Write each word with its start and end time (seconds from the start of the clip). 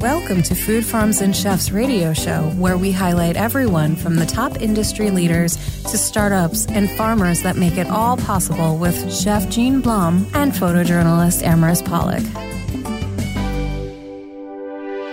Welcome 0.00 0.44
to 0.44 0.54
Food 0.54 0.86
Farms 0.86 1.20
and 1.22 1.34
Chefs 1.34 1.72
radio 1.72 2.12
show, 2.12 2.50
where 2.50 2.78
we 2.78 2.92
highlight 2.92 3.36
everyone 3.36 3.96
from 3.96 4.14
the 4.14 4.26
top 4.26 4.62
industry 4.62 5.10
leaders 5.10 5.56
to 5.90 5.98
startups 5.98 6.66
and 6.66 6.88
farmers 6.92 7.42
that 7.42 7.56
make 7.56 7.76
it 7.76 7.88
all 7.88 8.16
possible 8.16 8.78
with 8.78 9.12
Chef 9.12 9.50
Jean 9.50 9.80
Blum 9.80 10.24
and 10.34 10.52
photojournalist 10.52 11.42
Amaris 11.42 11.84
Pollock. 11.84 12.22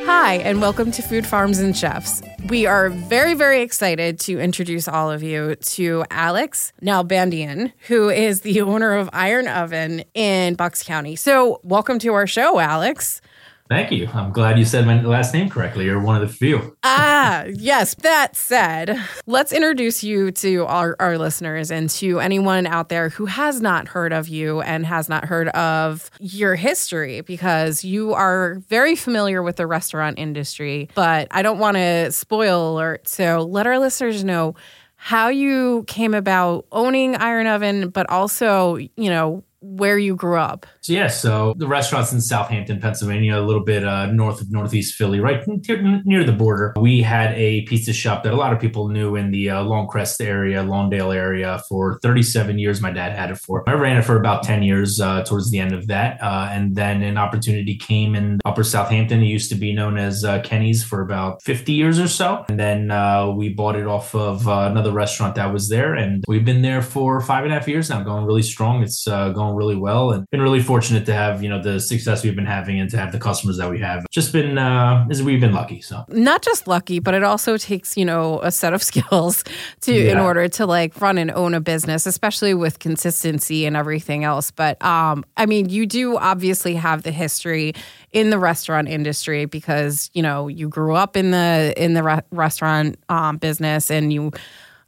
Hi, 0.05 0.35
and 0.35 0.61
welcome 0.61 0.91
to 0.91 1.01
Food 1.01 1.25
Farms 1.25 1.57
and 1.57 1.75
Chefs. 1.75 2.21
We 2.47 2.67
are 2.67 2.89
very, 2.91 3.33
very 3.33 3.63
excited 3.63 4.19
to 4.19 4.39
introduce 4.39 4.87
all 4.87 5.09
of 5.09 5.23
you 5.23 5.55
to 5.55 6.05
Alex 6.11 6.73
Nalbandian, 6.83 7.71
who 7.87 8.09
is 8.09 8.41
the 8.41 8.61
owner 8.61 8.93
of 8.93 9.09
Iron 9.13 9.47
Oven 9.47 10.03
in 10.13 10.53
Bucks 10.53 10.83
County. 10.83 11.15
So, 11.15 11.59
welcome 11.63 11.97
to 11.99 12.13
our 12.13 12.27
show, 12.27 12.59
Alex. 12.59 13.19
Thank 13.67 13.91
you. 13.91 14.07
I'm 14.13 14.31
glad 14.31 14.59
you 14.59 14.65
said 14.65 14.85
my 14.85 15.01
last 15.01 15.33
name 15.33 15.49
correctly. 15.49 15.85
You're 15.85 15.99
one 15.99 16.21
of 16.21 16.27
the 16.27 16.31
few. 16.33 16.77
ah, 16.83 17.45
yes. 17.49 17.95
That 17.95 18.35
said, 18.35 18.99
let's 19.25 19.51
introduce 19.51 20.03
you 20.03 20.29
to 20.31 20.65
our, 20.65 20.95
our 20.99 21.17
listeners 21.17 21.71
and 21.71 21.89
to 21.91 22.19
anyone 22.19 22.67
out 22.67 22.89
there 22.89 23.09
who 23.09 23.25
has 23.25 23.61
not 23.61 23.87
heard 23.87 24.13
of 24.13 24.27
you 24.27 24.61
and 24.61 24.85
has 24.85 25.09
not 25.09 25.25
heard 25.25 25.47
of 25.49 26.11
your 26.19 26.53
history 26.53 27.21
because 27.21 27.83
you 27.83 28.13
are 28.13 28.59
very 28.67 28.95
familiar 28.95 29.41
with 29.41 29.55
the 29.55 29.65
restaurant 29.65 30.19
industry. 30.19 30.87
But 30.93 31.27
I 31.31 31.41
don't 31.41 31.57
want 31.57 31.77
to 31.77 32.11
spoil 32.11 32.75
alert. 32.75 33.07
So 33.07 33.47
let 33.49 33.65
our 33.65 33.79
listeners 33.79 34.23
know 34.23 34.53
how 34.95 35.29
you 35.29 35.85
came 35.87 36.13
about 36.13 36.65
owning 36.71 37.15
Iron 37.15 37.47
Oven, 37.47 37.89
but 37.89 38.09
also, 38.11 38.75
you 38.75 39.09
know, 39.09 39.43
where 39.65 39.97
you 39.97 40.15
grew 40.15 40.37
up. 40.37 40.65
So 40.81 40.93
yeah, 40.93 41.07
so 41.07 41.55
the 41.57 41.67
restaurant's 41.67 42.11
in 42.11 42.21
Southampton, 42.21 42.79
Pennsylvania, 42.79 43.39
a 43.39 43.41
little 43.41 43.63
bit 43.63 43.83
uh, 43.83 44.07
north 44.07 44.41
of 44.41 44.51
Northeast 44.51 44.95
Philly, 44.95 45.19
right 45.19 45.43
near 46.05 46.23
the 46.23 46.31
border. 46.31 46.73
We 46.79 47.01
had 47.01 47.33
a 47.35 47.61
pizza 47.63 47.93
shop 47.93 48.23
that 48.23 48.33
a 48.33 48.35
lot 48.35 48.53
of 48.53 48.59
people 48.59 48.89
knew 48.89 49.15
in 49.15 49.31
the 49.31 49.49
uh, 49.49 49.63
Lawncrest 49.63 50.23
area, 50.25 50.63
Lawndale 50.63 51.15
area, 51.15 51.61
for 51.67 51.99
37 52.01 52.59
years. 52.59 52.81
My 52.81 52.91
dad 52.91 53.17
had 53.17 53.31
it 53.31 53.37
for. 53.37 53.67
I 53.67 53.73
ran 53.73 53.97
it 53.97 54.03
for 54.03 54.17
about 54.17 54.43
10 54.43 54.63
years. 54.63 54.99
Uh, 54.99 55.23
towards 55.23 55.51
the 55.51 55.59
end 55.59 55.73
of 55.73 55.87
that, 55.87 56.21
uh, 56.21 56.49
and 56.51 56.75
then 56.75 57.01
an 57.01 57.17
opportunity 57.17 57.75
came 57.75 58.15
in 58.15 58.39
Upper 58.45 58.63
Southampton. 58.63 59.21
It 59.21 59.27
used 59.27 59.49
to 59.49 59.55
be 59.55 59.73
known 59.73 59.97
as 59.97 60.23
uh, 60.23 60.41
Kenny's 60.41 60.83
for 60.83 61.01
about 61.01 61.41
50 61.43 61.73
years 61.73 61.99
or 61.99 62.07
so, 62.07 62.45
and 62.49 62.59
then 62.59 62.91
uh, 62.91 63.29
we 63.29 63.49
bought 63.49 63.75
it 63.75 63.87
off 63.87 64.13
of 64.15 64.47
another 64.47 64.91
restaurant 64.91 65.35
that 65.35 65.51
was 65.51 65.69
there, 65.69 65.95
and 65.95 66.23
we've 66.27 66.45
been 66.45 66.61
there 66.61 66.81
for 66.81 67.21
five 67.21 67.43
and 67.43 67.53
a 67.53 67.57
half 67.57 67.67
years 67.67 67.89
now, 67.89 68.03
going 68.03 68.25
really 68.25 68.41
strong. 68.41 68.83
It's 68.83 69.05
going 69.05 69.54
really 69.55 69.75
well, 69.75 70.11
and 70.11 70.29
been 70.29 70.41
really 70.41 70.61
fortunate 70.61 71.05
to 71.05 71.13
have 71.13 71.41
you 71.41 71.49
know 71.49 71.61
the 71.61 71.79
success 71.79 72.23
we've 72.23 72.35
been 72.35 72.45
having 72.45 72.79
and 72.79 72.89
to 72.91 72.97
have 72.97 73.11
the 73.11 73.19
customers 73.19 73.57
that 73.57 73.69
we 73.69 73.79
have. 73.79 74.05
Just 74.11 74.33
been 74.33 74.57
uh, 74.57 75.05
is 75.09 75.23
we've 75.23 75.41
been 75.41 75.53
lucky. 75.53 75.81
So 75.81 76.05
not 76.09 76.41
just 76.41 76.67
lucky, 76.67 76.99
but 76.99 77.13
it 77.13 77.23
also 77.23 77.57
takes 77.57 77.97
you 77.97 78.05
know 78.05 78.39
a 78.41 78.51
set 78.51 78.73
of 78.73 78.83
skills 78.91 79.43
to 79.81 79.93
yeah. 79.93 80.11
in 80.11 80.17
order 80.17 80.47
to 80.49 80.65
like 80.65 80.99
run 81.01 81.17
and 81.17 81.31
own 81.31 81.53
a 81.53 81.61
business, 81.61 82.05
especially 82.05 82.53
with 82.53 82.79
consistency 82.79 83.65
and 83.65 83.75
everything 83.75 84.23
else. 84.23 84.51
But 84.51 84.83
um, 84.83 85.25
I 85.37 85.45
mean, 85.45 85.69
you 85.69 85.85
do 85.85 86.17
obviously 86.17 86.75
have 86.75 87.03
the 87.03 87.11
history 87.11 87.73
in 88.11 88.29
the 88.29 88.39
restaurant 88.39 88.87
industry 88.87 89.45
because 89.45 90.09
you 90.13 90.21
know 90.21 90.47
you 90.47 90.69
grew 90.69 90.95
up 90.95 91.17
in 91.17 91.31
the 91.31 91.73
in 91.77 91.93
the 91.93 92.03
re- 92.03 92.21
restaurant 92.31 92.97
um, 93.09 93.37
business 93.37 93.91
and 93.91 94.11
you 94.11 94.31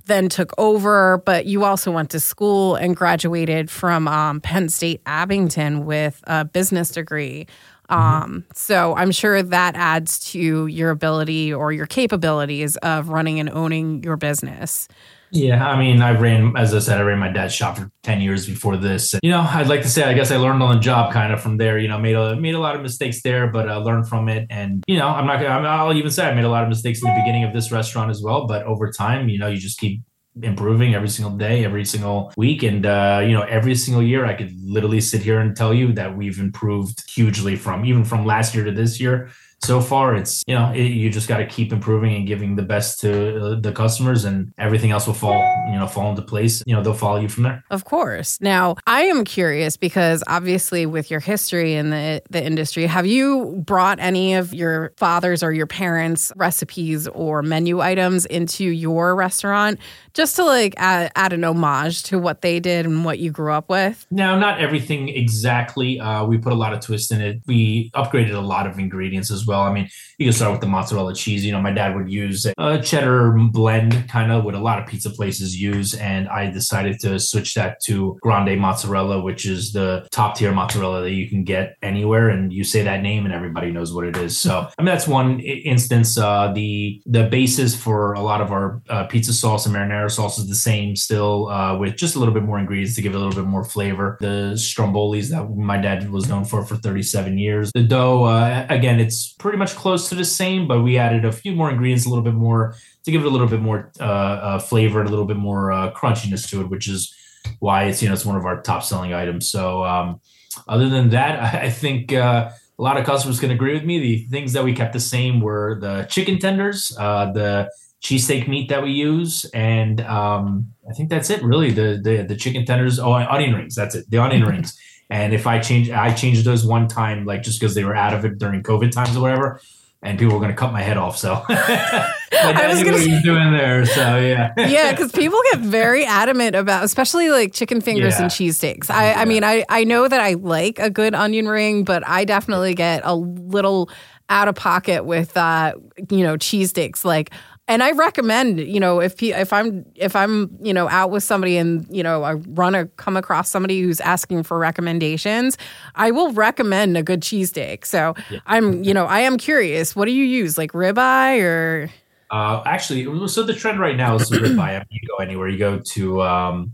then 0.08 0.30
took 0.30 0.54
over, 0.58 1.22
but 1.26 1.46
you 1.46 1.64
also 1.64 1.92
went 1.92 2.10
to 2.12 2.20
school 2.20 2.76
and 2.76 2.96
graduated 2.96 3.70
from 3.70 4.08
um, 4.08 4.42
Penn 4.42 4.70
State 4.70 5.02
Abington 5.06 5.86
with 5.86 6.22
a 6.26 6.46
business 6.46 6.90
degree. 6.90 7.48
Um, 7.90 8.44
so 8.54 8.96
I'm 8.96 9.12
sure 9.12 9.42
that 9.42 9.76
adds 9.76 10.20
to 10.32 10.68
your 10.68 10.90
ability 10.90 11.54
or 11.54 11.72
your 11.72 11.86
capabilities 11.86 12.76
of 12.78 13.10
running 13.10 13.40
and 13.40 13.50
owning 13.50 14.04
your 14.04 14.18
business. 14.18 14.88
Yeah, 15.32 15.68
I 15.68 15.78
mean, 15.78 16.02
I 16.02 16.12
ran, 16.12 16.56
as 16.56 16.74
I 16.74 16.80
said, 16.80 17.00
I 17.00 17.02
ran 17.02 17.20
my 17.20 17.32
dad's 17.32 17.54
shop 17.54 17.78
for 17.78 17.92
ten 18.04 18.22
years 18.22 18.46
before 18.46 18.78
this. 18.78 19.16
You 19.22 19.32
know, 19.32 19.42
I'd 19.42 19.68
like 19.68 19.82
to 19.82 19.90
say, 19.90 20.04
I 20.04 20.14
guess 20.14 20.32
I 20.32 20.38
learned 20.38 20.64
on 20.64 20.76
the 20.76 20.82
job 20.82 21.12
kind 21.12 21.34
of 21.34 21.42
from 21.42 21.58
there. 21.58 21.78
You 21.78 21.88
know, 21.88 22.00
made 22.00 22.16
a 22.16 22.36
made 22.36 22.56
a 22.56 22.60
lot 22.60 22.76
of 22.76 22.82
mistakes 22.82 23.22
there, 23.22 23.48
but 23.48 23.70
uh, 23.70 23.80
learned 23.80 24.08
from 24.08 24.30
it. 24.30 24.48
And 24.50 24.84
you 24.88 24.98
know, 24.98 25.08
I'm 25.08 25.26
not 25.26 25.42
gonna. 25.42 25.68
I'll 25.68 25.94
even 25.94 26.12
say 26.12 26.28
I 26.28 26.34
made 26.34 26.46
a 26.46 26.50
lot 26.50 26.64
of 26.64 26.70
mistakes 26.70 27.02
in 27.02 27.10
the 27.10 27.20
beginning 27.20 27.44
of 27.44 27.54
this 27.54 27.72
restaurant 27.72 28.10
as 28.10 28.22
well. 28.22 28.48
But 28.48 28.64
over 28.64 28.92
time, 28.92 29.30
you 29.30 29.40
know, 29.40 29.48
you 29.48 29.58
just 29.58 29.80
keep 29.80 30.02
improving 30.44 30.94
every 30.94 31.10
single 31.10 31.36
day, 31.36 31.66
every 31.66 31.84
single 31.84 32.32
week. 32.38 32.64
And, 32.64 32.86
uh, 32.86 33.22
you 33.24 33.34
know, 33.34 33.42
every 33.42 33.74
single 33.74 34.04
year, 34.04 34.26
I 34.26 34.36
could 34.36 34.54
literally 34.64 35.02
sit 35.02 35.24
here 35.24 35.40
and 35.40 35.56
tell 35.56 35.74
you 35.74 35.92
that 35.94 36.16
we've 36.16 36.40
improved 36.40 37.10
hugely 37.10 37.56
from 37.56 37.86
even 37.86 38.04
from 38.04 38.24
last 38.24 38.54
year 38.54 38.64
to 38.64 38.72
this 38.72 39.00
year 39.00 39.30
so 39.64 39.82
far 39.82 40.16
it's 40.16 40.44
you 40.48 40.56
know 40.56 40.72
it, 40.72 40.84
you 40.84 41.10
just 41.10 41.28
got 41.28 41.38
to 41.38 41.46
keep 41.46 41.74
improving 41.74 42.16
and 42.16 42.28
giving 42.28 42.56
the 42.56 42.62
best 42.62 43.00
to 43.02 43.54
uh, 43.54 43.60
the 43.60 43.72
customers 43.72 44.24
and 44.24 44.54
everything 44.58 44.92
else 44.92 45.08
will 45.08 45.14
fall 45.14 45.40
you 45.68 45.78
know 45.78 45.88
fall 45.88 46.10
into 46.10 46.22
place. 46.22 46.64
You 46.66 46.76
know 46.76 46.84
they'll 46.84 46.94
follow 46.94 47.20
you 47.20 47.30
from 47.30 47.44
there. 47.44 47.64
Of 47.70 47.86
course. 47.86 48.40
Now 48.42 48.76
i 48.86 49.02
am 49.02 49.26
curious 49.26 49.78
because 49.78 50.24
obviously 50.28 50.86
with 50.86 51.10
your 51.10 51.20
history 51.20 51.74
in 51.74 51.90
the 51.90 52.22
the 52.30 52.44
industry 52.44 52.86
have 52.86 53.06
you 53.06 53.64
brought 53.66 54.00
any 54.00 54.36
of 54.36 54.54
your 54.54 54.94
father's 54.98 55.44
or 55.44 55.52
your 55.52 55.68
parents 55.68 56.32
recipes 56.36 57.08
or 57.08 57.42
menu 57.42 57.82
items 57.82 58.26
into 58.26 58.66
your 58.66 59.16
restaurant 59.16 59.80
just 60.14 60.36
to 60.36 60.46
like 60.46 60.74
add, 60.78 61.12
add 61.16 61.34
an 61.34 61.44
homage 61.44 62.04
to 62.04 62.20
what 62.20 62.42
they 62.42 62.60
did 62.60 62.86
and 62.86 63.06
what 63.06 63.20
you 63.20 63.32
grew 63.32 63.52
up 63.52 63.70
with? 63.70 64.06
No 64.12 64.38
not 64.38 64.60
everything 64.60 65.10
exactly. 65.10 66.00
Uh, 66.00 66.26
we 66.26 66.38
put 66.38 66.54
a 66.54 66.56
lot 66.56 66.74
of 66.74 66.80
twist 66.80 67.12
in 67.12 67.22
it. 67.22 67.42
We 67.48 67.92
upgraded 67.96 68.34
a 68.34 68.40
lot 68.40 68.68
of 68.68 68.78
ingredients 68.78 69.32
as 69.32 69.47
well. 69.48 69.62
I 69.62 69.74
mean, 69.74 69.90
you 70.18 70.26
can 70.26 70.34
start 70.34 70.52
with 70.52 70.62
the 70.62 70.68
mozzarella 70.68 71.14
cheese. 71.14 71.46
You 71.46 71.52
know, 71.52 71.62
my 71.62 71.72
dad 71.72 71.96
would 71.96 72.10
use 72.10 72.46
a 72.58 72.82
cheddar 72.82 73.32
blend, 73.52 74.10
kind 74.10 74.32
of 74.32 74.44
what 74.44 74.56
a 74.56 74.60
lot 74.60 74.80
of 74.80 74.88
pizza 74.88 75.10
places 75.10 75.60
use, 75.60 75.94
and 75.94 76.28
I 76.28 76.50
decided 76.50 77.00
to 77.02 77.20
switch 77.20 77.54
that 77.56 77.82
to 77.86 78.18
grande 78.22 78.60
mozzarella, 78.60 79.22
which 79.22 79.46
is 79.46 79.72
the 79.72 80.08
top 80.12 80.36
tier 80.36 80.52
mozzarella 80.52 81.02
that 81.02 81.12
you 81.12 81.30
can 81.30 81.44
get 81.44 81.78
anywhere. 81.82 82.30
And 82.30 82.52
you 82.52 82.64
say 82.64 82.84
that 82.84 83.02
name, 83.02 83.26
and 83.26 83.34
everybody 83.34 83.72
knows 83.72 83.94
what 83.94 84.06
it 84.06 84.18
is. 84.18 84.38
So, 84.38 84.68
I 84.78 84.82
mean, 84.82 84.88
that's 84.88 85.08
one 85.08 85.40
instance. 85.40 86.18
Uh, 86.18 86.52
the 86.54 87.02
the 87.06 87.24
basis 87.24 87.76
for 87.76 88.14
a 88.14 88.22
lot 88.22 88.42
of 88.42 88.52
our 88.52 88.82
uh, 88.90 89.06
pizza 89.06 89.34
sauce 89.34 89.66
and 89.66 89.76
marinara 89.76 90.12
sauce 90.12 90.38
is 90.40 90.48
the 90.48 90.56
same, 90.56 90.96
still 90.96 91.48
uh, 91.50 91.78
with 91.78 91.96
just 91.96 92.16
a 92.16 92.20
little 92.20 92.34
bit 92.34 92.44
more 92.44 92.60
ingredients 92.60 92.96
to 92.96 93.02
give 93.02 93.14
it 93.14 93.16
a 93.16 93.20
little 93.20 93.44
bit 93.44 93.48
more 93.48 93.64
flavor. 93.64 94.18
The 94.20 94.54
strombolis 94.56 95.30
that 95.30 95.56
my 95.56 95.78
dad 95.78 96.10
was 96.10 96.28
known 96.28 96.46
for 96.46 96.66
for 96.66 96.76
37 96.76 97.38
years. 97.38 97.72
The 97.74 97.84
dough, 97.84 98.24
uh, 98.24 98.66
again, 98.70 99.00
it's 99.00 99.36
pretty 99.38 99.58
much 99.58 99.76
close 99.76 100.10
to 100.10 100.16
the 100.16 100.26
same, 100.26 100.68
but 100.68 100.82
we 100.82 100.98
added 100.98 101.26
a 101.26 101.32
few 101.32 101.54
more 101.54 101.70
ingredients, 101.70 102.06
a 102.06 102.10
little 102.10 102.24
bit 102.24 102.34
more 102.34 102.76
to 103.04 103.12
give 103.12 103.22
it 103.22 103.28
a 103.28 103.30
little 103.30 103.48
bit 103.48 103.62
more 103.62 103.92
uh, 104.00 104.04
uh, 104.04 104.60
flavor 104.60 105.00
and 105.00 105.08
a 105.08 105.12
little 105.12 105.26
bit 105.26 105.38
more 105.38 105.72
uh, 105.72 105.92
crunchiness 105.92 106.50
to 106.50 106.62
it, 106.62 106.70
which 106.70 106.88
is 106.88 107.14
why 107.60 107.86
it's 107.86 108.02
you 108.02 108.08
know 108.08 108.14
it's 108.14 108.26
one 108.26 108.36
of 108.36 108.46
our 108.46 108.62
top 108.62 108.84
selling 108.84 109.14
items. 109.14 109.50
So 109.50 109.84
um, 109.86 110.20
other 110.68 110.90
than 110.90 111.10
that, 111.10 111.40
I, 111.56 111.60
I 111.66 111.70
think 111.70 112.14
uh, 112.14 112.50
a 112.78 112.82
lot 112.82 112.98
of 112.98 113.06
customers 113.06 113.40
can 113.40 113.52
agree 113.52 113.74
with 113.74 113.84
me. 113.84 114.00
The 114.00 114.26
things 114.26 114.54
that 114.54 114.64
we 114.64 114.74
kept 114.74 114.94
the 114.94 115.00
same 115.00 115.42
were 115.42 115.80
the 115.80 116.06
chicken 116.10 116.40
tenders, 116.40 116.96
uh, 117.00 117.32
the 117.32 117.70
cheesesteak 118.02 118.48
meat 118.48 118.70
that 118.70 118.84
we 118.84 118.92
use, 118.92 119.46
and 119.54 120.02
um, 120.02 120.72
I 120.90 120.94
think 120.94 121.10
that's 121.10 121.30
it. 121.30 121.42
Really, 121.44 121.72
the 121.72 122.00
the 122.04 122.24
the 122.24 122.36
chicken 122.36 122.66
tenders. 122.66 123.00
Oh, 123.00 123.14
onion 123.14 123.54
rings. 123.54 123.76
That's 123.76 123.96
it. 123.96 124.10
The 124.10 124.18
onion 124.18 124.44
rings. 124.48 124.78
And 125.10 125.34
if 125.34 125.48
I 125.48 125.60
change, 125.60 125.90
I 125.90 126.14
changed 126.14 126.44
those 126.44 126.66
one 126.66 126.88
time, 126.88 127.26
like 127.26 127.44
just 127.44 127.60
because 127.60 127.76
they 127.76 127.84
were 127.84 127.96
out 127.96 128.14
of 128.14 128.26
it 128.26 128.38
during 128.38 128.62
COVID 128.62 128.92
times 128.92 129.16
or 129.16 129.22
whatever, 129.22 129.62
and 130.04 130.20
people 130.20 130.34
were 130.34 130.40
going 130.40 130.52
to 130.52 130.58
cut 130.58 130.74
my 130.74 130.82
head 130.82 130.98
off. 130.98 131.18
So 131.18 131.44
I 131.50 132.68
was 132.68 132.84
going 132.84 133.02
to 133.02 133.22
doing 133.22 133.52
there. 133.52 133.86
So 133.86 134.18
yeah, 134.20 134.54
yeah, 134.58 134.92
because 134.92 135.12
people 135.12 135.40
get 135.52 135.62
very 135.62 136.06
adamant 136.06 136.56
about, 136.56 136.84
especially 136.84 137.30
like 137.30 137.54
chicken 137.54 137.80
fingers 137.80 138.16
yeah. 138.16 138.24
and 138.24 138.32
cheesesteaks. 138.32 138.90
I, 138.90 139.12
yeah. 139.12 139.22
I 139.22 139.26
mean, 139.26 139.44
I 139.44 139.66
I 139.70 139.86
know 139.86 140.08
that 140.08 140.20
I 140.20 140.34
like 140.34 140.78
a 140.80 140.90
good 140.90 141.16
onion 141.16 141.48
ring, 141.48 141.84
but 141.84 142.06
I 142.08 142.26
definitely 142.26 142.76
get 142.76 143.02
a 143.04 143.16
little 143.16 143.90
out 144.30 144.50
of 144.50 144.56
pocket 144.56 145.06
with 145.06 145.38
uh, 145.38 145.74
you 146.10 146.24
know 146.24 146.36
cheesesteaks. 146.36 147.06
Like 147.06 147.32
and 147.68 147.84
I 147.84 147.92
recommend, 147.92 148.60
you 148.60 148.80
know, 148.80 149.02
if 149.02 149.22
if 149.22 149.52
I'm 149.52 149.86
if 149.96 150.16
I'm 150.16 150.58
you 150.62 150.74
know 150.74 150.88
out 150.90 151.12
with 151.12 151.24
somebody 151.24 151.58
and 151.58 151.86
you 151.90 152.02
know 152.02 152.24
I 152.24 152.34
run 152.34 152.76
or 152.76 152.86
come 152.98 153.18
across 153.18 153.50
somebody 153.50 153.82
who's 153.82 154.00
asking 154.00 154.44
for 154.44 154.58
recommendations, 154.58 155.58
I 155.96 156.12
will 156.12 156.32
recommend 156.32 156.98
a 156.98 157.04
good 157.04 157.22
cheesesteak. 157.22 157.86
So 157.86 158.16
yeah. 158.30 158.40
I'm 158.46 158.84
you 158.84 158.94
know 158.94 159.06
I 159.06 159.20
am 159.20 159.38
curious. 159.38 159.96
What 159.96 160.06
do 160.06 160.12
you 160.12 160.24
use, 160.24 160.58
like 160.58 160.72
ribeye 160.72 161.42
or? 161.42 161.90
Uh, 162.30 162.62
actually, 162.66 163.06
so 163.30 163.44
the 163.44 163.54
trend 163.54 163.80
right 163.80 163.96
now 163.96 164.16
is 164.16 164.30
ribeye. 164.32 164.60
I 164.60 164.80
mean, 164.80 164.86
you 164.90 165.08
go 165.08 165.24
anywhere, 165.24 165.48
you 165.50 165.58
go 165.58 165.80
to. 165.80 166.22
Um, 166.22 166.74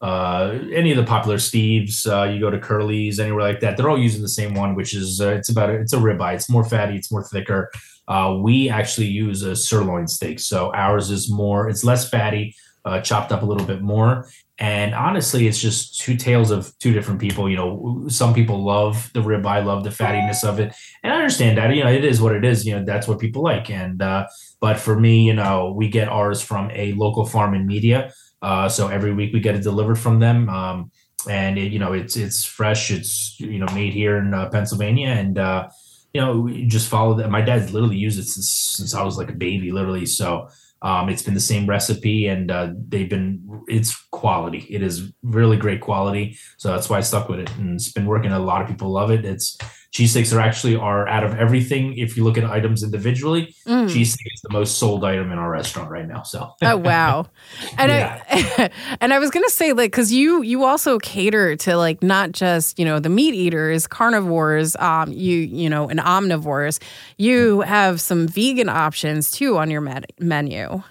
uh, 0.00 0.58
any 0.70 0.90
of 0.90 0.98
the 0.98 1.04
popular 1.04 1.38
Steves, 1.38 2.06
uh, 2.06 2.30
you 2.30 2.38
go 2.38 2.50
to 2.50 2.58
Curly's, 2.58 3.18
anywhere 3.18 3.42
like 3.42 3.60
that. 3.60 3.78
They're 3.78 3.88
all 3.88 3.98
using 3.98 4.20
the 4.20 4.28
same 4.28 4.52
one, 4.52 4.74
which 4.74 4.94
is 4.94 5.18
uh, 5.18 5.28
it's 5.28 5.48
about 5.48 5.70
a, 5.70 5.74
it's 5.74 5.94
a 5.94 5.96
ribeye. 5.96 6.34
It's 6.34 6.50
more 6.50 6.62
fatty, 6.62 6.96
it's 6.96 7.10
more 7.10 7.24
thicker. 7.24 7.70
Uh, 8.06 8.38
we 8.40 8.68
actually 8.68 9.06
use 9.06 9.42
a 9.42 9.56
sirloin 9.56 10.06
steak, 10.06 10.38
so 10.40 10.72
ours 10.74 11.10
is 11.10 11.30
more, 11.30 11.68
it's 11.68 11.84
less 11.84 12.08
fatty, 12.08 12.54
uh, 12.84 13.00
chopped 13.00 13.32
up 13.32 13.42
a 13.42 13.46
little 13.46 13.66
bit 13.66 13.80
more. 13.80 14.28
And 14.58 14.94
honestly, 14.94 15.48
it's 15.48 15.60
just 15.60 15.98
two 16.00 16.16
tales 16.16 16.50
of 16.50 16.72
two 16.78 16.92
different 16.92 17.20
people. 17.20 17.48
You 17.50 17.56
know, 17.56 18.04
some 18.08 18.34
people 18.34 18.62
love 18.62 19.10
the 19.14 19.20
ribeye, 19.20 19.64
love 19.64 19.82
the 19.82 19.90
fattiness 19.90 20.46
of 20.46 20.60
it, 20.60 20.74
and 21.02 21.12
I 21.12 21.16
understand 21.16 21.58
that. 21.58 21.74
You 21.74 21.82
know, 21.82 21.90
it 21.90 22.04
is 22.04 22.20
what 22.20 22.36
it 22.36 22.44
is. 22.44 22.64
You 22.64 22.78
know, 22.78 22.84
that's 22.84 23.08
what 23.08 23.18
people 23.18 23.42
like. 23.42 23.68
And 23.70 24.00
uh, 24.00 24.26
but 24.60 24.78
for 24.78 24.98
me, 24.98 25.26
you 25.26 25.34
know, 25.34 25.72
we 25.76 25.88
get 25.88 26.08
ours 26.08 26.40
from 26.40 26.70
a 26.72 26.92
local 26.92 27.24
farm 27.24 27.54
in 27.54 27.66
Media. 27.66 28.12
Uh, 28.42 28.68
so 28.68 28.88
every 28.88 29.12
week 29.12 29.32
we 29.32 29.40
get 29.40 29.56
it 29.56 29.62
delivered 29.62 29.96
from 29.96 30.20
them. 30.20 30.48
Um, 30.48 30.92
and 31.28 31.58
it, 31.58 31.72
you 31.72 31.78
know 31.78 31.92
it's 31.92 32.16
it's 32.16 32.44
fresh 32.44 32.90
it's 32.90 33.36
you 33.38 33.58
know 33.58 33.66
made 33.74 33.92
here 33.92 34.18
in 34.18 34.34
uh, 34.34 34.48
pennsylvania 34.50 35.08
and 35.08 35.38
uh, 35.38 35.68
you 36.14 36.20
know 36.20 36.48
just 36.66 36.88
follow 36.88 37.14
that. 37.14 37.30
My 37.30 37.42
dad's 37.42 37.72
literally 37.72 37.96
used 37.96 38.18
it 38.18 38.24
since 38.24 38.50
since 38.50 38.94
i 38.94 39.02
was 39.02 39.18
like 39.18 39.30
a 39.30 39.34
baby 39.34 39.72
literally. 39.72 40.06
So 40.06 40.48
um, 40.80 41.08
it's 41.08 41.22
been 41.22 41.34
the 41.34 41.40
same 41.40 41.66
recipe 41.66 42.26
and 42.26 42.50
uh, 42.50 42.70
they've 42.88 43.08
been 43.08 43.62
it's 43.66 43.96
quality. 44.12 44.66
It 44.70 44.82
is 44.82 45.12
really 45.22 45.56
great 45.56 45.80
quality. 45.80 46.38
So 46.58 46.68
that's 46.68 46.88
why 46.88 46.98
i 46.98 47.00
stuck 47.00 47.28
with 47.28 47.40
it 47.40 47.50
and 47.56 47.74
it's 47.74 47.92
been 47.92 48.06
working. 48.06 48.32
A 48.32 48.38
lot 48.38 48.62
of 48.62 48.68
people 48.68 48.90
love 48.90 49.10
it. 49.10 49.24
It's 49.24 49.58
cheese 49.94 50.10
sticks 50.10 50.32
are 50.32 50.40
actually 50.40 50.74
are 50.74 51.06
out 51.08 51.22
of 51.22 51.34
everything 51.38 51.96
if 51.96 52.16
you 52.16 52.24
look 52.24 52.36
at 52.36 52.44
items 52.44 52.82
individually 52.82 53.54
mm. 53.64 53.88
cheese 53.88 54.12
steak 54.12 54.26
is 54.34 54.40
the 54.40 54.50
most 54.50 54.76
sold 54.76 55.04
item 55.04 55.30
in 55.30 55.38
our 55.38 55.48
restaurant 55.48 55.88
right 55.88 56.08
now 56.08 56.22
so. 56.22 56.52
Oh 56.62 56.76
wow. 56.76 57.26
And 57.78 57.90
yeah. 57.90 58.22
i 58.28 58.70
and 59.00 59.14
i 59.14 59.18
was 59.18 59.30
gonna 59.30 59.48
say 59.48 59.72
like 59.72 59.92
because 59.92 60.12
you 60.12 60.42
you 60.42 60.64
also 60.64 60.98
cater 60.98 61.54
to 61.56 61.76
like 61.76 62.02
not 62.02 62.32
just 62.32 62.78
you 62.78 62.84
know 62.84 62.98
the 62.98 63.08
meat 63.08 63.34
eaters 63.34 63.86
carnivores 63.86 64.74
um 64.76 65.12
you 65.12 65.38
you 65.38 65.70
know 65.70 65.88
and 65.88 66.00
omnivores. 66.00 66.82
You 67.16 67.60
have 67.60 68.00
some 68.00 68.26
vegan 68.26 68.68
options 68.68 69.30
too 69.30 69.56
on 69.58 69.70
your 69.70 69.80
med- 69.80 70.12
menu. 70.18 70.82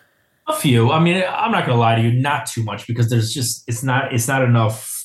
A 0.48 0.56
few. 0.56 0.92
I 0.92 1.00
mean 1.00 1.24
i'm 1.28 1.52
not 1.52 1.66
gonna 1.66 1.80
lie 1.80 1.96
to 1.96 2.02
you 2.02 2.12
not 2.14 2.46
too 2.46 2.64
much 2.64 2.88
because 2.88 3.10
there's 3.10 3.34
just 3.34 3.68
it's 3.68 3.84
not 3.84 4.14
it's 4.14 4.30
not 4.30 4.42
enough 4.44 5.03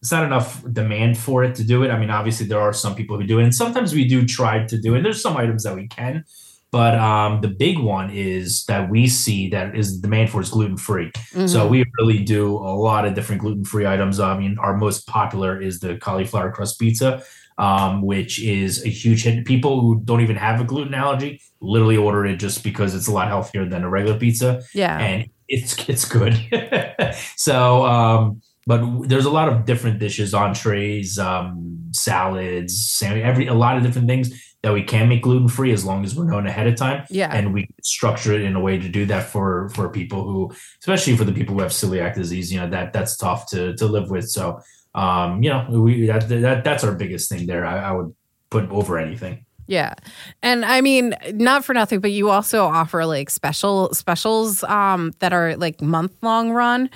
it's 0.00 0.10
not 0.10 0.24
enough 0.24 0.64
demand 0.72 1.18
for 1.18 1.44
it 1.44 1.54
to 1.56 1.64
do 1.64 1.82
it. 1.82 1.90
I 1.90 1.98
mean, 1.98 2.10
obviously 2.10 2.46
there 2.46 2.60
are 2.60 2.72
some 2.72 2.94
people 2.94 3.18
who 3.18 3.26
do 3.26 3.38
it, 3.38 3.44
and 3.44 3.54
sometimes 3.54 3.92
we 3.94 4.08
do 4.08 4.26
try 4.26 4.64
to 4.64 4.80
do 4.80 4.94
it. 4.94 5.02
There's 5.02 5.20
some 5.20 5.36
items 5.36 5.64
that 5.64 5.74
we 5.74 5.88
can, 5.88 6.24
but 6.70 6.94
um, 6.94 7.42
the 7.42 7.48
big 7.48 7.78
one 7.78 8.10
is 8.10 8.64
that 8.64 8.88
we 8.90 9.08
see 9.08 9.50
that 9.50 9.76
is 9.76 9.96
the 9.96 10.02
demand 10.08 10.30
for 10.30 10.40
is 10.40 10.48
gluten 10.48 10.78
free. 10.78 11.10
Mm-hmm. 11.10 11.48
So 11.48 11.66
we 11.66 11.84
really 11.98 12.22
do 12.22 12.56
a 12.56 12.72
lot 12.74 13.04
of 13.04 13.14
different 13.14 13.42
gluten 13.42 13.64
free 13.64 13.86
items. 13.86 14.20
I 14.20 14.38
mean, 14.38 14.56
our 14.58 14.76
most 14.76 15.06
popular 15.06 15.60
is 15.60 15.80
the 15.80 15.96
cauliflower 15.96 16.50
crust 16.50 16.78
pizza, 16.78 17.22
um, 17.58 18.00
which 18.00 18.42
is 18.42 18.84
a 18.86 18.88
huge 18.88 19.24
hit. 19.24 19.44
People 19.44 19.82
who 19.82 20.00
don't 20.04 20.22
even 20.22 20.36
have 20.36 20.62
a 20.62 20.64
gluten 20.64 20.94
allergy 20.94 21.42
literally 21.60 21.98
order 21.98 22.24
it 22.24 22.36
just 22.36 22.64
because 22.64 22.94
it's 22.94 23.06
a 23.06 23.12
lot 23.12 23.28
healthier 23.28 23.68
than 23.68 23.82
a 23.82 23.90
regular 23.90 24.18
pizza. 24.18 24.62
Yeah, 24.72 24.96
and 24.98 25.28
it's 25.46 25.88
it's 25.90 26.06
good. 26.06 26.38
so. 27.36 27.84
Um, 27.84 28.40
but 28.66 29.08
there's 29.08 29.24
a 29.24 29.30
lot 29.30 29.48
of 29.48 29.64
different 29.64 29.98
dishes, 29.98 30.34
entrees, 30.34 31.18
um, 31.18 31.90
salads, 31.92 32.90
sandwich, 32.90 33.24
every 33.24 33.46
a 33.46 33.54
lot 33.54 33.76
of 33.76 33.82
different 33.82 34.08
things 34.08 34.30
that 34.62 34.74
we 34.74 34.82
can 34.82 35.08
make 35.08 35.22
gluten 35.22 35.48
free 35.48 35.72
as 35.72 35.84
long 35.84 36.04
as 36.04 36.14
we're 36.14 36.30
known 36.30 36.46
ahead 36.46 36.66
of 36.66 36.76
time. 36.76 37.04
Yeah, 37.08 37.34
and 37.34 37.54
we 37.54 37.68
structure 37.82 38.32
it 38.34 38.42
in 38.42 38.54
a 38.56 38.60
way 38.60 38.78
to 38.78 38.88
do 38.88 39.06
that 39.06 39.24
for 39.24 39.70
for 39.70 39.88
people 39.88 40.24
who, 40.24 40.52
especially 40.80 41.16
for 41.16 41.24
the 41.24 41.32
people 41.32 41.54
who 41.54 41.62
have 41.62 41.70
celiac 41.70 42.14
disease, 42.14 42.52
you 42.52 42.60
know 42.60 42.68
that 42.70 42.92
that's 42.92 43.16
tough 43.16 43.48
to 43.50 43.74
to 43.76 43.86
live 43.86 44.10
with. 44.10 44.28
So, 44.28 44.60
um, 44.94 45.42
you 45.42 45.50
know, 45.50 45.66
we 45.70 46.06
that, 46.06 46.28
that 46.28 46.64
that's 46.64 46.84
our 46.84 46.94
biggest 46.94 47.28
thing 47.30 47.46
there. 47.46 47.64
I, 47.64 47.78
I 47.78 47.92
would 47.92 48.14
put 48.50 48.68
over 48.70 48.98
anything. 48.98 49.46
Yeah. 49.70 49.94
And 50.42 50.64
I 50.64 50.80
mean, 50.80 51.14
not 51.32 51.64
for 51.64 51.72
nothing, 51.72 52.00
but 52.00 52.10
you 52.10 52.28
also 52.28 52.64
offer 52.64 53.06
like 53.06 53.30
special 53.30 53.94
specials 53.94 54.64
um 54.64 55.12
that 55.20 55.32
are 55.32 55.56
like 55.56 55.80
month 55.80 56.12
long 56.22 56.50
run. 56.50 56.90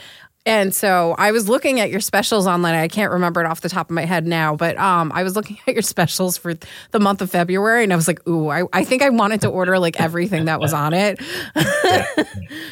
And 0.47 0.75
so 0.75 1.15
I 1.17 1.33
was 1.33 1.49
looking 1.49 1.81
at 1.81 1.89
your 1.89 2.01
specials 2.01 2.47
online. 2.47 2.75
I 2.75 2.87
can't 2.87 3.11
remember 3.13 3.41
it 3.41 3.47
off 3.47 3.63
the 3.63 3.71
top 3.71 3.89
of 3.89 3.95
my 3.95 4.05
head 4.05 4.27
now, 4.27 4.55
but 4.55 4.77
um, 4.77 5.11
I 5.15 5.23
was 5.23 5.37
looking 5.37 5.59
at 5.67 5.73
your 5.73 5.83
specials 5.83 6.37
for 6.37 6.55
the 6.91 7.01
month 7.01 7.23
of 7.23 7.31
February, 7.31 7.83
and 7.83 7.93
I 7.93 7.97
was 7.97 8.07
like, 8.07 8.27
"Ooh, 8.29 8.49
I, 8.49 8.65
I 8.73 8.85
think 8.85 9.03
I 9.03 9.09
wanted 9.09 9.41
to 9.43 9.49
order 9.49 9.79
like 9.79 9.99
everything 10.01 10.45
that 10.45 10.61
was 10.61 10.75
on 10.75 10.93
it." 10.93 11.19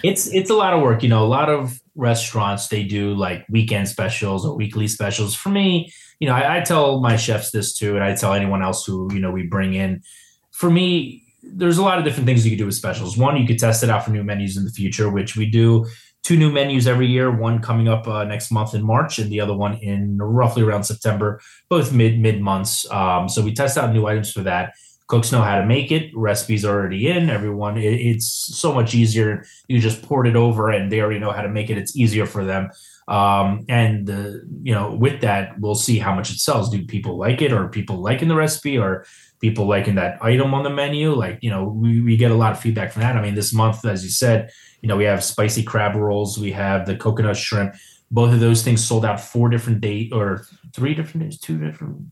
it's 0.02 0.26
it's 0.26 0.50
a 0.50 0.54
lot 0.54 0.74
of 0.74 0.82
work, 0.82 1.02
you 1.02 1.08
know. 1.08 1.24
A 1.24 1.26
lot 1.26 1.48
of 1.48 1.80
restaurants 1.94 2.69
they 2.69 2.82
do 2.82 3.14
like 3.14 3.46
weekend 3.48 3.88
specials 3.88 4.44
or 4.44 4.54
weekly 4.54 4.86
specials. 4.86 5.34
For 5.34 5.48
me, 5.48 5.92
you 6.20 6.28
know, 6.28 6.34
I, 6.34 6.58
I 6.58 6.60
tell 6.60 7.00
my 7.00 7.16
chefs 7.16 7.52
this 7.52 7.72
too, 7.72 7.94
and 7.94 8.04
I 8.04 8.14
tell 8.14 8.34
anyone 8.34 8.62
else 8.62 8.84
who 8.84 9.08
you 9.14 9.20
know 9.20 9.30
we 9.30 9.44
bring 9.44 9.72
in. 9.72 10.02
For 10.50 10.69
me, 10.69 11.24
there's 11.42 11.78
a 11.78 11.82
lot 11.82 11.98
of 11.98 12.04
different 12.04 12.26
things 12.26 12.44
you 12.44 12.50
could 12.50 12.58
do 12.58 12.66
with 12.66 12.74
specials. 12.74 13.16
One, 13.16 13.38
you 13.38 13.46
could 13.46 13.58
test 13.58 13.82
it 13.82 13.88
out 13.88 14.04
for 14.04 14.10
new 14.10 14.22
menus 14.22 14.58
in 14.58 14.66
the 14.66 14.70
future, 14.70 15.08
which 15.10 15.36
we 15.36 15.46
do 15.46 15.86
two 16.22 16.36
new 16.36 16.50
menus 16.50 16.86
every 16.86 17.06
year. 17.06 17.30
One 17.30 17.60
coming 17.60 17.88
up 17.88 18.06
uh, 18.06 18.24
next 18.24 18.50
month 18.50 18.74
in 18.74 18.82
March, 18.82 19.19
and 19.19 19.30
the 19.30 19.40
other 19.40 19.54
one 19.54 19.74
in 19.74 20.19
roughly 20.19 20.62
around 20.62 20.84
September. 20.84 21.40
Both 21.69 21.92
mid 21.92 22.19
mid 22.19 22.40
months. 22.40 22.90
Um, 22.90 23.28
so 23.28 23.42
we 23.42 23.54
test 23.54 23.76
out 23.76 23.92
new 23.92 24.06
items 24.06 24.32
for 24.32 24.42
that. 24.42 24.74
Cooks 25.08 25.32
know 25.32 25.42
how 25.42 25.60
to 25.60 25.66
make 25.66 25.92
it. 25.92 26.10
Recipes 26.14 26.64
already 26.64 27.08
in. 27.08 27.28
Everyone, 27.28 27.76
it, 27.76 27.92
it's 27.92 28.26
so 28.26 28.72
much 28.72 28.94
easier. 28.94 29.44
You 29.69 29.78
just 29.78 30.02
port 30.02 30.26
it 30.26 30.36
over, 30.36 30.70
and 30.70 30.90
they 30.90 31.00
already 31.00 31.19
know 31.19 31.32
how 31.32 31.42
to 31.42 31.50
make 31.50 31.70
it. 31.70 31.76
It's 31.76 31.96
easier 31.96 32.24
for 32.24 32.44
them. 32.44 32.70
Um, 33.08 33.66
and 33.69 34.08
uh, 34.08 34.38
you 34.62 34.72
know, 34.72 34.94
with 34.94 35.20
that, 35.22 35.58
we'll 35.58 35.74
see 35.74 35.98
how 35.98 36.14
much 36.14 36.30
it 36.30 36.38
sells. 36.38 36.70
Do 36.70 36.86
people 36.86 37.19
like 37.19 37.42
it, 37.42 37.52
or 37.52 37.69
people 37.69 37.96
liking 37.96 38.28
the 38.28 38.36
recipe, 38.36 38.78
or 38.78 39.04
people 39.40 39.66
liking 39.66 39.96
that 39.96 40.22
item 40.22 40.54
on 40.54 40.62
the 40.62 40.70
menu? 40.70 41.12
Like, 41.12 41.40
you 41.42 41.50
know, 41.50 41.64
we, 41.64 42.00
we 42.00 42.16
get 42.16 42.30
a 42.30 42.36
lot 42.36 42.52
of 42.52 42.60
feedback 42.60 42.92
from 42.92 43.02
that. 43.02 43.16
I 43.16 43.20
mean, 43.20 43.34
this 43.34 43.52
month, 43.52 43.84
as 43.84 44.04
you 44.04 44.10
said, 44.10 44.50
you 44.82 44.88
know, 44.88 44.96
we 44.96 45.05
have 45.05 45.25
spicy 45.25 45.62
crab 45.62 45.94
rolls, 45.94 46.38
we 46.38 46.52
have 46.52 46.87
the 46.87 46.96
coconut 46.96 47.37
shrimp. 47.37 47.75
Both 48.11 48.34
of 48.34 48.40
those 48.40 48.62
things 48.62 48.84
sold 48.84 49.06
out 49.06 49.20
four 49.20 49.49
different 49.49 49.81
days 49.81 50.12
or 50.12 50.44
three 50.75 50.94
different 50.94 51.31
days, 51.31 51.38
two 51.38 51.56
different. 51.58 52.11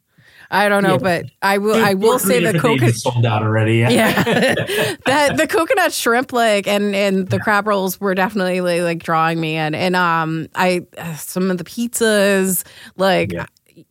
I 0.52 0.68
don't 0.68 0.82
know, 0.82 0.92
yeah. 0.92 0.98
but 0.98 1.26
I 1.42 1.58
will. 1.58 1.76
I 1.76 1.94
will 1.94 2.18
say 2.18 2.42
the 2.42 2.58
coconut 2.58 2.94
sold 2.94 3.24
out 3.24 3.42
already. 3.42 3.78
Yeah, 3.78 3.90
yeah. 3.90 4.12
that 5.06 5.36
the 5.36 5.46
coconut 5.46 5.92
shrimp 5.92 6.32
like 6.32 6.66
and 6.66 6.94
and 6.94 7.28
the 7.28 7.36
yeah. 7.36 7.42
crab 7.42 7.66
rolls 7.66 8.00
were 8.00 8.14
definitely 8.14 8.60
like, 8.60 8.82
like, 8.82 9.02
drawing 9.02 9.40
me 9.40 9.56
in, 9.56 9.74
and 9.74 9.94
um, 9.94 10.48
I 10.54 10.86
some 11.16 11.50
of 11.50 11.58
the 11.58 11.64
pizzas 11.64 12.64
like 12.96 13.32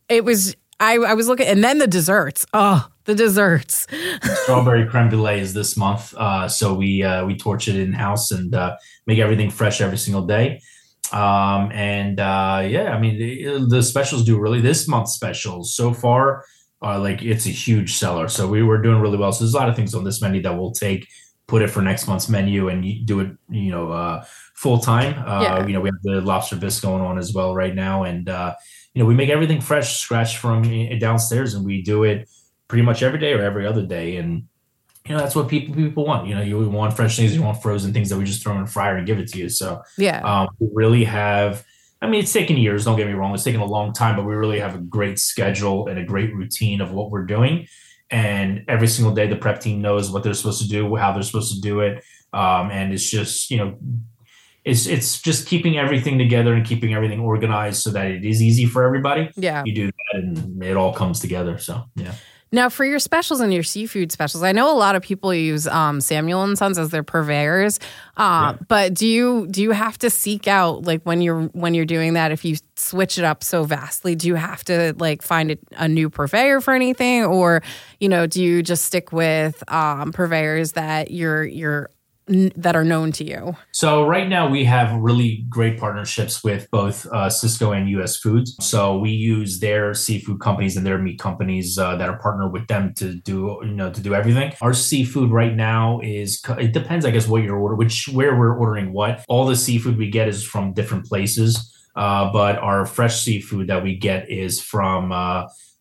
it 0.10 0.26
was. 0.26 0.56
I 0.81 0.96
I 0.96 1.14
was 1.14 1.28
looking, 1.28 1.48
and 1.48 1.64
then 1.64 1.78
the 1.78 1.88
desserts. 1.88 2.46
Oh, 2.54 2.88
the 3.09 3.15
desserts. 3.15 3.88
Strawberry 4.44 4.88
creme 4.88 5.09
brulee 5.09 5.39
is 5.39 5.53
this 5.53 5.75
month, 5.75 6.13
uh, 6.15 6.47
so 6.47 6.73
we 6.73 7.03
uh, 7.03 7.25
we 7.25 7.35
torch 7.35 7.67
it 7.67 7.75
in 7.75 7.91
house 7.91 8.31
and 8.31 8.53
uh, 8.53 8.77
make 9.07 9.19
everything 9.19 9.50
fresh 9.50 9.81
every 9.81 9.97
single 9.97 10.25
day. 10.25 10.61
Um, 11.11 11.71
and 11.71 12.19
uh, 12.19 12.63
yeah, 12.67 12.94
I 12.94 13.00
mean 13.00 13.17
the, 13.17 13.65
the, 13.67 13.81
specials 13.81 14.23
do 14.23 14.39
really 14.39 14.61
this 14.61 14.88
month's 14.88 15.13
specials 15.13 15.73
so 15.73 15.91
far. 15.91 16.45
Like 16.81 17.23
it's 17.23 17.45
a 17.45 17.50
huge 17.50 17.95
seller, 17.95 18.27
so 18.29 18.47
we 18.47 18.63
were 18.63 18.81
doing 18.81 19.01
really 19.01 19.17
well. 19.17 19.31
So 19.33 19.44
there's 19.44 19.53
a 19.53 19.57
lot 19.57 19.69
of 19.69 19.75
things 19.75 19.94
on 19.95 20.03
this 20.03 20.21
menu 20.21 20.41
that 20.44 20.56
we'll 20.57 20.71
take, 20.71 21.07
put 21.47 21.61
it 21.61 21.69
for 21.69 21.81
next 21.81 22.07
month's 22.07 22.30
menu, 22.30 22.69
and 22.69 23.06
do 23.06 23.19
it, 23.19 23.31
you 23.49 23.71
know, 23.71 23.92
uh, 23.92 24.23
full 24.54 24.78
time. 24.78 25.21
Uh, 25.28 25.42
yeah. 25.42 25.66
You 25.66 25.73
know, 25.73 25.81
we 25.81 25.89
have 25.89 26.01
the 26.04 26.21
lobster 26.21 26.56
bisque 26.56 26.83
going 26.83 27.01
on 27.01 27.18
as 27.18 27.33
well 27.33 27.54
right 27.54 27.75
now, 27.75 28.04
and 28.04 28.30
uh, 28.30 28.54
you 28.94 29.01
know, 29.01 29.07
we 29.07 29.16
make 29.16 29.30
everything 29.30 29.59
fresh, 29.61 29.99
scratch 29.99 30.37
from 30.37 30.63
eh, 30.63 30.97
downstairs, 30.99 31.54
and 31.54 31.66
we 31.66 31.81
do 31.81 32.04
it 32.04 32.30
pretty 32.69 32.83
much 32.83 33.04
every 33.04 33.19
day 33.19 33.33
or 33.33 33.42
every 33.42 33.68
other 33.68 33.85
day. 33.85 34.16
And 34.16 34.47
you 35.06 35.16
know 35.16 35.21
that's 35.21 35.35
what 35.35 35.49
people 35.49 35.76
people 35.76 36.06
want. 36.06 36.28
You 36.28 36.35
know, 36.35 36.42
you 36.42 36.69
want 36.69 36.95
fresh 36.95 37.18
things, 37.18 37.35
you 37.35 37.42
want 37.42 37.61
frozen 37.61 37.92
things 37.92 38.09
that 38.09 38.18
we 38.18 38.23
just 38.23 38.42
throw 38.42 38.56
in 38.56 38.61
a 38.61 38.68
fryer 38.68 38.95
and 38.95 39.06
give 39.06 39.19
it 39.19 39.28
to 39.30 39.40
you. 39.40 39.49
So 39.49 39.81
yeah, 39.97 40.21
um, 40.21 40.47
we 40.59 40.69
really 40.71 41.04
have. 41.04 41.66
I 42.02 42.07
mean, 42.07 42.21
it's 42.21 42.31
taken 42.31 42.56
years. 42.56 42.85
Don't 42.85 42.95
get 42.95 43.07
me 43.07 43.14
wrong; 43.14 43.33
it's 43.33 43.44
taken 43.44 43.59
a 43.59 43.66
long 43.66 43.92
time, 43.92 44.16
but 44.16 44.26
we 44.26 44.35
really 44.35 44.59
have 44.59 44.76
a 44.76 44.78
great 44.78 45.19
schedule 45.19 45.88
and 45.88 45.99
a 45.99 46.06
great 46.06 46.33
routine 46.33 46.80
of 46.80 46.92
what 46.92 47.11
we're 47.11 47.26
doing. 47.26 47.68
And 48.11 48.66
every 48.68 48.88
single 48.88 49.14
day, 49.14 49.28
the 49.28 49.35
prep 49.35 49.59
team 49.59 49.81
knows 49.81 50.11
what 50.11 50.23
they're 50.23 50.33
supposed 50.33 50.61
to 50.61 50.68
do, 50.68 50.95
how 50.95 51.11
they're 51.11 51.23
supposed 51.23 51.54
to 51.56 51.61
do 51.61 51.80
it, 51.80 52.04
um, 52.33 52.69
and 52.71 52.94
it's 52.94 53.09
just 53.09 53.49
you 53.49 53.57
know 53.57 53.78
it's 54.64 54.85
it's 54.85 55.21
just 55.21 55.47
keeping 55.47 55.78
everything 55.78 56.18
together 56.18 56.54
and 56.54 56.66
keeping 56.66 56.94
everything 56.94 57.19
organized 57.19 57.81
so 57.81 57.90
that 57.92 58.07
it 58.07 58.23
is 58.23 58.42
easy 58.42 58.66
for 58.66 58.83
everybody. 58.83 59.30
Yeah, 59.35 59.64
you 59.66 59.73
do 59.73 59.88
that, 59.88 60.21
and 60.21 60.64
it 60.64 60.78
all 60.78 60.94
comes 60.94 61.19
together. 61.19 61.57
So 61.57 61.85
yeah. 61.95 62.14
Now, 62.51 62.69
for 62.69 62.83
your 62.83 62.99
specials 62.99 63.41
and 63.41 63.53
your 63.53 63.63
seafood 63.63 64.11
specials, 64.11 64.44
I 64.44 64.51
know 64.53 64.71
a 64.71 64.77
lot 64.77 64.95
of 64.95 65.03
people 65.03 65.33
use 65.33 65.68
um, 65.68 66.01
Samuel 66.01 66.44
and 66.44 66.57
Sons 66.57 66.79
as 66.79 66.89
their 66.89 67.03
purveyors. 67.03 67.79
Uh, 68.18 68.56
yeah. 68.56 68.65
But 68.68 68.94
do 68.95 69.07
you 69.07 69.47
do 69.47 69.61
you 69.61 69.71
have 69.71 69.97
to 69.99 70.09
seek 70.09 70.47
out 70.47 70.83
like 70.83 71.03
when 71.03 71.21
you're 71.21 71.44
when 71.47 71.73
you're 71.75 71.85
doing 71.85 72.13
that? 72.13 72.31
If 72.31 72.44
you 72.45 72.57
switch 72.75 73.19
it 73.19 73.23
up 73.23 73.44
so 73.44 73.63
vastly, 73.63 74.15
do 74.15 74.27
you 74.27 74.35
have 74.35 74.63
to 74.65 74.95
like 74.97 75.21
find 75.21 75.51
a, 75.51 75.57
a 75.77 75.87
new 75.87 76.09
purveyor 76.09 76.61
for 76.61 76.73
anything, 76.73 77.23
or 77.23 77.61
you 77.99 78.09
know, 78.09 78.25
do 78.25 78.44
you 78.44 78.63
just 78.63 78.85
stick 78.85 79.11
with 79.11 79.63
um, 79.71 80.11
purveyors 80.11 80.71
that 80.73 81.11
you're 81.11 81.44
you're 81.45 81.91
that 82.56 82.76
are 82.76 82.83
known 82.83 83.12
to 83.14 83.24
you? 83.24 83.56
So 83.71 84.06
right 84.06 84.28
now 84.28 84.48
we 84.50 84.64
have 84.66 84.94
really 84.94 85.45
great 85.50 85.80
partnerships 85.80 86.44
with 86.44 86.69
both 86.71 87.06
uh, 87.07 87.28
Sysco 87.30 87.76
and 87.76 87.90
US 87.90 88.18
Foods. 88.18 88.56
So 88.62 88.98
we 88.98 89.12
use 89.12 89.59
their 89.59 89.94
seafood 89.94 90.40
companies 90.40 90.78
and 90.78 90.86
their 90.86 90.98
meat 90.98 91.19
companies 91.19 91.78
uh, 91.78 91.95
that 91.95 92.09
are 92.09 92.19
partnered 92.19 92.54
with 92.54 92.68
them 92.68 92.94
to 92.95 93.16
do 93.16 93.59
you 93.64 93.71
know 93.71 93.92
to 93.92 94.02
do 94.02 94.14
everything. 94.14 94.54
Our 94.62 94.74
seafood 94.74 95.31
right 95.31 95.56
now 95.56 96.00
is 96.04 96.42
it 96.57 96.71
depends 96.71 97.06
I 97.06 97.12
guess 97.12 97.28
what 97.28 97.44
you're 97.44 97.57
ordering, 97.57 97.80
which 97.80 98.07
where 98.09 98.38
we're 98.38 98.56
ordering 98.56 98.94
what. 98.94 99.26
All 99.28 99.45
the 99.45 99.56
seafood 99.56 99.98
we 99.98 100.09
get 100.09 100.28
is 100.28 100.44
from 100.44 100.74
different 100.74 101.06
places. 101.06 101.76
Uh, 101.95 102.31
but 102.31 102.57
our 102.59 102.86
fresh 102.86 103.21
seafood 103.21 103.68
that 103.68 103.83
we 103.83 103.95
get 103.95 104.30
is 104.30 104.62
from 104.62 105.12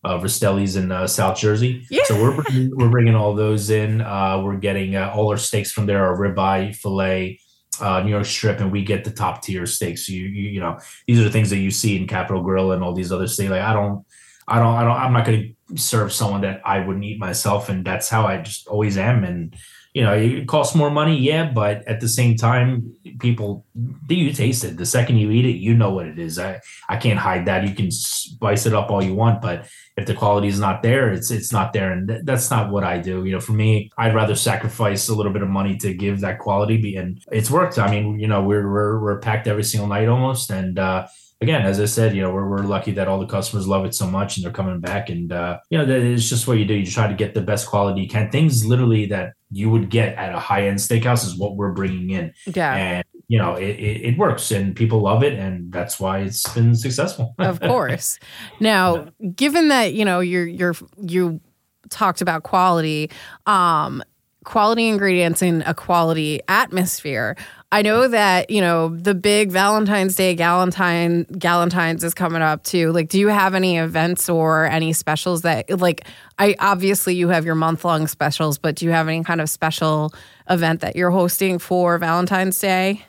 uh, 0.04 0.18
Rastelli's 0.18 0.76
in 0.76 0.92
uh, 0.92 1.06
South 1.06 1.38
Jersey. 1.38 1.86
Yeah. 1.90 2.04
So 2.04 2.22
we're 2.22 2.42
bringing, 2.42 2.76
we're 2.76 2.90
bringing 2.90 3.14
all 3.14 3.34
those 3.34 3.70
in. 3.70 4.00
Uh, 4.00 4.40
we're 4.42 4.56
getting 4.56 4.96
uh, 4.96 5.12
all 5.14 5.28
our 5.30 5.36
steaks 5.36 5.72
from 5.72 5.86
there, 5.86 6.06
our 6.06 6.16
ribeye, 6.16 6.74
fillet, 6.74 7.40
uh, 7.80 8.02
New 8.02 8.10
York 8.10 8.24
strip, 8.24 8.60
and 8.60 8.70
we 8.70 8.84
get 8.84 9.04
the 9.04 9.10
top 9.10 9.42
tier 9.42 9.66
steaks. 9.66 10.08
You, 10.08 10.24
you 10.24 10.50
you 10.50 10.60
know 10.60 10.78
these 11.06 11.20
are 11.20 11.24
the 11.24 11.30
things 11.30 11.50
that 11.50 11.58
you 11.58 11.70
see 11.70 11.96
in 11.96 12.06
Capital 12.06 12.42
Grille 12.42 12.72
and 12.72 12.82
all 12.82 12.94
these 12.94 13.12
other 13.12 13.26
steaks. 13.26 13.50
Like 13.50 13.62
I 13.62 13.72
don't 13.72 14.04
I 14.46 14.58
don't 14.58 14.74
I 14.74 14.84
don't 14.84 14.96
I'm 14.96 15.12
not 15.12 15.26
going 15.26 15.56
to 15.68 15.78
serve 15.78 16.12
someone 16.12 16.40
that 16.42 16.62
I 16.64 16.80
wouldn't 16.80 17.04
eat 17.04 17.18
myself, 17.18 17.68
and 17.68 17.84
that's 17.84 18.08
how 18.08 18.26
I 18.26 18.38
just 18.38 18.68
always 18.68 18.96
am. 18.96 19.24
And 19.24 19.54
you 19.94 20.02
know, 20.02 20.12
it 20.12 20.46
costs 20.46 20.74
more 20.74 20.90
money, 20.90 21.16
yeah, 21.18 21.50
but 21.50 21.86
at 21.88 22.00
the 22.00 22.08
same 22.08 22.36
time, 22.36 22.94
people 23.20 23.64
do 24.06 24.14
you 24.14 24.32
taste 24.32 24.64
it. 24.64 24.76
The 24.76 24.86
second 24.86 25.16
you 25.16 25.30
eat 25.30 25.46
it, 25.46 25.56
you 25.56 25.74
know 25.74 25.90
what 25.90 26.06
it 26.06 26.18
is. 26.18 26.38
I 26.38 26.60
I 26.88 26.96
can't 26.96 27.18
hide 27.18 27.46
that. 27.46 27.66
You 27.66 27.74
can 27.74 27.90
spice 27.90 28.66
it 28.66 28.74
up 28.74 28.90
all 28.90 29.02
you 29.02 29.14
want, 29.14 29.40
but 29.40 29.66
if 29.96 30.06
the 30.06 30.14
quality 30.14 30.48
is 30.48 30.60
not 30.60 30.82
there, 30.82 31.12
it's 31.12 31.30
it's 31.30 31.52
not 31.52 31.72
there, 31.72 31.90
and 31.92 32.08
th- 32.08 32.20
that's 32.24 32.50
not 32.50 32.70
what 32.70 32.84
I 32.84 32.98
do. 32.98 33.24
You 33.24 33.32
know, 33.32 33.40
for 33.40 33.52
me, 33.52 33.90
I'd 33.98 34.14
rather 34.14 34.34
sacrifice 34.34 35.08
a 35.08 35.14
little 35.14 35.32
bit 35.32 35.42
of 35.42 35.48
money 35.48 35.76
to 35.78 35.94
give 35.94 36.20
that 36.20 36.38
quality, 36.38 36.76
be, 36.76 36.96
and 36.96 37.22
it's 37.32 37.50
worked. 37.50 37.78
I 37.78 37.90
mean, 37.90 38.18
you 38.18 38.28
know, 38.28 38.42
we're 38.42 38.70
we're, 38.70 39.00
we're 39.00 39.20
packed 39.20 39.48
every 39.48 39.64
single 39.64 39.88
night 39.88 40.08
almost, 40.08 40.50
and 40.50 40.78
uh, 40.78 41.06
again, 41.40 41.62
as 41.62 41.78
I 41.80 41.84
said, 41.84 42.16
you 42.16 42.22
know, 42.22 42.32
we're, 42.32 42.48
we're 42.48 42.62
lucky 42.62 42.92
that 42.92 43.06
all 43.06 43.18
the 43.18 43.26
customers 43.26 43.68
love 43.68 43.84
it 43.84 43.94
so 43.94 44.06
much 44.06 44.36
and 44.36 44.44
they're 44.44 44.52
coming 44.52 44.80
back. 44.80 45.08
And, 45.08 45.32
uh, 45.32 45.58
you 45.70 45.78
know, 45.78 45.84
that 45.84 46.00
is 46.00 46.28
just 46.28 46.48
what 46.48 46.58
you 46.58 46.64
do. 46.64 46.74
You 46.74 46.86
try 46.86 47.06
to 47.06 47.14
get 47.14 47.34
the 47.34 47.40
best 47.40 47.68
quality 47.68 48.02
you 48.02 48.08
can. 48.08 48.30
Things 48.30 48.66
literally 48.66 49.06
that 49.06 49.34
you 49.50 49.70
would 49.70 49.88
get 49.88 50.16
at 50.16 50.34
a 50.34 50.38
high 50.38 50.66
end 50.66 50.78
steakhouse 50.78 51.24
is 51.24 51.36
what 51.36 51.56
we're 51.56 51.72
bringing 51.72 52.10
in. 52.10 52.32
Yeah. 52.46 52.74
And, 52.74 53.04
you 53.28 53.38
know, 53.38 53.54
it, 53.54 53.68
it, 53.68 54.02
it, 54.02 54.18
works 54.18 54.50
and 54.50 54.74
people 54.74 55.02
love 55.02 55.22
it. 55.22 55.34
And 55.34 55.72
that's 55.72 56.00
why 56.00 56.20
it's 56.20 56.48
been 56.54 56.74
successful. 56.74 57.34
of 57.38 57.60
course. 57.60 58.18
Now, 58.58 59.08
given 59.34 59.68
that, 59.68 59.94
you 59.94 60.04
know, 60.04 60.20
you're, 60.20 60.46
you're, 60.46 60.74
you 61.00 61.40
talked 61.88 62.20
about 62.20 62.42
quality, 62.42 63.10
um, 63.46 64.02
quality 64.44 64.88
ingredients 64.88 65.42
in 65.42 65.62
a 65.66 65.74
quality 65.74 66.40
atmosphere. 66.48 67.36
I 67.70 67.82
know 67.82 68.08
that, 68.08 68.48
you 68.48 68.62
know, 68.62 68.88
the 68.88 69.14
big 69.14 69.52
Valentine's 69.52 70.16
Day 70.16 70.34
Galentine 70.34 71.26
Galentine's 71.32 72.02
is 72.02 72.14
coming 72.14 72.40
up 72.40 72.64
too. 72.64 72.92
Like, 72.92 73.10
do 73.10 73.18
you 73.18 73.28
have 73.28 73.54
any 73.54 73.76
events 73.76 74.30
or 74.30 74.64
any 74.64 74.94
specials 74.94 75.42
that 75.42 75.78
like 75.78 76.06
I 76.38 76.56
obviously 76.60 77.14
you 77.14 77.28
have 77.28 77.44
your 77.44 77.54
month 77.54 77.84
long 77.84 78.06
specials, 78.06 78.56
but 78.56 78.76
do 78.76 78.86
you 78.86 78.92
have 78.92 79.06
any 79.06 79.22
kind 79.22 79.42
of 79.42 79.50
special 79.50 80.14
event 80.48 80.80
that 80.80 80.96
you're 80.96 81.10
hosting 81.10 81.58
for 81.58 81.98
Valentine's 81.98 82.58
Day? 82.58 83.04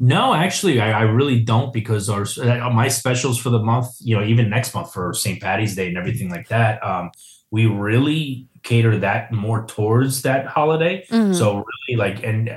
No, 0.00 0.34
actually, 0.34 0.80
I, 0.80 1.00
I, 1.00 1.02
really 1.02 1.44
don't 1.44 1.72
because 1.72 2.08
our 2.08 2.26
uh, 2.42 2.70
my 2.70 2.88
specials 2.88 3.38
for 3.38 3.50
the 3.50 3.60
month, 3.60 3.86
you 4.00 4.16
know, 4.16 4.24
even 4.24 4.50
next 4.50 4.74
month 4.74 4.92
for 4.92 5.14
St. 5.14 5.40
Patty's 5.40 5.76
Day 5.76 5.86
and 5.86 5.96
everything 5.96 6.28
like 6.28 6.48
that, 6.48 6.84
um, 6.84 7.12
we 7.52 7.66
really 7.66 8.48
cater 8.64 8.98
that 8.98 9.30
more 9.30 9.64
towards 9.66 10.22
that 10.22 10.46
holiday. 10.46 11.06
Mm-hmm. 11.08 11.34
So 11.34 11.64
really, 11.88 11.98
like, 11.98 12.24
and 12.24 12.48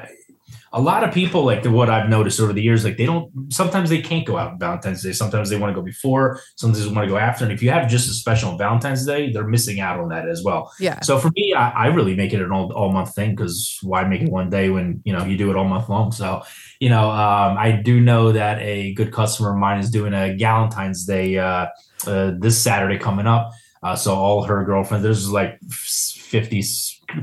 a 0.76 0.82
lot 0.82 1.06
of 1.06 1.14
people 1.14 1.46
like 1.46 1.64
what 1.64 1.90
I've 1.90 2.10
noticed 2.10 2.42
over 2.42 2.52
the 2.52 2.62
years, 2.62 2.84
like 2.84 2.98
they 2.98 3.06
don't 3.06 3.32
sometimes 3.52 3.90
they 3.90 4.02
can't 4.02 4.26
go 4.26 4.38
out 4.38 4.52
on 4.52 4.60
Valentine's 4.60 5.02
Day. 5.02 5.14
Sometimes 5.14 5.50
they 5.50 5.58
want 5.58 5.74
to 5.74 5.74
go 5.74 5.82
before, 5.82 6.42
sometimes 6.58 6.86
they 6.86 6.94
want 6.94 7.06
to 7.06 7.10
go 7.10 7.18
after. 7.18 7.46
And 7.46 7.54
if 7.54 7.64
you 7.64 7.70
have 7.70 7.90
just 7.90 8.10
a 8.10 8.14
special 8.14 8.58
Valentine's 8.58 9.06
Day, 9.06 9.32
they're 9.32 9.48
missing 9.48 9.80
out 9.80 10.02
on 10.02 10.10
that 10.10 10.28
as 10.28 10.44
well. 10.44 10.74
Yeah. 10.78 11.00
So 11.00 11.18
for 11.18 11.32
me, 11.34 11.54
I, 11.54 11.70
I 11.70 11.86
really 11.88 12.14
make 12.14 12.34
it 12.34 12.42
an 12.42 12.52
all, 12.52 12.74
all 12.74 12.92
month 12.92 13.16
thing 13.16 13.36
because 13.36 13.80
why 13.84 14.04
make 14.04 14.22
it 14.22 14.30
one 14.30 14.50
day 14.50 14.70
when 14.70 15.02
you 15.06 15.14
know 15.14 15.24
you 15.24 15.38
do 15.38 15.50
it 15.50 15.56
all 15.56 15.66
month 15.66 15.88
long? 15.88 16.12
So 16.12 16.44
you 16.82 16.90
know, 16.90 17.10
um, 17.10 17.58
I 17.58 17.72
do 17.72 18.02
know 18.02 18.34
that 18.34 18.62
a 18.62 18.94
good 18.96 19.14
customer 19.14 19.52
of 19.52 19.58
mine 19.58 19.80
is 19.80 19.90
doing 19.90 20.14
a 20.14 20.36
Valentine's 20.36 21.06
Day 21.06 21.38
uh, 21.38 21.68
uh, 22.06 22.32
this 22.38 22.62
Saturday 22.62 23.00
coming 23.00 23.28
up. 23.28 23.52
Uh, 23.82 23.96
so 23.96 24.16
all 24.16 24.44
her 24.44 24.66
girlfriends, 24.66 25.04
there's 25.04 25.30
like 25.30 25.60
50 25.70 26.64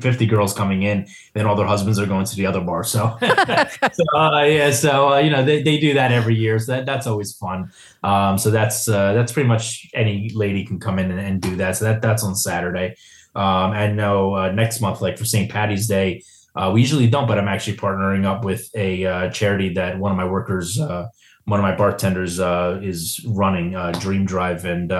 50 0.00 0.26
girls 0.26 0.54
coming 0.54 0.82
in, 0.82 1.06
then 1.34 1.46
all 1.46 1.56
their 1.56 1.66
husbands 1.66 1.98
are 1.98 2.06
going 2.06 2.24
to 2.24 2.36
the 2.36 2.46
other 2.46 2.60
bar. 2.60 2.84
So, 2.84 3.16
so 3.20 4.18
uh, 4.18 4.42
yeah, 4.44 4.70
so 4.70 5.14
uh, 5.14 5.18
you 5.18 5.30
know 5.30 5.44
they, 5.44 5.62
they 5.62 5.78
do 5.78 5.94
that 5.94 6.12
every 6.12 6.34
year. 6.34 6.58
So 6.58 6.72
that, 6.72 6.86
that's 6.86 7.06
always 7.06 7.32
fun. 7.36 7.70
Um, 8.02 8.38
so 8.38 8.50
that's 8.50 8.88
uh, 8.88 9.12
that's 9.12 9.32
pretty 9.32 9.48
much 9.48 9.88
any 9.94 10.30
lady 10.34 10.64
can 10.64 10.78
come 10.78 10.98
in 10.98 11.10
and, 11.10 11.20
and 11.20 11.40
do 11.40 11.56
that. 11.56 11.76
So 11.76 11.84
that 11.86 12.02
that's 12.02 12.24
on 12.24 12.34
Saturday. 12.34 12.96
Um, 13.34 13.72
and 13.72 13.96
no, 13.96 14.34
uh, 14.34 14.52
next 14.52 14.80
month, 14.80 15.00
like 15.00 15.16
for 15.16 15.24
St. 15.24 15.50
Patty's 15.50 15.88
Day, 15.88 16.22
uh, 16.54 16.70
we 16.72 16.82
usually 16.82 17.06
don't, 17.08 17.26
but 17.26 17.38
I'm 17.38 17.48
actually 17.48 17.78
partnering 17.78 18.26
up 18.26 18.44
with 18.44 18.68
a 18.74 19.06
uh, 19.06 19.30
charity 19.30 19.72
that 19.74 19.98
one 19.98 20.12
of 20.12 20.18
my 20.18 20.26
workers, 20.26 20.78
one 20.78 21.58
of 21.58 21.62
my 21.62 21.74
bartenders, 21.74 22.38
is 22.84 23.24
running, 23.26 23.72
Dream 24.00 24.26
Drive, 24.26 24.64
and 24.66 24.92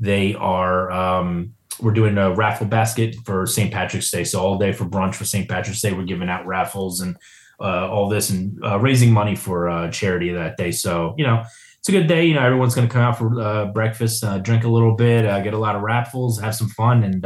they 0.00 0.34
are. 0.34 0.90
Um, 0.90 1.54
we're 1.80 1.92
doing 1.92 2.18
a 2.18 2.34
raffle 2.34 2.66
basket 2.66 3.14
for 3.24 3.46
St. 3.46 3.72
Patrick's 3.72 4.10
Day. 4.10 4.24
So 4.24 4.40
all 4.40 4.58
day 4.58 4.72
for 4.72 4.84
brunch 4.84 5.14
for 5.14 5.24
St. 5.24 5.48
Patrick's 5.48 5.80
Day, 5.80 5.92
we're 5.92 6.04
giving 6.04 6.28
out 6.28 6.46
raffles 6.46 7.00
and 7.00 7.16
uh, 7.60 7.88
all 7.88 8.08
this 8.08 8.30
and 8.30 8.58
uh, 8.64 8.78
raising 8.78 9.12
money 9.12 9.34
for 9.34 9.68
uh, 9.68 9.90
charity 9.90 10.32
that 10.32 10.56
day. 10.56 10.70
So 10.70 11.14
you 11.18 11.26
know, 11.26 11.44
it's 11.80 11.88
a 11.88 11.92
good 11.92 12.08
day. 12.08 12.26
You 12.26 12.34
know, 12.34 12.42
everyone's 12.42 12.74
going 12.74 12.88
to 12.88 12.92
come 12.92 13.02
out 13.02 13.16
for 13.16 13.40
uh, 13.40 13.66
breakfast, 13.66 14.24
uh, 14.24 14.38
drink 14.38 14.64
a 14.64 14.68
little 14.68 14.96
bit, 14.96 15.24
uh, 15.24 15.40
get 15.40 15.54
a 15.54 15.58
lot 15.58 15.76
of 15.76 15.82
raffles, 15.82 16.40
have 16.40 16.54
some 16.54 16.68
fun, 16.68 17.04
and 17.04 17.24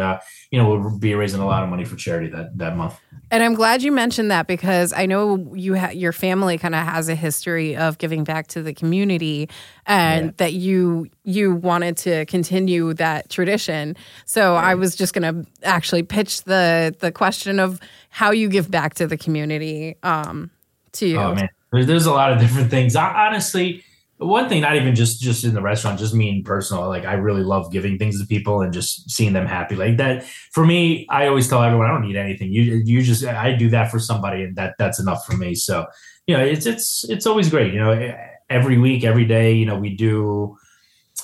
you 0.51 0.59
know, 0.59 0.69
we'll 0.69 0.99
be 0.99 1.15
raising 1.15 1.41
a 1.41 1.47
lot 1.47 1.63
of 1.63 1.71
money 1.71 1.85
for 1.85 1.97
charity 1.97 2.29
that 2.29 2.57
that 2.59 2.77
month. 2.77 3.01
And 3.31 3.43
I'm 3.43 3.55
glad 3.55 3.83
you 3.83 3.91
mentioned 3.91 4.31
that 4.31 4.47
because 4.47 4.93
I 4.93 5.07
know 5.07 5.55
you 5.55 5.75
ha- 5.75 5.93
your 5.93 6.13
family 6.13 6.59
kind 6.59 6.75
of 6.75 6.85
has 6.87 7.09
a 7.09 7.15
history 7.15 7.75
of 7.75 7.97
giving 7.97 8.25
back 8.25 8.49
to 8.49 8.63
the 8.63 8.75
community, 8.75 9.49
and 9.87 10.27
yeah. 10.27 10.33
that 10.37 10.53
you 10.53 11.09
you 11.25 11.55
wanted 11.55 11.97
to 11.99 12.27
continue 12.27 12.93
that 12.95 13.31
tradition. 13.31 13.97
So 14.27 14.53
right. 14.53 14.65
I 14.65 14.75
was 14.75 14.95
just 14.95 15.15
going 15.15 15.45
to 15.45 15.51
actually 15.63 16.03
pitch 16.03 16.45
the 16.45 16.95
the 16.99 17.11
question 17.11 17.59
of 17.59 17.81
how 18.11 18.33
you 18.33 18.51
give 18.51 18.71
back 18.71 18.95
to 18.95 19.07
the 19.07 19.17
community 19.17 19.97
um, 20.03 20.51
to 20.93 21.07
you. 21.07 21.19
Oh 21.19 21.35
man, 21.35 21.49
there's, 21.73 21.87
there's 21.87 22.07
a 22.07 22.13
lot 22.13 22.33
of 22.33 22.39
different 22.39 22.71
things. 22.71 22.95
I, 22.95 23.29
honestly 23.29 23.83
one 24.25 24.49
thing 24.49 24.61
not 24.63 24.77
even 24.77 24.95
just 24.95 25.21
just 25.21 25.45
in 25.45 25.55
the 25.55 25.63
restaurant 25.63 25.99
just 25.99 26.15
mean 26.15 26.45
personal 26.45 26.89
like 26.89 27.05
i 27.05 27.15
really 27.15 27.43
love 27.43 27.71
giving 27.73 27.99
things 27.99 28.21
to 28.21 28.27
people 28.27 28.61
and 28.63 28.73
just 28.73 29.11
seeing 29.11 29.33
them 29.33 29.47
happy. 29.47 29.75
Like 29.75 29.97
that 29.97 30.25
for 30.53 30.65
me 30.65 31.07
i 31.11 31.27
always 31.27 31.49
tell 31.49 31.63
everyone 31.63 31.87
i 31.87 31.91
don't 31.91 32.07
need 32.07 32.17
anything. 32.17 32.53
You 32.53 32.83
you 32.85 33.03
just 33.03 33.25
i 33.25 33.53
do 33.53 33.71
that 33.71 33.91
for 33.91 33.99
somebody 33.99 34.43
and 34.45 34.57
that 34.57 34.75
that's 34.79 34.99
enough 34.99 35.27
for 35.27 35.37
me. 35.37 35.55
So 35.55 35.87
you 36.27 36.37
know 36.37 36.45
it's 36.45 36.67
it's 36.67 37.05
it's 37.09 37.27
always 37.27 37.51
great 37.51 37.73
you 37.73 37.81
know 37.81 38.15
every 38.49 38.79
week 38.79 39.05
every 39.05 39.25
day 39.25 39.53
you 39.53 39.67
know 39.67 39.79
we 39.79 39.97
do 39.97 40.57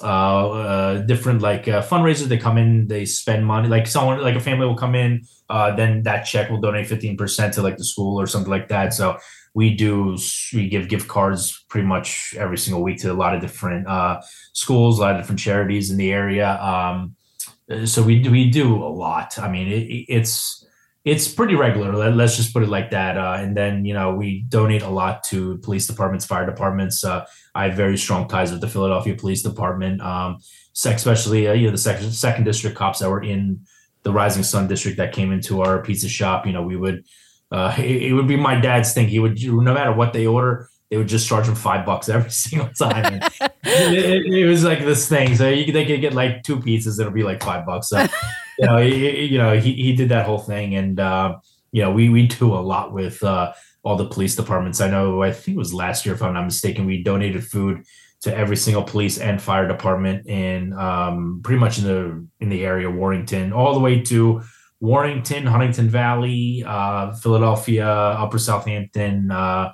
uh, 0.03 0.51
uh 0.51 0.99
different 1.03 1.43
like 1.43 1.67
uh, 1.67 1.83
fundraisers. 1.83 2.27
They 2.27 2.39
come 2.39 2.59
in 2.59 2.87
they 2.89 3.05
spend 3.05 3.47
money 3.47 3.69
like 3.69 3.87
someone 3.87 4.21
like 4.21 4.37
a 4.37 4.41
family 4.41 4.67
will 4.67 4.77
come 4.77 4.95
in 4.95 5.23
uh 5.49 5.75
then 5.75 6.03
that 6.03 6.23
check 6.25 6.51
will 6.51 6.61
donate 6.61 6.87
15% 6.87 7.53
to 7.53 7.63
like 7.63 7.77
the 7.77 7.85
school 7.85 8.21
or 8.21 8.27
something 8.27 8.51
like 8.51 8.69
that. 8.69 8.95
So 8.95 9.19
we 9.59 9.75
do 9.75 10.17
we 10.55 10.69
give 10.69 10.89
gift 10.89 11.09
cards 11.09 11.65
pretty 11.69 11.85
much 11.85 12.33
every 12.39 12.57
single 12.57 12.81
week 12.81 12.99
to 13.01 13.11
a 13.11 13.19
lot 13.25 13.35
of 13.35 13.41
different 13.41 13.89
uh, 13.89 14.21
schools, 14.53 14.99
a 14.99 15.03
lot 15.03 15.17
of 15.17 15.21
different 15.21 15.41
charities 15.41 15.91
in 15.91 15.97
the 15.97 16.13
area. 16.13 16.49
Um, 16.63 17.17
so 17.85 18.01
we 18.05 18.23
do, 18.23 18.31
we 18.31 18.49
do 18.51 18.77
a 18.77 18.93
lot. 19.05 19.37
I 19.37 19.51
mean, 19.51 19.67
it, 19.67 20.05
it's 20.19 20.65
it's 21.05 21.27
pretty 21.27 21.57
regular. 21.57 21.93
Let, 21.93 22.21
us 22.21 22.37
just 22.37 22.53
put 22.53 22.63
it 22.63 22.69
like 22.69 22.91
that. 22.91 23.19
Uh, 23.19 23.37
and 23.41 23.57
then 23.57 23.85
you 23.85 23.95
know 23.95 24.15
we 24.15 24.43
donate 24.43 24.83
a 24.83 24.91
lot 24.91 25.25
to 25.31 25.59
police 25.59 25.89
departments, 25.89 26.25
fire 26.25 26.47
departments. 26.47 27.03
Uh, 27.03 27.27
I 27.57 27.65
have 27.65 27.75
very 27.75 27.99
strong 27.99 28.29
ties 28.29 28.53
with 28.53 28.61
the 28.61 28.69
Philadelphia 28.69 29.17
Police 29.17 29.43
Department, 29.43 30.01
um, 30.01 30.39
especially 30.85 31.49
uh, 31.49 31.53
you 31.53 31.67
know 31.67 31.73
the 31.73 31.79
second 31.79 32.13
second 32.13 32.45
district 32.45 32.77
cops 32.77 33.01
that 33.01 33.11
were 33.11 33.25
in 33.25 33.67
the 34.05 34.13
Rising 34.13 34.45
Sun 34.45 34.69
district 34.69 34.99
that 34.99 35.13
came 35.13 35.33
into 35.33 35.63
our 35.63 35.83
pizza 35.83 36.09
shop. 36.09 36.47
You 36.47 36.53
know 36.53 36.63
we 36.63 36.77
would 36.77 37.03
uh, 37.51 37.75
it, 37.79 38.03
it, 38.03 38.13
would 38.13 38.29
be 38.29 38.37
my 38.37 38.61
dad's 38.61 38.93
thing. 38.93 39.09
He 39.09 39.19
would, 39.19 39.43
no 39.43 39.73
matter 39.73 39.93
what 39.93 40.13
they 40.13 40.27
order, 40.27 40.69
they 40.91 40.97
would 40.97 41.09
just 41.09 41.29
charge 41.29 41.47
him 41.47 41.55
five 41.55 41.87
bucks 41.87 42.09
every 42.09 42.31
single 42.31 42.69
time. 42.71 43.21
it, 43.65 44.25
it, 44.25 44.27
it, 44.27 44.47
was 44.47 44.65
like 44.65 44.81
this 44.81 45.09
thing. 45.09 45.35
So 45.37 45.49
you, 45.49 45.73
they 45.73 45.87
could 45.87 46.01
get 46.01 46.15
like 46.15 46.43
two 46.43 46.57
pizzas. 46.57 47.01
It'll 47.01 47.13
be 47.13 47.23
like 47.23 47.43
five 47.43 47.65
bucks. 47.67 47.89
So, 47.89 48.07
you 48.59 48.67
know, 48.67 48.79
he, 48.79 49.25
you 49.25 49.39
know, 49.39 49.59
he, 49.59 49.73
he 49.75 49.95
did 49.95 50.11
that 50.11 50.27
whole 50.27 50.39
thing. 50.39 50.75
And, 50.75 51.01
uh, 51.01 51.39
you 51.73 51.83
know, 51.83 51.93
we, 51.93 52.09
we 52.09 52.27
do 52.27 52.55
a 52.55 52.61
lot 52.61 52.93
with, 52.93 53.23
uh, 53.23 53.53
all 53.83 53.97
the 53.97 54.09
police 54.09 54.35
departments. 54.35 54.81
I 54.81 54.91
know, 54.91 55.23
I 55.23 55.33
think 55.33 55.55
it 55.55 55.59
was 55.59 55.73
last 55.73 56.05
year, 56.05 56.15
if 56.15 56.23
I'm 56.23 56.35
not 56.35 56.45
mistaken, 56.45 56.85
we 56.85 57.03
donated 57.03 57.47
food 57.47 57.85
to 58.23 58.37
every 58.37 58.57
single 58.57 58.83
police 58.83 59.19
and 59.19 59.41
fire 59.41 59.69
department 59.69 60.27
in, 60.27 60.73
um, 60.75 61.41
pretty 61.45 61.61
much 61.61 61.79
in 61.79 61.85
the, 61.85 62.27
in 62.41 62.49
the 62.49 62.65
area, 62.65 62.91
Warrington, 62.91 63.53
all 63.53 63.75
the 63.75 63.81
way 63.81 64.03
to, 64.03 64.43
Warrington, 64.81 65.47
Huntingdon 65.47 65.89
Valley, 65.89 66.65
uh, 66.67 67.13
Philadelphia, 67.15 67.89
Upper 67.89 68.39
Southampton, 68.39 69.31
uh, 69.31 69.73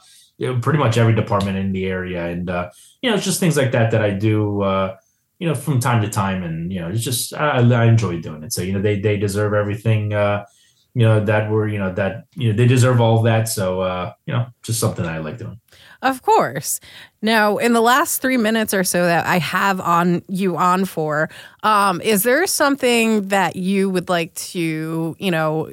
pretty 0.63 0.79
much 0.79 0.97
every 0.97 1.15
department 1.15 1.59
in 1.59 1.73
the 1.73 1.87
area. 1.87 2.27
And, 2.27 2.49
uh, 2.49 2.71
you 3.03 3.11
know, 3.11 3.17
it's 3.17 3.25
just 3.25 3.41
things 3.41 3.57
like 3.57 3.73
that 3.73 3.91
that 3.91 4.03
I 4.03 4.11
do, 4.11 4.63
uh, 4.63 4.97
you 5.39 5.49
know, 5.49 5.55
from 5.55 5.81
time 5.81 6.03
to 6.03 6.09
time. 6.09 6.43
And, 6.43 6.73
you 6.73 6.81
know, 6.81 6.89
it's 6.89 7.05
just, 7.05 7.35
I, 7.35 7.59
I 7.59 7.85
enjoy 7.85 8.21
doing 8.21 8.43
it. 8.43 8.53
So, 8.53 8.63
you 8.63 8.73
know, 8.73 8.81
they, 8.81 8.99
they 8.99 9.17
deserve 9.17 9.53
everything, 9.53 10.15
uh, 10.15 10.47
you 10.95 11.05
know, 11.05 11.25
that 11.25 11.51
were, 11.51 11.69
you 11.69 11.79
know, 11.79 11.93
that, 11.95 12.25
you 12.35 12.51
know, 12.51 12.57
they 12.57 12.67
deserve 12.67 13.01
all 13.01 13.19
of 13.19 13.25
that. 13.25 13.49
So, 13.49 13.81
uh, 13.81 14.13
you 14.27 14.33
know, 14.33 14.47
just 14.63 14.81
something 14.81 15.05
I 15.05 15.19
like 15.19 15.39
doing. 15.39 15.61
Of 16.05 16.21
course. 16.21 16.81
Now, 17.23 17.57
in 17.57 17.73
the 17.73 17.81
last 17.81 18.21
three 18.21 18.37
minutes 18.37 18.75
or 18.75 18.85
so 18.85 19.07
that 19.07 19.25
I 19.25 19.39
have 19.39 19.81
on 19.81 20.23
you 20.29 20.55
on 20.59 20.85
for, 20.85 21.31
um, 21.63 22.03
is 22.03 22.25
there 22.25 22.47
something 22.47 23.29
that 23.29 23.57
you 23.57 23.89
would 23.89 24.11
like 24.11 24.35
to, 24.35 25.17
you 25.19 25.31
know, 25.31 25.73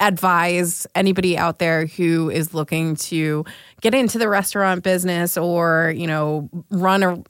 advise 0.00 0.88
anybody 0.96 1.38
out 1.38 1.60
there 1.60 1.86
who 1.86 2.30
is 2.30 2.52
looking 2.52 2.96
to 2.96 3.44
get 3.80 3.94
into 3.94 4.18
the 4.18 4.28
restaurant 4.28 4.82
business 4.82 5.36
or, 5.36 5.94
you 5.96 6.08
know, 6.08 6.50
run 6.70 7.04
or 7.04 7.22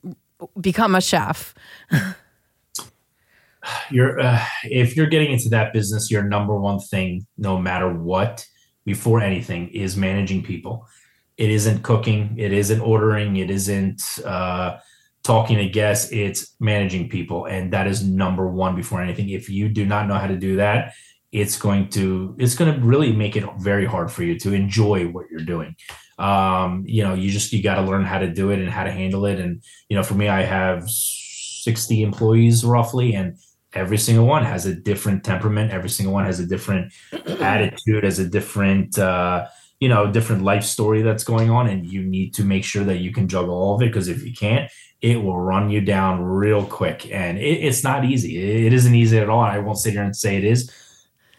become 0.59 0.95
a 0.95 1.03
chef? 1.03 1.55
you're 3.91 4.19
uh, 4.19 4.43
if 4.65 4.97
you're 4.97 5.09
getting 5.09 5.31
into 5.31 5.51
that 5.51 5.75
business, 5.75 6.11
your 6.11 6.23
number 6.23 6.59
one 6.59 6.81
thing, 6.81 7.27
no 7.37 7.59
matter 7.59 7.93
what, 7.93 8.47
before 8.87 9.21
anything, 9.21 9.69
is 9.69 9.95
managing 9.95 10.43
people 10.43 10.87
it 11.41 11.51
isn't 11.51 11.83
cooking, 11.83 12.35
it 12.37 12.53
isn't 12.53 12.81
ordering, 12.83 13.37
it 13.37 13.51
isn't 13.51 14.03
uh, 14.27 14.77
talking 15.23 15.57
to 15.57 15.67
guests, 15.67 16.13
it's 16.13 16.55
managing 16.61 17.09
people. 17.09 17.47
And 17.47 17.73
that 17.73 17.87
is 17.87 18.05
number 18.05 18.47
one 18.47 18.77
before 18.77 19.01
anything. 19.01 19.31
If 19.31 19.49
you 19.49 19.71
do 19.71 19.87
not 19.87 20.07
know 20.07 20.17
how 20.17 20.27
to 20.27 20.37
do 20.37 20.57
that, 20.57 20.93
it's 21.33 21.57
going 21.57 21.89
to 21.91 22.37
it's 22.39 22.55
going 22.55 22.75
to 22.75 22.87
really 22.87 23.13
make 23.13 23.37
it 23.37 23.45
very 23.59 23.87
hard 23.87 24.13
for 24.13 24.23
you 24.23 24.39
to 24.41 24.53
enjoy 24.53 25.07
what 25.09 25.31
you're 25.31 25.41
doing. 25.55 25.77
Um, 26.19 26.85
you 26.87 27.03
know 27.03 27.15
you 27.15 27.31
just 27.31 27.55
you 27.55 27.63
got 27.63 27.77
to 27.77 27.83
learn 27.83 28.05
how 28.05 28.19
to 28.19 28.31
do 28.31 28.51
it 28.51 28.59
and 28.59 28.69
how 28.69 28.85
to 28.85 28.93
handle 28.93 29.25
it. 29.25 29.41
And 29.41 29.63
you 29.89 29.97
know 29.97 30.03
for 30.03 30.15
me 30.15 30.29
i 30.29 30.43
have 30.43 30.91
60 30.91 32.03
employees 32.03 32.65
roughly 32.65 33.15
and 33.15 33.39
every 33.73 33.97
single 33.97 34.27
one 34.27 34.45
has 34.45 34.67
a 34.67 34.75
different 34.75 35.25
temperament. 35.25 35.71
Every 35.71 35.89
single 35.89 36.13
one 36.13 36.27
has 36.27 36.41
a 36.41 36.47
different 36.47 36.93
attitude 37.41 38.05
has 38.05 38.19
a 38.19 38.29
different 38.29 38.99
uh, 38.99 39.47
you 39.81 39.89
know 39.89 40.05
a 40.05 40.13
different 40.13 40.43
life 40.43 40.63
story 40.65 41.03
that's 41.03 41.25
going 41.25 41.51
on 41.51 41.67
and 41.67 41.91
you 41.91 42.03
need 42.03 42.35
to 42.35 42.45
make 42.45 42.65
sure 42.65 42.85
that 42.85 42.99
you 42.99 43.13
can 43.13 43.27
juggle 43.27 43.55
all 43.55 43.75
of 43.75 43.83
it 43.83 43.87
because 43.87 44.09
if 44.09 44.25
you 44.25 44.33
can't 44.33 44.71
it 45.01 45.23
will 45.23 45.39
run 45.39 45.71
you 45.71 45.81
down 45.81 46.23
real 46.23 46.65
quick. 46.65 47.11
And 47.11 47.39
it, 47.39 47.65
it's 47.65 47.83
not 47.83 48.05
easy. 48.05 48.67
It 48.67 48.73
isn't 48.73 48.95
easy 48.95 49.19
at 49.19 49.31
all. 49.31 49.41
I 49.41 49.59
won't 49.59 49.79
sit 49.79 49.93
here 49.93 50.03
and 50.03 50.15
say 50.15 50.37
it 50.37 50.45
is. 50.45 50.71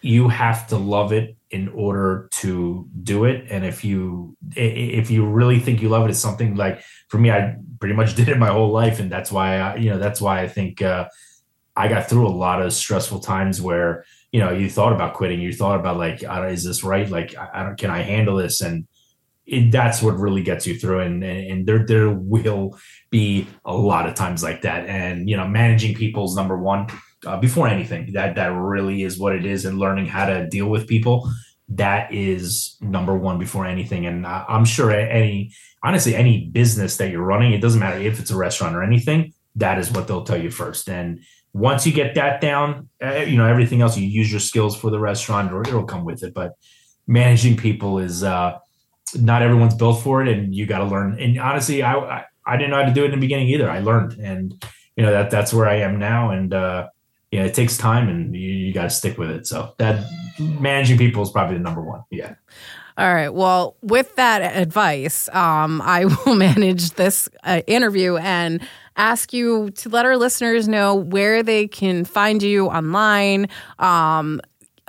You 0.02 0.30
have 0.30 0.68
to 0.68 0.78
love 0.78 1.14
it 1.14 1.38
in 1.52 1.68
order 1.70 2.28
to 2.32 2.88
do 3.04 3.26
it. 3.26 3.46
And 3.52 3.64
if 3.64 3.84
you 3.84 4.36
if 4.56 5.12
you 5.12 5.26
really 5.26 5.60
think 5.60 5.82
you 5.82 5.90
love 5.90 6.06
it 6.06 6.10
it's 6.10 6.20
something 6.20 6.56
like 6.56 6.82
for 7.10 7.18
me 7.18 7.30
i 7.30 7.56
pretty 7.80 7.94
much 7.94 8.16
did 8.20 8.30
it 8.30 8.38
my 8.38 8.48
whole 8.48 8.72
life. 8.72 9.00
And 9.00 9.12
that's 9.12 9.32
why 9.32 9.58
I, 9.58 9.76
you 9.76 9.90
know 9.90 10.00
that's 10.00 10.20
why 10.22 10.42
i 10.42 10.48
think 10.48 10.82
uh, 10.82 11.08
i 11.76 11.88
got 11.88 12.10
through 12.10 12.28
a 12.28 12.30
lot 12.30 12.62
of 12.62 12.74
stressful 12.74 13.20
times 13.20 13.62
where 13.62 14.06
you 14.32 14.40
know 14.40 14.52
you 14.52 14.70
thought 14.70 14.94
about 14.94 15.14
quitting 15.14 15.42
you 15.42 15.54
thought 15.54 15.80
about 15.80 15.98
like 15.98 16.24
is 16.24 16.64
this 16.64 16.84
right? 16.84 17.10
Like 17.10 17.36
i 17.38 17.64
don't 17.64 17.78
can 17.78 17.90
i 17.90 18.02
handle 18.02 18.38
this? 18.38 18.62
And 18.62 18.88
it, 19.46 19.72
that's 19.72 20.02
what 20.02 20.18
really 20.18 20.44
gets 20.44 20.68
you 20.68 20.78
through. 20.78 21.02
And, 21.02 21.24
and, 21.24 21.52
and 21.52 21.66
there 21.68 21.86
there 21.86 22.10
will 22.10 22.78
be 23.10 23.48
a 23.66 23.76
lot 23.76 24.08
of 24.08 24.16
times 24.16 24.44
like 24.44 24.62
that. 24.62 24.88
And 24.88 25.30
you 25.30 25.38
know 25.38 25.48
managing 25.48 25.96
people's 25.96 26.36
number 26.36 26.58
one 26.58 26.88
uh, 27.26 27.38
before 27.38 27.68
anything 27.68 28.14
that 28.14 28.36
that 28.36 28.48
really 28.48 29.04
is 29.04 29.20
what 29.20 29.36
it 29.36 29.46
is. 29.46 29.66
And 29.66 29.78
learning 29.78 30.08
how 30.08 30.26
to 30.26 30.48
deal 30.48 30.68
with 30.68 30.88
people 30.88 31.30
that 31.74 32.14
is 32.14 32.76
number 32.82 33.16
one 33.16 33.40
before 33.40 33.66
anything. 33.66 34.06
And 34.06 34.26
I, 34.26 34.46
i'm 34.48 34.66
sure 34.66 34.92
any 34.92 35.54
honestly 35.84 36.16
any 36.16 36.48
business 36.50 36.98
that 36.98 37.10
you're 37.10 37.24
running 37.24 37.54
it 37.54 37.62
doesn't 37.62 37.80
matter 37.80 37.98
if 37.98 38.20
it's 38.20 38.30
a 38.30 38.36
restaurant 38.36 38.76
or 38.76 38.84
anything 38.84 39.34
that 39.56 39.78
is 39.78 39.92
what 39.92 40.08
they'll 40.08 40.24
tell 40.24 40.42
you 40.42 40.52
first. 40.52 40.90
And 40.90 41.24
once 41.54 41.86
you 41.86 41.94
get 41.94 42.16
that 42.16 42.42
down, 42.42 42.90
uh, 43.04 43.18
you 43.18 43.38
know 43.38 43.46
everything 43.46 43.82
else. 43.82 43.98
You 43.98 44.08
use 44.08 44.32
your 44.32 44.40
skills 44.40 44.76
for 44.76 44.90
the 44.90 45.00
restaurant, 45.00 45.52
or 45.52 45.62
it'll 45.62 45.84
come 45.84 46.06
with 46.06 46.24
it. 46.24 46.34
But 46.34 46.54
managing 47.08 47.58
people 47.58 48.00
is 48.00 48.24
uh, 48.24 48.58
not 49.16 49.42
everyone's 49.42 49.76
built 49.76 50.02
for 50.02 50.22
it, 50.22 50.30
and 50.30 50.56
you 50.56 50.66
got 50.66 50.80
to 50.80 50.86
learn. 50.86 51.20
And 51.20 51.40
honestly, 51.40 51.84
I, 51.84 51.96
I, 51.96 52.26
I 52.46 52.58
didn't 52.58 52.72
know 52.72 52.82
how 52.82 52.88
to 52.88 52.94
do 52.94 53.04
it 53.04 53.06
in 53.06 53.12
the 53.12 53.18
beginning 53.18 53.50
either. 53.50 53.70
I 53.70 53.80
learned, 53.80 54.14
and 54.14 54.64
you 54.96 55.04
know 55.04 55.12
that 55.12 55.30
that's 55.30 55.54
where 55.54 55.68
I 55.68 55.76
am 55.76 56.00
now. 56.00 56.32
And 56.32 56.54
uh, 56.54 56.88
yeah, 57.32 57.44
it 57.44 57.54
takes 57.54 57.78
time, 57.78 58.08
and 58.08 58.36
you, 58.36 58.50
you 58.50 58.74
got 58.74 58.84
to 58.84 58.90
stick 58.90 59.18
with 59.18 59.30
it. 59.30 59.48
So 59.48 59.74
that 59.78 60.06
managing 60.40 60.98
people 60.98 61.22
is 61.24 61.32
probably 61.32 61.58
the 61.58 61.64
number 61.64 61.82
one. 61.82 62.04
Yeah. 62.10 62.36
All 62.98 63.14
right. 63.14 63.30
Well, 63.30 63.78
with 63.82 64.16
that 64.16 64.56
advice, 64.56 65.30
um, 65.30 65.82
I 65.82 66.06
will 66.26 66.36
manage 66.36 66.92
this 66.92 67.30
uh, 67.44 67.62
interview 67.68 68.18
and 68.18 68.62
ask 68.98 69.34
you 69.34 69.70
to 69.72 69.90
let 69.90 70.06
our 70.06 70.18
listeners 70.18 70.68
know 70.68 70.96
where 70.96 71.44
they 71.44 71.68
can 71.68 72.06
find 72.06 72.42
you 72.44 72.68
online. 72.68 73.48
Um, 73.80 74.42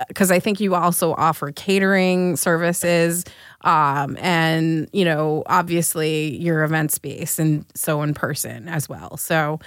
because 0.07 0.31
I 0.31 0.39
think 0.39 0.59
you 0.59 0.75
also 0.75 1.13
offer 1.13 1.51
catering 1.51 2.35
services, 2.35 3.23
um, 3.61 4.17
and 4.19 4.89
you 4.91 5.05
know, 5.05 5.43
obviously 5.45 6.35
your 6.37 6.63
event 6.63 6.91
space, 6.91 7.39
and 7.39 7.65
so 7.75 8.01
in 8.01 8.13
person 8.13 8.67
as 8.67 8.89
well. 8.89 9.15
So, 9.17 9.59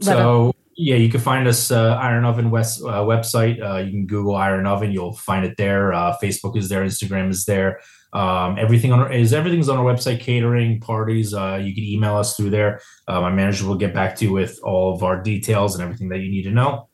so 0.00 0.54
yeah, 0.76 0.96
you 0.96 1.08
can 1.08 1.20
find 1.20 1.46
us 1.46 1.70
uh, 1.70 1.94
Iron 1.94 2.24
Oven 2.24 2.50
West 2.50 2.82
uh, 2.82 3.02
website. 3.02 3.62
Uh, 3.62 3.78
you 3.78 3.90
can 3.90 4.06
Google 4.06 4.34
Iron 4.34 4.66
Oven, 4.66 4.92
you'll 4.92 5.14
find 5.14 5.44
it 5.44 5.56
there. 5.56 5.92
Uh, 5.92 6.16
Facebook 6.22 6.56
is 6.56 6.68
there, 6.68 6.84
Instagram 6.84 7.30
is 7.30 7.44
there. 7.44 7.80
Um, 8.12 8.58
everything 8.58 8.92
on 8.92 9.00
our, 9.00 9.12
is 9.12 9.32
everything's 9.32 9.68
on 9.68 9.78
our 9.78 9.84
website. 9.84 10.20
Catering, 10.20 10.80
parties. 10.80 11.34
Uh, 11.34 11.60
you 11.62 11.74
can 11.74 11.84
email 11.84 12.16
us 12.16 12.36
through 12.36 12.50
there. 12.50 12.80
Uh, 13.08 13.20
my 13.20 13.30
manager 13.30 13.66
will 13.66 13.76
get 13.76 13.94
back 13.94 14.16
to 14.16 14.24
you 14.24 14.32
with 14.32 14.58
all 14.62 14.94
of 14.94 15.02
our 15.02 15.22
details 15.22 15.74
and 15.74 15.82
everything 15.82 16.08
that 16.08 16.18
you 16.18 16.30
need 16.30 16.42
to 16.42 16.50
know. 16.50 16.88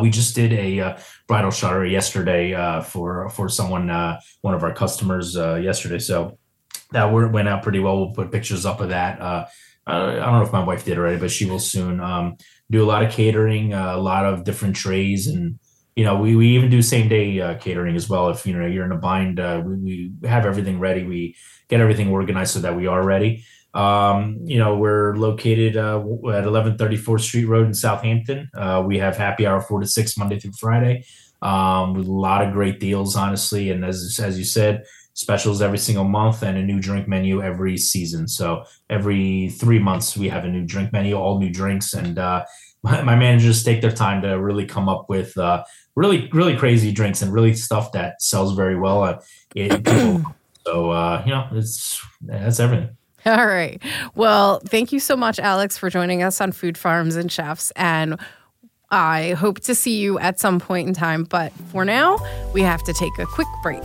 We 0.00 0.10
just 0.10 0.34
did 0.34 0.52
a 0.52 0.96
bridal 1.26 1.50
shower 1.50 1.84
yesterday 1.84 2.52
for 2.84 3.28
for 3.30 3.48
someone, 3.48 3.88
one 4.42 4.54
of 4.54 4.62
our 4.62 4.72
customers 4.72 5.34
yesterday. 5.34 5.98
So 5.98 6.38
that 6.92 7.06
went 7.06 7.48
out 7.48 7.64
pretty 7.64 7.80
well. 7.80 7.96
We'll 7.96 8.14
put 8.14 8.30
pictures 8.30 8.64
up 8.64 8.80
of 8.80 8.90
that. 8.90 9.20
I 9.20 9.98
don't 9.98 10.34
know 10.34 10.42
if 10.42 10.52
my 10.52 10.62
wife 10.62 10.84
did 10.84 10.98
already, 10.98 11.18
but 11.18 11.32
she 11.32 11.46
will 11.46 11.58
soon. 11.58 11.98
Um, 11.98 12.36
do 12.72 12.82
a 12.82 12.88
lot 12.88 13.04
of 13.04 13.12
catering, 13.12 13.72
a 13.72 13.98
lot 13.98 14.24
of 14.24 14.44
different 14.44 14.74
trays 14.74 15.26
and 15.26 15.58
you 15.94 16.04
know, 16.04 16.16
we, 16.16 16.36
we 16.36 16.48
even 16.56 16.70
do 16.70 16.80
same 16.80 17.08
day 17.08 17.40
uh, 17.40 17.58
catering 17.58 17.96
as 17.96 18.08
well. 18.08 18.30
If 18.30 18.46
you 18.46 18.58
know 18.58 18.66
you're 18.66 18.84
in 18.84 18.92
a 18.92 18.98
bind, 18.98 19.38
uh, 19.38 19.62
we, 19.64 20.10
we 20.20 20.28
have 20.28 20.46
everything 20.46 20.80
ready. 20.80 21.04
We 21.04 21.36
get 21.68 21.80
everything 21.80 22.08
organized 22.08 22.54
so 22.54 22.60
that 22.60 22.76
we 22.76 22.86
are 22.86 23.04
ready. 23.04 23.44
Um, 23.74 24.38
you 24.44 24.58
know, 24.58 24.76
we're 24.76 25.16
located 25.16 25.76
uh, 25.76 25.98
at 25.98 26.44
1134 26.44 27.18
Street 27.18 27.44
Road 27.44 27.66
in 27.66 27.74
Southampton. 27.74 28.50
Uh, 28.54 28.82
we 28.86 28.98
have 28.98 29.16
happy 29.16 29.46
hour 29.46 29.60
four 29.60 29.80
to 29.80 29.86
six 29.86 30.16
Monday 30.16 30.38
through 30.38 30.52
Friday. 30.58 31.04
Um, 31.42 31.94
with 31.94 32.06
a 32.06 32.12
lot 32.12 32.46
of 32.46 32.52
great 32.52 32.78
deals, 32.78 33.16
honestly, 33.16 33.70
and 33.70 33.84
as 33.84 34.20
as 34.22 34.38
you 34.38 34.44
said, 34.44 34.84
specials 35.14 35.60
every 35.60 35.78
single 35.78 36.04
month 36.04 36.42
and 36.42 36.56
a 36.56 36.62
new 36.62 36.80
drink 36.80 37.06
menu 37.06 37.42
every 37.42 37.76
season. 37.76 38.26
So 38.26 38.64
every 38.88 39.50
three 39.50 39.78
months 39.78 40.16
we 40.16 40.28
have 40.28 40.44
a 40.44 40.48
new 40.48 40.64
drink 40.64 40.92
menu, 40.92 41.14
all 41.14 41.38
new 41.38 41.50
drinks, 41.50 41.92
and 41.94 42.18
uh, 42.18 42.44
my, 42.82 43.02
my 43.02 43.16
managers 43.16 43.62
take 43.62 43.80
their 43.80 43.92
time 43.92 44.22
to 44.22 44.40
really 44.40 44.66
come 44.66 44.88
up 44.88 45.06
with 45.08 45.36
uh, 45.38 45.64
really 45.94 46.28
really 46.32 46.56
crazy 46.56 46.92
drinks 46.92 47.22
and 47.22 47.32
really 47.32 47.54
stuff 47.54 47.92
that 47.92 48.22
sells 48.22 48.54
very 48.54 48.78
well. 48.78 49.04
Uh, 49.04 49.20
it, 49.54 49.86
so 50.66 50.90
uh, 50.90 51.22
you 51.24 51.32
know, 51.32 51.48
it's 51.52 52.04
that's 52.22 52.60
everything. 52.60 52.96
All 53.24 53.46
right. 53.46 53.80
Well, 54.16 54.60
thank 54.66 54.90
you 54.90 54.98
so 54.98 55.16
much, 55.16 55.38
Alex, 55.38 55.78
for 55.78 55.88
joining 55.88 56.24
us 56.24 56.40
on 56.40 56.50
Food 56.50 56.76
Farms 56.76 57.14
and 57.14 57.30
Chefs. 57.30 57.70
And 57.76 58.18
I 58.90 59.32
hope 59.32 59.60
to 59.60 59.76
see 59.76 59.98
you 59.98 60.18
at 60.18 60.40
some 60.40 60.58
point 60.58 60.88
in 60.88 60.94
time. 60.94 61.24
But 61.24 61.52
for 61.70 61.84
now, 61.84 62.18
we 62.52 62.62
have 62.62 62.82
to 62.82 62.92
take 62.92 63.16
a 63.18 63.26
quick 63.26 63.46
break. 63.62 63.84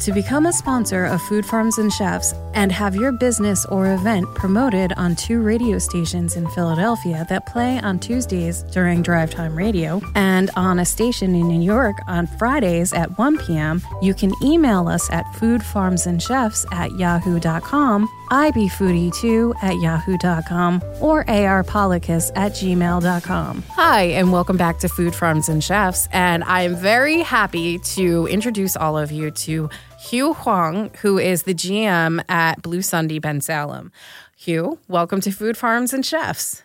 To 0.00 0.12
become 0.12 0.46
a 0.46 0.52
sponsor 0.52 1.04
of 1.04 1.20
Food 1.20 1.44
Farms 1.44 1.76
and 1.76 1.92
Chefs 1.92 2.32
and 2.54 2.72
have 2.72 2.96
your 2.96 3.12
business 3.12 3.66
or 3.66 3.92
event 3.92 4.34
promoted 4.34 4.94
on 4.96 5.14
two 5.14 5.42
radio 5.42 5.78
stations 5.78 6.36
in 6.36 6.48
Philadelphia 6.48 7.26
that 7.28 7.44
play 7.44 7.78
on 7.80 7.98
Tuesdays 7.98 8.62
during 8.62 9.02
drive 9.02 9.30
time 9.30 9.54
radio 9.54 10.00
and 10.14 10.50
on 10.56 10.78
a 10.78 10.86
station 10.86 11.34
in 11.34 11.46
New 11.48 11.60
York 11.60 11.96
on 12.06 12.26
Fridays 12.26 12.94
at 12.94 13.18
1 13.18 13.38
p.m., 13.44 13.82
you 14.00 14.14
can 14.14 14.32
email 14.42 14.88
us 14.88 15.10
at 15.10 15.26
foodfarmsandchefs 15.34 16.64
at 16.72 16.90
yahoo.com, 16.92 18.08
ibfoodie2 18.30 19.62
at 19.62 19.76
yahoo.com, 19.80 20.82
or 21.02 21.26
arpolicus 21.26 22.32
at 22.36 22.52
gmail.com. 22.52 23.62
Hi, 23.72 24.02
and 24.04 24.32
welcome 24.32 24.56
back 24.56 24.78
to 24.78 24.88
Food 24.88 25.14
Farms 25.14 25.50
and 25.50 25.62
Chefs. 25.62 26.08
And 26.10 26.42
I 26.44 26.62
am 26.62 26.74
very 26.74 27.20
happy 27.20 27.78
to 27.80 28.26
introduce 28.28 28.76
all 28.76 28.96
of 28.96 29.12
you 29.12 29.30
to 29.30 29.68
Hugh 30.00 30.32
Huang, 30.32 30.90
who 31.02 31.18
is 31.18 31.42
the 31.42 31.54
GM 31.54 32.24
at 32.28 32.62
Blue 32.62 32.80
Sunday 32.80 33.20
Bensalem. 33.20 33.90
Hugh, 34.34 34.78
welcome 34.88 35.20
to 35.20 35.30
Food 35.30 35.58
Farms 35.58 35.92
and 35.92 36.04
Chefs. 36.04 36.62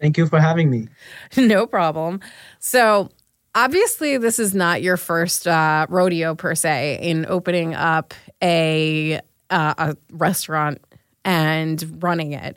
Thank 0.00 0.16
you 0.16 0.26
for 0.26 0.40
having 0.40 0.70
me. 0.70 0.88
no 1.36 1.66
problem. 1.66 2.20
So, 2.58 3.10
obviously 3.54 4.16
this 4.16 4.38
is 4.38 4.54
not 4.54 4.80
your 4.82 4.96
first 4.96 5.46
uh, 5.46 5.86
rodeo 5.90 6.34
per 6.34 6.54
se 6.54 6.98
in 7.02 7.26
opening 7.28 7.74
up 7.74 8.14
a 8.42 9.20
uh, 9.50 9.74
a 9.76 9.96
restaurant 10.10 10.80
and 11.26 12.02
running 12.02 12.32
it, 12.32 12.56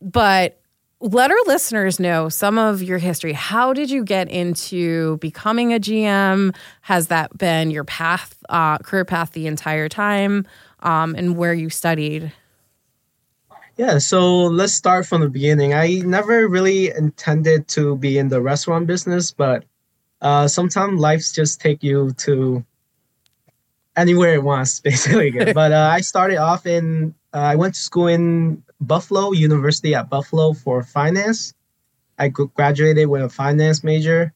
but 0.00 0.59
let 1.00 1.30
our 1.30 1.42
listeners 1.46 1.98
know 1.98 2.28
some 2.28 2.58
of 2.58 2.82
your 2.82 2.98
history. 2.98 3.32
How 3.32 3.72
did 3.72 3.90
you 3.90 4.04
get 4.04 4.28
into 4.30 5.16
becoming 5.18 5.72
a 5.72 5.80
GM? 5.80 6.54
Has 6.82 7.06
that 7.08 7.36
been 7.38 7.70
your 7.70 7.84
path, 7.84 8.36
uh, 8.50 8.78
career 8.78 9.06
path, 9.06 9.32
the 9.32 9.46
entire 9.46 9.88
time, 9.88 10.46
um, 10.80 11.14
and 11.14 11.36
where 11.36 11.54
you 11.54 11.70
studied? 11.70 12.32
Yeah, 13.76 13.96
so 13.96 14.42
let's 14.44 14.74
start 14.74 15.06
from 15.06 15.22
the 15.22 15.30
beginning. 15.30 15.72
I 15.72 16.02
never 16.04 16.46
really 16.46 16.90
intended 16.90 17.66
to 17.68 17.96
be 17.96 18.18
in 18.18 18.28
the 18.28 18.42
restaurant 18.42 18.86
business, 18.86 19.30
but 19.30 19.64
uh, 20.20 20.48
sometimes 20.48 21.00
life 21.00 21.24
just 21.32 21.62
take 21.62 21.82
you 21.82 22.12
to 22.18 22.62
anywhere 23.96 24.34
it 24.34 24.42
wants, 24.42 24.80
basically. 24.88 25.30
but 25.54 25.72
uh, 25.72 25.90
I 25.90 26.02
started 26.02 26.36
off 26.36 26.66
in, 26.66 27.14
uh, 27.32 27.38
I 27.38 27.54
went 27.56 27.74
to 27.74 27.80
school 27.80 28.06
in 28.06 28.62
Buffalo 28.80 29.32
University 29.32 29.94
at 29.94 30.08
Buffalo 30.08 30.52
for 30.52 30.82
finance. 30.82 31.54
I 32.18 32.28
graduated 32.28 33.08
with 33.08 33.22
a 33.22 33.28
finance 33.28 33.82
major. 33.82 34.32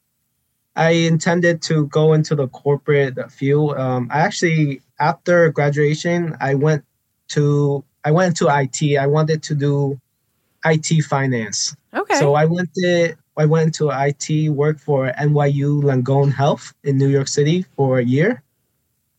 I 0.75 0.91
intended 0.91 1.61
to 1.63 1.87
go 1.87 2.13
into 2.13 2.35
the 2.35 2.47
corporate 2.49 3.31
field. 3.31 3.77
Um, 3.77 4.09
I 4.11 4.19
actually, 4.19 4.81
after 4.99 5.49
graduation, 5.51 6.35
I 6.41 6.55
went 6.55 6.83
to 7.29 7.83
I 8.03 8.11
went 8.11 8.37
to 8.37 8.47
IT. 8.49 8.97
I 8.97 9.07
wanted 9.07 9.41
to 9.43 9.55
do 9.55 9.99
IT 10.65 11.03
finance. 11.03 11.75
Okay. 11.93 12.15
So 12.15 12.33
I 12.33 12.45
went 12.45 12.73
to 12.75 13.15
I 13.37 13.45
went 13.45 13.73
to 13.75 13.89
IT, 13.91 14.49
work 14.49 14.79
for 14.79 15.11
NYU 15.11 15.83
Langone 15.83 16.33
Health 16.33 16.73
in 16.83 16.97
New 16.97 17.09
York 17.09 17.27
City 17.27 17.65
for 17.75 17.99
a 17.99 18.03
year, 18.03 18.43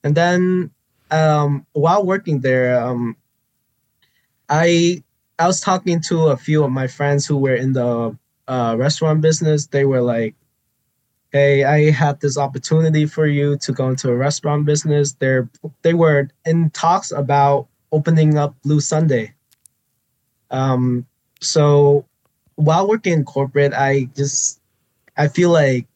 and 0.04 0.14
then 0.14 0.70
um, 1.10 1.66
while 1.72 2.04
working 2.04 2.40
there, 2.40 2.80
um, 2.82 3.16
I 4.48 5.02
I 5.38 5.46
was 5.46 5.60
talking 5.60 6.00
to 6.02 6.28
a 6.28 6.36
few 6.36 6.64
of 6.64 6.70
my 6.70 6.86
friends 6.86 7.26
who 7.26 7.36
were 7.36 7.54
in 7.54 7.72
the 7.72 8.16
uh, 8.48 8.76
restaurant 8.78 9.20
business. 9.20 9.66
They 9.66 9.84
were 9.84 10.00
like, 10.00 10.34
"Hey, 11.32 11.64
I 11.64 11.90
had 11.90 12.20
this 12.20 12.38
opportunity 12.38 13.06
for 13.06 13.26
you 13.26 13.56
to 13.58 13.72
go 13.72 13.88
into 13.90 14.10
a 14.10 14.16
restaurant 14.16 14.64
business." 14.64 15.12
They're 15.12 15.48
they 15.82 15.94
were 15.94 16.30
in 16.44 16.70
talks 16.70 17.12
about 17.12 17.68
opening 17.92 18.38
up 18.38 18.54
Blue 18.62 18.80
Sunday. 18.80 19.34
Um, 20.50 21.06
so 21.40 22.06
while 22.54 22.88
working 22.88 23.12
in 23.12 23.24
corporate, 23.24 23.74
I 23.74 24.08
just 24.16 24.60
I 25.16 25.28
feel 25.28 25.50
like 25.50 25.86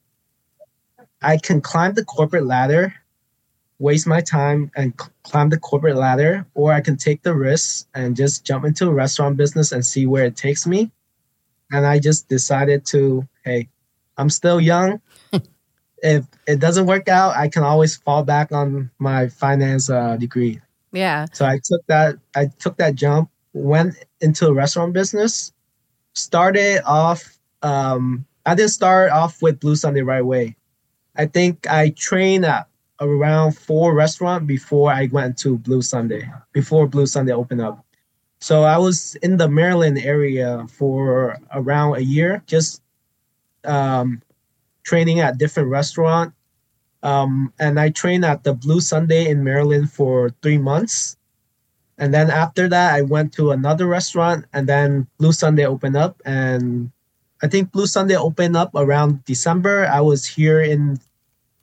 I 1.22 1.38
can 1.38 1.61
climb 1.61 1.94
the 1.94 2.05
corporate 2.05 2.46
ladder 2.46 2.94
waste 3.80 4.06
my 4.06 4.20
time 4.20 4.70
and 4.76 4.96
climb 5.24 5.48
the 5.48 5.58
corporate 5.58 5.96
ladder, 5.96 6.46
or 6.54 6.72
I 6.72 6.80
can 6.80 6.96
take 6.96 7.22
the 7.22 7.34
risks 7.34 7.86
and 7.94 8.14
just 8.14 8.44
jump 8.44 8.64
into 8.64 8.86
a 8.86 8.92
restaurant 8.92 9.36
business 9.36 9.72
and 9.72 9.84
see 9.84 10.06
where 10.06 10.26
it 10.26 10.36
takes 10.36 10.66
me. 10.66 10.92
And 11.72 11.86
I 11.86 11.98
just 11.98 12.28
decided 12.28 12.84
to, 12.86 13.26
hey, 13.44 13.68
I'm 14.18 14.28
still 14.28 14.60
young. 14.60 15.00
if 16.02 16.26
it 16.46 16.60
doesn't 16.60 16.86
work 16.86 17.08
out, 17.08 17.34
I 17.36 17.48
can 17.48 17.62
always 17.62 17.96
fall 17.96 18.22
back 18.22 18.52
on 18.52 18.90
my 18.98 19.28
finance 19.28 19.88
uh, 19.88 20.16
degree. 20.16 20.60
Yeah. 20.92 21.26
So 21.32 21.46
I 21.46 21.58
took 21.62 21.86
that. 21.86 22.16
I 22.36 22.46
took 22.58 22.76
that 22.76 22.94
jump. 22.96 23.30
Went 23.52 23.94
into 24.20 24.46
a 24.46 24.52
restaurant 24.52 24.92
business. 24.92 25.52
Started 26.14 26.82
off. 26.84 27.38
Um, 27.62 28.26
I 28.44 28.54
didn't 28.54 28.72
start 28.72 29.10
off 29.10 29.40
with 29.40 29.60
Blue 29.60 29.76
Sunday 29.76 30.02
right 30.02 30.20
away. 30.20 30.56
I 31.16 31.26
think 31.26 31.66
I 31.70 31.90
trained 31.90 32.44
at 32.44 32.66
around 33.00 33.52
four 33.52 33.94
restaurant 33.94 34.46
before 34.46 34.92
I 34.92 35.08
went 35.10 35.38
to 35.38 35.58
Blue 35.58 35.82
Sunday, 35.82 36.28
before 36.52 36.86
Blue 36.86 37.06
Sunday 37.06 37.32
opened 37.32 37.62
up. 37.62 37.84
So 38.40 38.62
I 38.62 38.78
was 38.78 39.16
in 39.16 39.36
the 39.36 39.48
Maryland 39.48 39.98
area 39.98 40.66
for 40.70 41.38
around 41.52 41.96
a 41.96 42.00
year, 42.00 42.42
just 42.46 42.82
um, 43.64 44.22
training 44.82 45.20
at 45.20 45.38
different 45.38 45.68
restaurant. 45.68 46.32
Um, 47.02 47.52
and 47.58 47.80
I 47.80 47.90
trained 47.90 48.24
at 48.24 48.44
the 48.44 48.52
Blue 48.52 48.80
Sunday 48.80 49.28
in 49.28 49.44
Maryland 49.44 49.90
for 49.90 50.30
three 50.42 50.58
months. 50.58 51.16
And 51.96 52.14
then 52.14 52.30
after 52.30 52.68
that, 52.68 52.94
I 52.94 53.02
went 53.02 53.32
to 53.34 53.50
another 53.50 53.86
restaurant, 53.86 54.46
and 54.54 54.66
then 54.66 55.06
Blue 55.18 55.32
Sunday 55.32 55.66
opened 55.66 55.96
up. 55.96 56.20
And 56.24 56.90
I 57.42 57.46
think 57.46 57.72
Blue 57.72 57.86
Sunday 57.86 58.16
opened 58.16 58.56
up 58.56 58.70
around 58.74 59.24
December. 59.24 59.86
I 59.86 60.00
was 60.00 60.26
here 60.26 60.60
in 60.60 60.98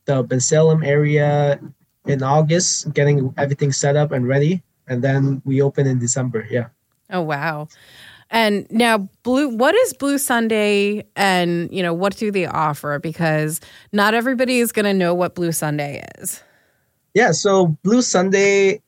the 0.08 0.24
Bensalem 0.24 0.86
area 0.86 1.60
in 2.08 2.24
August, 2.24 2.92
getting 2.94 3.34
everything 3.38 3.72
set 3.72 3.96
up 3.96 4.12
and 4.12 4.28
ready, 4.28 4.64
and 4.88 5.04
then 5.04 5.42
we 5.46 5.62
open 5.62 5.86
in 5.86 6.00
December. 6.00 6.48
Yeah. 6.50 6.68
Oh 7.12 7.22
wow. 7.22 7.68
And 8.30 8.68
now 8.72 9.08
blue 9.24 9.50
what 9.50 9.76
is 9.76 9.94
Blue 9.94 10.18
Sunday 10.18 11.06
and 11.16 11.72
you 11.72 11.84
know 11.84 11.94
what 11.94 12.18
do 12.18 12.32
they 12.32 12.46
offer 12.46 13.00
because 13.00 13.62
not 13.94 14.14
everybody 14.14 14.60
is 14.60 14.72
going 14.72 14.86
to 14.86 14.94
know 14.94 15.14
what 15.14 15.36
Blue 15.36 15.52
Sunday 15.52 16.04
is. 16.18 16.42
Yeah, 17.14 17.32
so 17.32 17.78
Blue 17.84 18.02
Sunday 18.02 18.82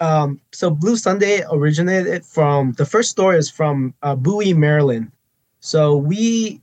um, 0.00 0.40
so 0.52 0.70
Blue 0.70 0.96
Sunday 0.96 1.42
originated 1.50 2.24
from 2.24 2.72
the 2.72 2.84
first 2.84 3.10
store 3.10 3.34
is 3.34 3.50
from 3.50 3.94
uh, 4.02 4.14
Bowie, 4.14 4.54
Maryland. 4.54 5.10
So 5.60 5.96
we 5.96 6.62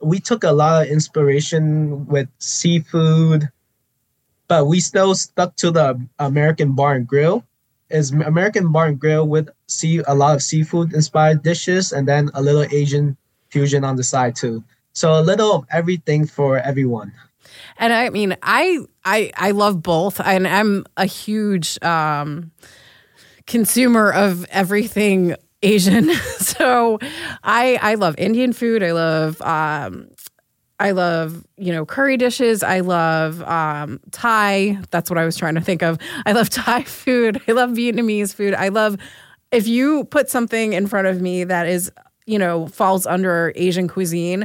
we 0.00 0.20
took 0.20 0.44
a 0.44 0.52
lot 0.52 0.82
of 0.82 0.88
inspiration 0.88 2.06
with 2.06 2.28
seafood, 2.38 3.48
but 4.48 4.66
we 4.66 4.80
still 4.80 5.14
stuck 5.14 5.56
to 5.56 5.70
the 5.70 6.00
American 6.18 6.72
Bar 6.72 6.94
and 6.94 7.06
Grill. 7.06 7.44
Is 7.88 8.10
American 8.10 8.72
Bar 8.72 8.86
and 8.86 9.00
Grill 9.00 9.26
with 9.28 9.48
see 9.68 10.02
a 10.06 10.14
lot 10.14 10.34
of 10.34 10.42
seafood 10.42 10.92
inspired 10.92 11.42
dishes 11.42 11.92
and 11.92 12.08
then 12.08 12.30
a 12.34 12.42
little 12.42 12.64
Asian 12.70 13.16
fusion 13.48 13.84
on 13.84 13.96
the 13.96 14.02
side 14.02 14.34
too. 14.34 14.64
So 14.92 15.18
a 15.18 15.22
little 15.22 15.52
of 15.52 15.66
everything 15.70 16.26
for 16.26 16.58
everyone. 16.58 17.12
And 17.78 17.92
I 17.92 18.10
mean, 18.10 18.36
I 18.42 18.80
I 19.04 19.30
I 19.36 19.50
love 19.52 19.82
both, 19.82 20.20
and 20.20 20.48
I'm 20.48 20.84
a 20.96 21.06
huge 21.06 21.80
um, 21.82 22.50
consumer 23.46 24.10
of 24.12 24.44
everything 24.46 25.36
Asian. 25.62 26.12
so 26.38 26.98
I 27.42 27.78
I 27.82 27.94
love 27.94 28.14
Indian 28.18 28.52
food. 28.52 28.82
I 28.82 28.92
love 28.92 29.40
um 29.42 30.08
I 30.78 30.90
love, 30.90 31.44
you 31.56 31.72
know, 31.72 31.86
curry 31.86 32.16
dishes. 32.16 32.62
I 32.62 32.80
love 32.80 33.42
um, 33.42 33.98
Thai. 34.10 34.78
That's 34.90 35.08
what 35.08 35.18
I 35.18 35.24
was 35.24 35.36
trying 35.36 35.54
to 35.54 35.60
think 35.60 35.82
of. 35.82 35.98
I 36.26 36.32
love 36.32 36.50
Thai 36.50 36.82
food. 36.82 37.40
I 37.48 37.52
love 37.52 37.70
Vietnamese 37.70 38.34
food. 38.34 38.54
I 38.54 38.68
love 38.68 38.98
if 39.52 39.66
you 39.66 40.04
put 40.04 40.28
something 40.28 40.72
in 40.72 40.86
front 40.86 41.06
of 41.06 41.20
me 41.20 41.44
that 41.44 41.66
is, 41.66 41.90
you 42.26 42.38
know, 42.38 42.66
falls 42.66 43.06
under 43.06 43.52
Asian 43.56 43.88
cuisine, 43.88 44.44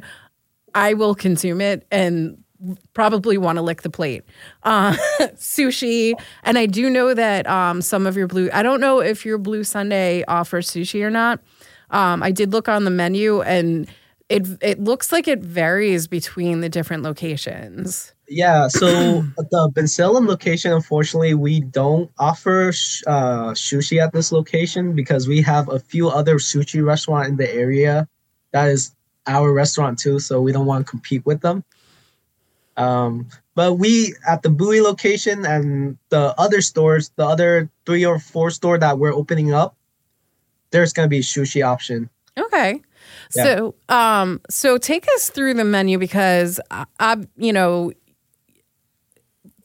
I 0.74 0.93
will 0.93 1.15
consume 1.15 1.60
it 1.60 1.86
and 1.91 2.41
probably 2.93 3.38
want 3.38 3.58
to 3.58 3.62
lick 3.62 3.82
the 3.82 3.89
plate. 3.89 4.24
Uh, 4.63 4.93
sushi, 5.36 6.13
and 6.43 6.58
I 6.58 6.65
do 6.65 6.89
know 6.89 7.13
that 7.13 7.47
um, 7.47 7.82
some 7.82 8.08
of 8.08 8.17
your 8.17 8.28
blue. 8.28 8.50
I 8.54 8.63
don't 8.63 8.82
know 8.82 9.00
if 9.00 9.26
your 9.26 9.38
Blue 9.38 9.63
Sunday 9.63 10.24
offers 10.28 10.69
sushi 10.69 11.04
or 11.04 11.10
not. 11.10 11.39
Um, 11.89 12.24
I 12.24 12.32
did 12.32 12.52
look 12.52 12.69
on 12.69 12.84
the 12.86 12.91
menu, 12.91 13.41
and 13.41 13.88
it 14.30 14.47
it 14.62 14.80
looks 14.80 15.12
like 15.12 15.28
it 15.28 15.39
varies 15.39 16.08
between 16.08 16.62
the 16.62 16.69
different 16.69 17.04
locations. 17.04 18.13
Yeah, 18.28 18.69
so 18.69 18.88
the 19.38 19.71
Bensalem 19.74 20.28
location, 20.28 20.71
unfortunately, 20.71 21.34
we 21.34 21.60
don't 21.60 22.10
offer 22.17 22.71
sh- 22.71 23.04
uh, 23.06 23.52
sushi 23.52 24.02
at 24.02 24.13
this 24.13 24.32
location 24.32 24.95
because 24.95 25.28
we 25.28 25.41
have 25.41 25.67
a 25.67 25.80
few 25.80 26.10
other 26.10 26.36
sushi 26.36 26.84
restaurant 26.84 27.28
in 27.28 27.36
the 27.36 27.54
area 27.54 28.08
that 28.54 28.69
is 28.69 28.95
our 29.28 29.52
restaurant 29.52 30.00
too. 30.00 30.19
So 30.19 30.41
we 30.41 30.52
don't 30.52 30.65
want 30.65 30.86
to 30.86 30.89
compete 30.89 31.26
with 31.26 31.41
them. 31.41 31.63
Um, 32.78 33.28
but 33.56 33.74
we 33.74 34.16
at 34.28 34.44
the 34.44 34.50
Bowie 34.50 34.82
location 34.82 35.46
and 35.46 35.98
the 36.10 36.34
other 36.38 36.62
stores, 36.62 37.12
the 37.16 37.26
other 37.26 37.70
three 37.86 38.06
or 38.06 38.20
four 38.20 38.50
store 38.50 38.78
that 38.78 38.98
we're 38.98 39.14
opening 39.14 39.54
up, 39.54 39.76
there's 40.72 40.94
gonna 40.94 41.08
be 41.08 41.20
sushi 41.20 41.66
option. 41.66 42.10
Okay. 42.38 42.82
Yeah. 43.36 43.44
So, 43.44 43.76
um, 43.90 44.42
so 44.50 44.78
take 44.78 45.08
us 45.16 45.30
through 45.30 45.56
the 45.56 45.66
menu 45.66 45.98
because 45.98 46.60
I, 46.70 46.86
I 47.00 47.18
you 47.38 47.54
know, 47.54 47.92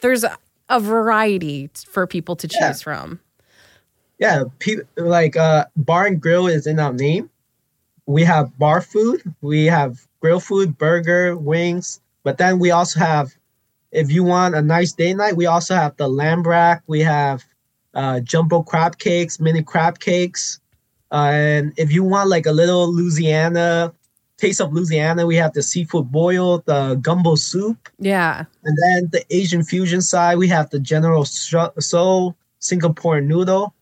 there's 0.00 0.24
a, 0.24 0.36
a, 0.68 0.80
variety 0.80 1.70
for 1.88 2.06
people 2.06 2.36
to 2.36 2.48
choose 2.48 2.60
yeah. 2.60 2.72
from. 2.72 3.20
Yeah, 4.18 4.44
pe- 4.58 4.76
like 4.96 5.36
uh, 5.36 5.66
bar 5.76 6.06
and 6.06 6.20
grill 6.20 6.46
is 6.46 6.66
in 6.66 6.78
our 6.78 6.92
name. 6.92 7.30
We 8.06 8.24
have 8.24 8.56
bar 8.58 8.80
food, 8.80 9.22
we 9.40 9.66
have 9.66 10.06
grill 10.20 10.40
food, 10.40 10.78
burger, 10.78 11.36
wings, 11.36 12.00
but 12.26 12.38
then 12.38 12.58
we 12.58 12.72
also 12.72 12.98
have, 12.98 13.26
if 13.92 14.10
you 14.10 14.24
want 14.24 14.56
a 14.56 14.60
nice 14.60 14.92
day 14.92 15.14
night, 15.14 15.36
we 15.36 15.46
also 15.46 15.74
have 15.76 15.96
the 15.96 16.08
lamb 16.08 16.42
rack. 16.42 16.82
We 16.88 17.00
have 17.02 17.44
uh, 17.94 18.18
jumbo 18.18 18.64
crab 18.64 18.98
cakes, 18.98 19.38
mini 19.38 19.62
crab 19.62 20.00
cakes. 20.00 20.58
Uh, 21.12 21.30
and 21.32 21.72
if 21.76 21.92
you 21.92 22.02
want 22.02 22.28
like 22.28 22.46
a 22.46 22.52
little 22.52 22.92
Louisiana 22.92 23.92
Taste 24.38 24.60
of 24.60 24.72
Louisiana, 24.72 25.24
we 25.24 25.36
have 25.36 25.52
the 25.52 25.62
seafood 25.62 26.10
boil, 26.10 26.64
the 26.66 26.96
gumbo 27.00 27.36
soup, 27.36 27.88
Yeah. 28.00 28.44
and 28.64 28.76
then 28.82 29.08
the 29.12 29.22
Asian 29.30 29.62
fusion 29.62 30.02
side, 30.02 30.36
we 30.36 30.48
have 30.48 30.68
the 30.70 30.80
General 30.80 31.24
Tso 31.24 32.34
Singapore 32.58 33.20
noodle. 33.20 33.72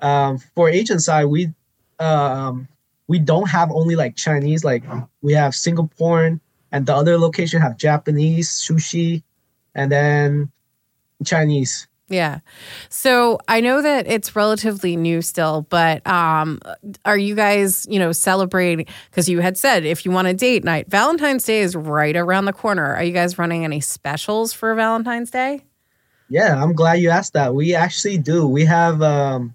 Um, 0.00 0.38
for 0.54 0.70
Asian 0.70 0.98
side, 0.98 1.26
we 1.26 1.52
um, 2.00 2.66
we 3.06 3.18
don't 3.18 3.48
have 3.50 3.70
only 3.70 3.94
like 3.94 4.16
Chinese, 4.16 4.64
like 4.64 4.82
we 5.22 5.32
have 5.34 5.52
Singaporean, 5.52 6.40
and 6.72 6.86
the 6.86 6.94
other 6.94 7.18
location 7.18 7.60
have 7.60 7.76
Japanese 7.76 8.48
sushi, 8.50 9.22
and 9.74 9.90
then 9.90 10.50
Chinese. 11.24 11.86
Yeah. 12.10 12.40
So 12.88 13.38
I 13.46 13.60
know 13.60 13.80
that 13.82 14.08
it's 14.08 14.34
relatively 14.34 14.96
new 14.96 15.22
still, 15.22 15.64
but 15.70 16.04
um, 16.08 16.60
are 17.04 17.16
you 17.16 17.36
guys, 17.36 17.86
you 17.88 18.00
know, 18.00 18.10
celebrating? 18.10 18.86
Because 19.08 19.28
you 19.28 19.38
had 19.38 19.56
said 19.56 19.84
if 19.84 20.04
you 20.04 20.10
want 20.10 20.26
a 20.26 20.34
date 20.34 20.64
night, 20.64 20.90
Valentine's 20.90 21.44
Day 21.44 21.60
is 21.60 21.76
right 21.76 22.16
around 22.16 22.46
the 22.46 22.52
corner. 22.52 22.96
Are 22.96 23.04
you 23.04 23.12
guys 23.12 23.38
running 23.38 23.64
any 23.64 23.80
specials 23.80 24.52
for 24.52 24.74
Valentine's 24.74 25.30
Day? 25.30 25.62
Yeah, 26.28 26.60
I'm 26.60 26.72
glad 26.72 26.94
you 26.94 27.10
asked 27.10 27.34
that. 27.34 27.54
We 27.54 27.76
actually 27.76 28.18
do. 28.18 28.46
We 28.46 28.64
have 28.64 29.00
um, 29.02 29.54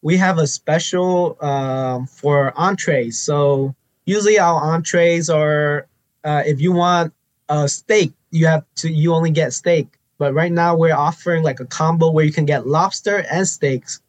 we 0.00 0.16
have 0.16 0.38
a 0.38 0.46
special 0.46 1.36
um, 1.42 2.06
for 2.06 2.58
entrees. 2.58 3.20
So 3.20 3.74
usually 4.06 4.38
our 4.38 4.58
entrees 4.58 5.28
are 5.28 5.86
uh, 6.24 6.42
if 6.46 6.60
you 6.60 6.72
want 6.72 7.12
a 7.48 7.68
steak, 7.68 8.12
you 8.30 8.46
have 8.46 8.64
to 8.76 8.90
you 8.90 9.14
only 9.14 9.30
get 9.30 9.52
steak. 9.52 9.86
But 10.18 10.32
right 10.32 10.52
now 10.52 10.76
we're 10.76 10.94
offering 10.94 11.42
like 11.42 11.60
a 11.60 11.66
combo 11.66 12.10
where 12.10 12.24
you 12.24 12.32
can 12.32 12.44
get 12.46 12.66
lobster 12.66 13.24
and 13.30 13.46
steaks, 13.46 14.00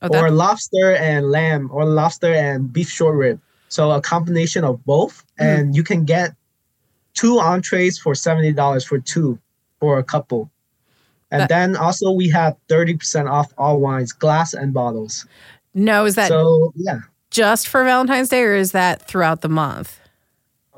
Oh, 0.00 0.08
or 0.16 0.30
lobster 0.30 0.94
and 0.94 1.30
lamb, 1.30 1.70
or 1.72 1.84
lobster 1.84 2.32
and 2.32 2.72
beef 2.72 2.88
short 2.88 3.16
rib. 3.16 3.40
So 3.68 3.90
a 3.90 4.00
combination 4.00 4.62
of 4.64 4.84
both, 4.84 5.24
Mm. 5.40 5.44
and 5.46 5.76
you 5.76 5.82
can 5.82 6.04
get 6.04 6.34
two 7.14 7.38
entrees 7.40 7.98
for 7.98 8.14
seventy 8.14 8.52
dollars 8.52 8.84
for 8.84 8.98
two 9.00 9.38
for 9.80 9.98
a 9.98 10.04
couple. 10.04 10.50
And 11.30 11.42
That- 11.42 11.48
then 11.48 11.76
also 11.76 12.10
we 12.12 12.28
have 12.28 12.56
thirty 12.68 12.94
percent 12.96 13.28
off 13.28 13.52
all 13.58 13.80
wines, 13.80 14.12
glass 14.12 14.54
and 14.54 14.72
bottles. 14.72 15.26
no, 15.74 16.04
is 16.04 16.14
that 16.14 16.28
so 16.28 16.72
yeah, 16.76 17.00
just 17.30 17.66
for 17.68 17.82
Valentine's 17.84 18.28
Day 18.28 18.42
or 18.44 18.54
is 18.54 18.72
that 18.72 19.02
throughout 19.08 19.40
the 19.40 19.48
month? 19.48 19.98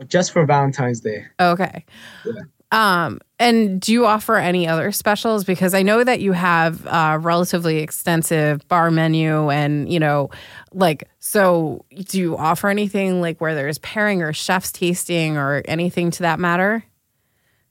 Just 0.08 0.32
for 0.32 0.44
Valentine's 0.46 1.00
Day. 1.00 1.26
Okay. 1.38 1.84
Yeah. 2.24 2.32
Um, 2.72 3.20
and 3.40 3.80
do 3.80 3.92
you 3.92 4.06
offer 4.06 4.36
any 4.36 4.68
other 4.68 4.92
specials? 4.92 5.42
Because 5.42 5.74
I 5.74 5.82
know 5.82 6.04
that 6.04 6.20
you 6.20 6.32
have 6.32 6.86
a 6.86 7.18
relatively 7.18 7.78
extensive 7.78 8.66
bar 8.68 8.92
menu 8.92 9.50
and, 9.50 9.92
you 9.92 9.98
know, 9.98 10.30
like, 10.72 11.08
so 11.18 11.84
do 11.90 12.18
you 12.18 12.36
offer 12.36 12.68
anything 12.68 13.20
like 13.20 13.40
where 13.40 13.56
there's 13.56 13.78
pairing 13.78 14.22
or 14.22 14.32
chef's 14.32 14.70
tasting 14.70 15.36
or 15.36 15.62
anything 15.66 16.12
to 16.12 16.22
that 16.22 16.38
matter? 16.38 16.84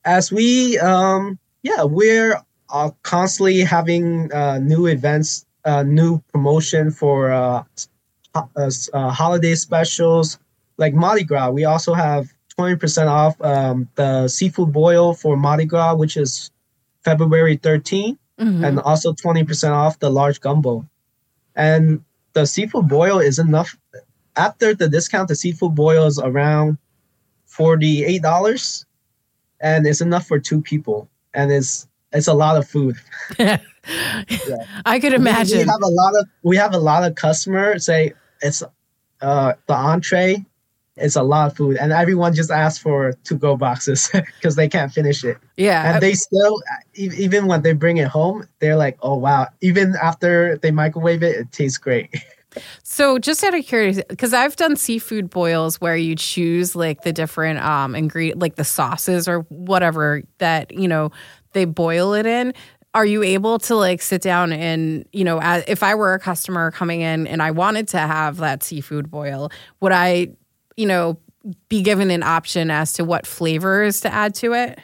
as 0.05 0.31
we 0.31 0.77
um 0.79 1.37
yeah 1.63 1.83
we're 1.83 2.41
uh, 2.69 2.89
constantly 3.03 3.59
having 3.61 4.31
uh, 4.31 4.59
new 4.59 4.85
events 4.85 5.45
uh, 5.65 5.83
new 5.83 6.19
promotion 6.31 6.91
for 6.91 7.31
uh, 7.31 7.63
ho- 8.35 8.49
uh, 8.55 8.71
uh, 8.93 9.09
holiday 9.09 9.55
specials 9.55 10.39
like 10.81 10.93
mardi 11.03 11.23
gras 11.23 11.49
we 11.51 11.63
also 11.65 11.93
have 11.93 12.23
20% 12.57 13.07
off 13.07 13.39
um, 13.41 13.87
the 13.95 14.27
seafood 14.27 14.71
boil 14.73 15.13
for 15.13 15.37
mardi 15.37 15.65
gras 15.65 15.93
which 16.01 16.15
is 16.17 16.51
february 17.03 17.57
13 17.57 18.17
Mhm. 18.39 18.65
and 18.65 18.79
also 18.79 19.11
20% 19.11 19.71
off 19.71 19.99
the 19.99 20.09
large 20.09 20.39
gumbo 20.39 20.87
and 21.55 22.01
the 22.33 22.45
seafood 22.45 22.87
boil 22.87 23.19
is 23.19 23.37
enough 23.37 23.77
after 24.37 24.73
the 24.73 24.87
discount 24.87 25.27
the 25.27 25.35
seafood 25.35 25.75
boil 25.75 26.05
is 26.07 26.17
around 26.19 26.77
$48 27.59 28.85
and 29.61 29.85
it's 29.85 30.01
enough 30.01 30.25
for 30.27 30.39
two 30.39 30.61
people 30.61 31.09
and 31.33 31.51
it's 31.51 31.87
it's 32.13 32.27
a 32.27 32.33
lot 32.33 32.55
of 32.57 32.67
food 32.67 32.95
yeah. 33.37 33.57
I 34.85 34.99
could 34.99 35.11
We- 35.11 35.17
imagine. 35.17 35.57
we 35.59 35.65
have 35.65 35.83
a 35.83 35.87
lot 36.01 36.13
of 36.19 36.25
we 36.43 36.55
have 36.57 36.73
a 36.73 36.77
lot 36.79 37.03
of 37.03 37.15
customers 37.15 37.85
say 37.85 38.13
it's 38.41 38.63
uh 39.21 39.53
the 39.67 39.73
entree 39.73 40.45
it's 40.99 41.15
a 41.15 41.23
lot 41.23 41.51
of 41.51 41.57
food 41.57 41.77
and 41.77 41.91
everyone 41.91 42.33
just 42.33 42.51
asks 42.51 42.79
for 42.79 43.13
to 43.23 43.35
go 43.35 43.55
boxes 43.55 44.09
because 44.37 44.55
they 44.55 44.67
can't 44.67 44.91
finish 44.91 45.23
it 45.23 45.37
yeah. 45.57 45.93
and 45.93 46.03
they 46.03 46.13
still 46.13 46.61
even 46.95 47.47
when 47.47 47.61
they 47.61 47.73
bring 47.73 47.97
it 47.97 48.07
home 48.07 48.47
they're 48.59 48.75
like 48.75 48.97
oh 49.01 49.15
wow 49.15 49.47
even 49.61 49.95
after 50.01 50.57
they 50.57 50.71
microwave 50.71 51.23
it 51.23 51.35
it 51.35 51.51
tastes 51.51 51.77
great 51.77 52.09
So, 52.83 53.19
just 53.19 53.43
out 53.43 53.53
of 53.53 53.65
curiosity, 53.65 54.05
because 54.09 54.33
I've 54.33 54.55
done 54.55 54.75
seafood 54.75 55.29
boils 55.29 55.79
where 55.79 55.95
you 55.95 56.15
choose 56.15 56.75
like 56.75 57.01
the 57.01 57.13
different 57.13 57.59
um 57.59 57.95
ingredient, 57.95 58.39
like 58.39 58.55
the 58.55 58.63
sauces 58.63 59.27
or 59.27 59.41
whatever 59.49 60.23
that 60.39 60.71
you 60.71 60.87
know 60.87 61.11
they 61.53 61.65
boil 61.65 62.13
it 62.13 62.25
in. 62.25 62.53
Are 62.95 63.05
you 63.05 63.21
able 63.21 63.59
to 63.59 63.75
like 63.75 64.01
sit 64.01 64.21
down 64.21 64.51
and 64.51 65.05
you 65.13 65.23
know, 65.23 65.39
as, 65.41 65.63
if 65.67 65.83
I 65.83 65.93
were 65.93 66.13
a 66.13 66.19
customer 66.19 66.71
coming 66.71 67.01
in 67.01 67.27
and 67.27 67.41
I 67.41 67.51
wanted 67.51 67.87
to 67.89 67.99
have 67.99 68.37
that 68.37 68.63
seafood 68.63 69.11
boil, 69.11 69.51
would 69.79 69.91
I, 69.91 70.29
you 70.79 70.85
know, 70.85 71.17
be 71.67 71.81
given 71.81 72.09
an 72.09 72.23
option 72.23 72.71
as 72.71 72.93
to 72.93 73.03
what 73.03 73.27
flavors 73.27 73.99
to 74.01 74.13
add 74.13 74.33
to 74.35 74.53
it? 74.53 74.79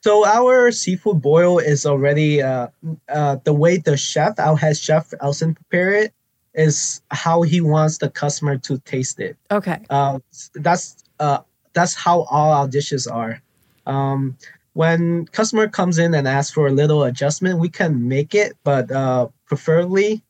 So 0.00 0.26
our 0.26 0.72
seafood 0.72 1.22
boil 1.22 1.58
is 1.58 1.86
already 1.86 2.42
uh, 2.42 2.68
uh, 3.08 3.36
the 3.44 3.52
way 3.52 3.78
the 3.78 3.96
chef, 3.96 4.38
our 4.38 4.56
head 4.56 4.76
chef 4.76 5.12
Elson 5.20 5.54
prepare 5.54 5.92
it, 5.92 6.12
is 6.54 7.00
how 7.10 7.42
he 7.42 7.60
wants 7.60 7.98
the 7.98 8.10
customer 8.10 8.58
to 8.58 8.78
taste 8.78 9.20
it. 9.20 9.36
Okay. 9.50 9.80
Uh, 9.90 10.18
that's 10.54 11.04
uh, 11.20 11.38
that's 11.74 11.94
how 11.94 12.22
all 12.22 12.52
our 12.52 12.66
dishes 12.66 13.06
are. 13.06 13.40
Um, 13.86 14.36
when 14.72 15.26
customer 15.26 15.68
comes 15.68 15.98
in 15.98 16.14
and 16.14 16.26
asks 16.26 16.52
for 16.52 16.66
a 16.66 16.72
little 16.72 17.04
adjustment, 17.04 17.58
we 17.58 17.68
can 17.68 18.08
make 18.08 18.34
it, 18.34 18.56
but 18.64 18.90
uh, 18.90 19.28
preferably, 19.46 20.22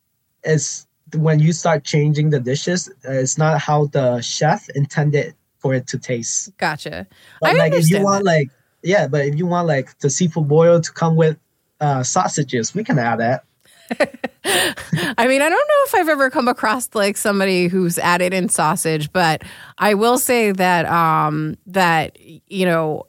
is 0.44 0.86
when 1.14 1.38
you 1.38 1.52
start 1.52 1.84
changing 1.84 2.30
the 2.30 2.40
dishes, 2.40 2.88
uh, 3.06 3.12
it's 3.12 3.38
not 3.38 3.60
how 3.60 3.86
the 3.86 4.20
chef 4.20 4.68
intended 4.70 5.34
for 5.58 5.74
it 5.74 5.86
to 5.88 5.98
taste. 5.98 6.56
Gotcha. 6.58 7.06
But 7.40 7.50
I 7.50 7.52
like 7.54 7.72
if 7.72 7.90
you 7.90 8.02
want 8.02 8.24
like 8.24 8.50
yeah, 8.82 9.08
but 9.08 9.26
if 9.26 9.36
you 9.36 9.46
want 9.46 9.66
like 9.66 9.98
the 9.98 10.10
seafood 10.10 10.48
boil 10.48 10.80
to 10.80 10.92
come 10.92 11.16
with 11.16 11.36
uh 11.80 12.02
sausages, 12.02 12.74
we 12.74 12.84
can 12.84 12.98
add 12.98 13.16
that. 13.20 13.44
I 14.44 15.26
mean, 15.26 15.42
I 15.42 15.48
don't 15.48 15.68
know 15.68 15.84
if 15.86 15.94
I've 15.94 16.08
ever 16.08 16.30
come 16.30 16.48
across 16.48 16.94
like 16.94 17.16
somebody 17.16 17.68
who's 17.68 17.98
added 17.98 18.34
in 18.34 18.48
sausage, 18.48 19.12
but 19.12 19.42
I 19.78 19.94
will 19.94 20.18
say 20.18 20.52
that 20.52 20.86
um 20.86 21.56
that 21.66 22.18
you 22.20 22.66
know 22.66 23.06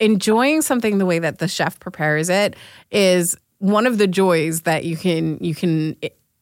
enjoying 0.00 0.62
something 0.62 0.98
the 0.98 1.06
way 1.06 1.18
that 1.18 1.38
the 1.38 1.48
chef 1.48 1.78
prepares 1.78 2.28
it 2.28 2.56
is 2.90 3.36
one 3.58 3.86
of 3.86 3.98
the 3.98 4.06
joys 4.06 4.62
that 4.62 4.84
you 4.84 4.96
can 4.96 5.38
you 5.42 5.54
can 5.54 5.96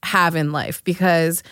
have 0.08 0.34
in 0.34 0.52
life 0.52 0.82
because 0.84 1.42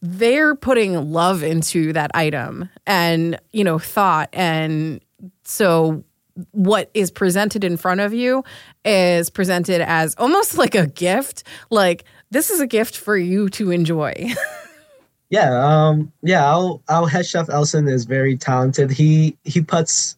they're 0.00 0.54
putting 0.54 1.12
love 1.12 1.42
into 1.42 1.92
that 1.94 2.10
item 2.14 2.68
and 2.86 3.40
you 3.52 3.64
know 3.64 3.78
thought. 3.78 4.28
And 4.32 5.00
so 5.44 6.04
what 6.50 6.90
is 6.94 7.10
presented 7.10 7.64
in 7.64 7.76
front 7.76 8.00
of 8.00 8.12
you 8.12 8.44
is 8.84 9.30
presented 9.30 9.80
as 9.80 10.14
almost 10.18 10.58
like 10.62 10.74
a 10.74 10.86
gift. 10.86 11.44
Like 11.70 12.04
this 12.30 12.50
is 12.50 12.60
a 12.60 12.66
gift 12.66 12.96
for 12.96 13.16
you 13.16 13.48
to 13.50 13.70
enjoy. 13.70 14.32
Yeah, 15.30 15.50
um 15.66 16.12
yeah, 16.22 16.44
our 16.44 16.80
our 16.88 17.08
head 17.08 17.26
chef 17.26 17.48
Elson 17.48 17.88
is 17.88 18.04
very 18.04 18.36
talented. 18.36 18.92
He 18.92 19.36
he 19.42 19.62
puts 19.62 20.16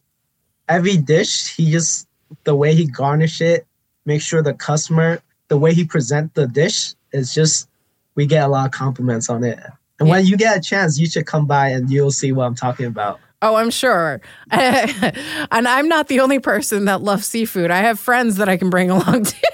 every 0.69 0.97
dish, 0.97 1.55
he 1.55 1.71
just 1.71 2.07
the 2.43 2.55
way 2.55 2.75
he 2.75 2.85
garnish 2.85 3.41
it, 3.41 3.65
make 4.05 4.21
sure 4.21 4.43
the 4.43 4.53
customer 4.53 5.19
the 5.47 5.57
way 5.57 5.73
he 5.73 5.85
present 5.85 6.35
the 6.35 6.45
dish 6.45 6.93
is 7.13 7.33
just 7.33 7.67
we 8.17 8.25
get 8.25 8.43
a 8.43 8.47
lot 8.49 8.65
of 8.65 8.71
compliments 8.73 9.29
on 9.29 9.45
it. 9.45 9.59
And 9.99 10.09
when 10.09 10.25
you 10.25 10.35
get 10.35 10.57
a 10.57 10.59
chance, 10.59 10.99
you 10.99 11.07
should 11.07 11.25
come 11.25 11.45
by 11.45 11.69
and 11.69 11.89
you'll 11.89 12.11
see 12.11 12.33
what 12.33 12.45
I'm 12.45 12.55
talking 12.55 12.87
about. 12.87 13.19
Oh, 13.41 13.55
I'm 13.55 13.69
sure. 13.69 14.19
and 14.51 15.67
I'm 15.67 15.87
not 15.87 16.07
the 16.07 16.19
only 16.19 16.39
person 16.39 16.85
that 16.85 17.01
loves 17.01 17.25
seafood. 17.27 17.71
I 17.71 17.77
have 17.77 17.99
friends 17.99 18.37
that 18.37 18.49
I 18.49 18.57
can 18.57 18.69
bring 18.69 18.89
along 18.91 19.25
too. 19.25 19.47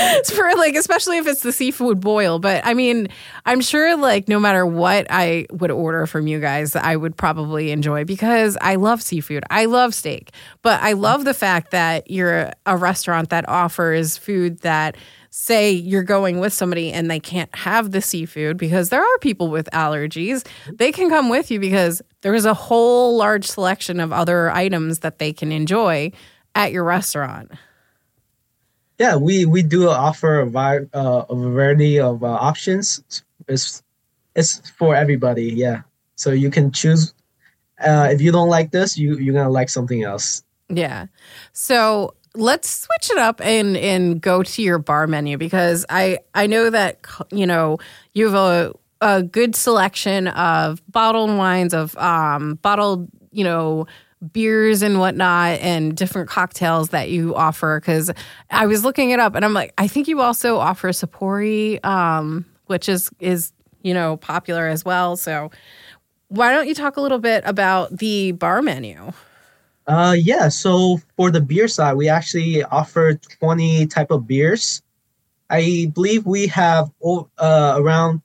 for 0.34 0.54
like 0.56 0.74
especially 0.74 1.18
if 1.18 1.26
it's 1.26 1.42
the 1.42 1.52
seafood 1.52 2.00
boil, 2.00 2.38
but 2.38 2.64
I 2.64 2.74
mean, 2.74 3.08
I'm 3.44 3.60
sure 3.60 3.96
like 3.96 4.28
no 4.28 4.38
matter 4.38 4.64
what 4.64 5.06
I 5.10 5.46
would 5.50 5.70
order 5.70 6.06
from 6.06 6.26
you 6.26 6.40
guys, 6.40 6.76
I 6.76 6.96
would 6.96 7.16
probably 7.16 7.70
enjoy 7.70 8.04
because 8.04 8.56
I 8.60 8.76
love 8.76 9.02
seafood. 9.02 9.44
I 9.50 9.64
love 9.66 9.94
steak. 9.94 10.30
But 10.62 10.80
I 10.82 10.92
love 10.92 11.24
the 11.24 11.34
fact 11.34 11.70
that 11.70 12.10
you're 12.10 12.52
a 12.66 12.76
restaurant 12.76 13.30
that 13.30 13.48
offers 13.48 14.16
food 14.16 14.60
that 14.60 14.96
say 15.30 15.70
you're 15.70 16.02
going 16.02 16.40
with 16.40 16.52
somebody 16.52 16.92
and 16.92 17.10
they 17.10 17.20
can't 17.20 17.54
have 17.54 17.92
the 17.92 18.02
seafood 18.02 18.56
because 18.56 18.88
there 18.88 19.02
are 19.02 19.18
people 19.18 19.48
with 19.48 19.68
allergies, 19.72 20.46
they 20.72 20.92
can 20.92 21.08
come 21.08 21.28
with 21.28 21.50
you 21.50 21.60
because 21.60 22.02
there's 22.22 22.44
a 22.44 22.54
whole 22.54 23.16
large 23.16 23.46
selection 23.46 24.00
of 24.00 24.12
other 24.12 24.50
items 24.50 24.98
that 25.00 25.18
they 25.18 25.32
can 25.32 25.52
enjoy 25.52 26.10
at 26.54 26.72
your 26.72 26.84
restaurant. 26.84 27.50
Yeah, 28.98 29.16
we 29.16 29.46
we 29.46 29.62
do 29.62 29.88
offer 29.88 30.40
a, 30.40 30.46
vi- 30.46 30.86
uh, 30.92 31.24
a 31.28 31.34
variety 31.34 31.98
of 31.98 32.22
uh, 32.22 32.26
options. 32.26 33.22
It's 33.48 33.82
it's 34.36 34.68
for 34.70 34.94
everybody. 34.94 35.44
Yeah. 35.44 35.82
So 36.16 36.32
you 36.32 36.50
can 36.50 36.70
choose. 36.70 37.14
Uh, 37.82 38.08
if 38.10 38.20
you 38.20 38.30
don't 38.30 38.50
like 38.50 38.72
this, 38.72 38.98
you 38.98 39.16
you're 39.16 39.32
gonna 39.32 39.48
like 39.48 39.70
something 39.70 40.02
else. 40.02 40.42
Yeah. 40.68 41.06
So 41.52 42.14
let's 42.34 42.70
switch 42.70 43.10
it 43.10 43.18
up 43.18 43.40
and 43.40 43.76
and 43.76 44.20
go 44.20 44.42
to 44.42 44.62
your 44.62 44.78
bar 44.78 45.06
menu 45.06 45.36
because 45.36 45.84
I 45.88 46.18
I 46.34 46.46
know 46.46 46.70
that 46.70 47.00
you 47.30 47.46
know 47.46 47.78
you 48.14 48.26
have 48.26 48.34
a 48.34 48.72
a 49.00 49.22
good 49.22 49.56
selection 49.56 50.28
of 50.28 50.82
bottled 50.90 51.36
wines 51.36 51.74
of 51.74 51.96
um 51.96 52.54
bottled 52.62 53.08
you 53.32 53.44
know 53.44 53.86
beers 54.32 54.82
and 54.82 54.98
whatnot 54.98 55.58
and 55.60 55.96
different 55.96 56.28
cocktails 56.28 56.90
that 56.90 57.08
you 57.08 57.34
offer 57.34 57.80
because 57.80 58.10
I 58.50 58.66
was 58.66 58.84
looking 58.84 59.10
it 59.10 59.18
up 59.18 59.34
and 59.34 59.44
I'm 59.44 59.54
like 59.54 59.72
I 59.78 59.88
think 59.88 60.08
you 60.08 60.20
also 60.20 60.58
offer 60.58 60.90
Sapporo 60.90 61.84
um 61.84 62.44
which 62.66 62.88
is 62.88 63.10
is 63.18 63.52
you 63.82 63.94
know 63.94 64.18
popular 64.18 64.68
as 64.68 64.84
well 64.84 65.16
so 65.16 65.50
why 66.28 66.52
don't 66.52 66.68
you 66.68 66.74
talk 66.74 66.96
a 66.96 67.00
little 67.00 67.18
bit 67.18 67.42
about 67.44 67.98
the 67.98 68.32
bar 68.32 68.62
menu? 68.62 69.12
Uh, 69.86 70.14
yeah. 70.18 70.48
So 70.48 71.00
for 71.16 71.30
the 71.30 71.40
beer 71.40 71.68
side, 71.68 71.94
we 71.94 72.08
actually 72.08 72.62
offer 72.64 73.14
20 73.14 73.86
type 73.86 74.10
of 74.10 74.26
beers. 74.26 74.82
I 75.48 75.90
believe 75.94 76.26
we 76.26 76.46
have 76.48 76.90
uh, 77.04 77.74
around 77.76 78.22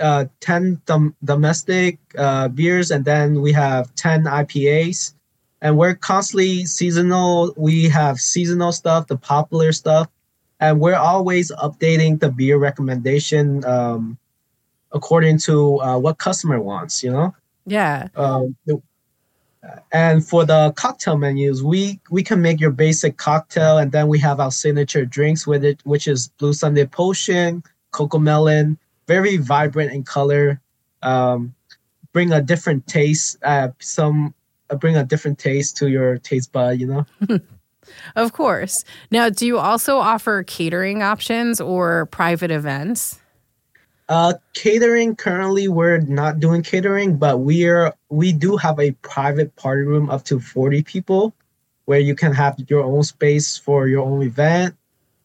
uh, 0.00 0.26
10 0.40 0.82
dom- 0.84 1.16
domestic 1.24 1.98
uh, 2.18 2.48
beers, 2.48 2.90
and 2.90 3.04
then 3.04 3.40
we 3.40 3.52
have 3.52 3.94
10 3.94 4.24
IPAs. 4.24 5.14
And 5.62 5.78
we're 5.78 5.94
constantly 5.94 6.66
seasonal. 6.66 7.54
We 7.56 7.88
have 7.88 8.20
seasonal 8.20 8.72
stuff, 8.72 9.06
the 9.06 9.16
popular 9.16 9.72
stuff, 9.72 10.08
and 10.60 10.78
we're 10.78 10.96
always 10.96 11.50
updating 11.52 12.20
the 12.20 12.30
beer 12.30 12.58
recommendation 12.58 13.64
um, 13.64 14.18
according 14.92 15.38
to 15.38 15.80
uh, 15.80 15.98
what 15.98 16.18
customer 16.18 16.60
wants. 16.60 17.02
You 17.02 17.12
know. 17.12 17.34
Yeah. 17.64 18.08
Um, 18.14 18.54
and 19.92 20.26
for 20.26 20.44
the 20.44 20.72
cocktail 20.76 21.16
menus, 21.16 21.62
we 21.62 22.00
we 22.10 22.22
can 22.22 22.42
make 22.42 22.60
your 22.60 22.70
basic 22.70 23.16
cocktail, 23.16 23.78
and 23.78 23.92
then 23.92 24.08
we 24.08 24.18
have 24.20 24.40
our 24.40 24.50
signature 24.50 25.04
drinks 25.04 25.46
with 25.46 25.64
it, 25.64 25.80
which 25.84 26.06
is 26.06 26.28
Blue 26.38 26.52
Sunday 26.52 26.86
Potion, 26.86 27.62
cocoa 27.92 28.18
melon 28.18 28.78
very 29.06 29.36
vibrant 29.36 29.92
in 29.92 30.02
color. 30.02 30.60
Um, 31.02 31.54
bring 32.12 32.32
a 32.32 32.42
different 32.42 32.86
taste. 32.86 33.38
Uh, 33.42 33.68
some 33.78 34.34
uh, 34.70 34.76
bring 34.76 34.96
a 34.96 35.04
different 35.04 35.38
taste 35.38 35.76
to 35.78 35.88
your 35.88 36.18
taste 36.18 36.52
bud. 36.52 36.80
You 36.80 36.86
know. 36.86 37.40
of 38.16 38.32
course. 38.32 38.84
Now, 39.10 39.28
do 39.28 39.46
you 39.46 39.58
also 39.58 39.98
offer 39.98 40.42
catering 40.42 41.02
options 41.02 41.60
or 41.60 42.06
private 42.06 42.50
events? 42.50 43.20
Uh, 44.08 44.34
catering 44.54 45.16
currently 45.16 45.66
we're 45.66 45.98
not 45.98 46.38
doing 46.38 46.62
catering, 46.62 47.16
but 47.16 47.40
we 47.40 47.66
are 47.68 47.92
we 48.08 48.32
do 48.32 48.56
have 48.56 48.78
a 48.78 48.92
private 49.02 49.54
party 49.56 49.82
room 49.82 50.08
up 50.10 50.22
to 50.24 50.38
forty 50.38 50.82
people, 50.82 51.34
where 51.86 51.98
you 51.98 52.14
can 52.14 52.32
have 52.32 52.56
your 52.68 52.84
own 52.84 53.02
space 53.02 53.56
for 53.56 53.88
your 53.88 54.06
own 54.06 54.22
event. 54.22 54.76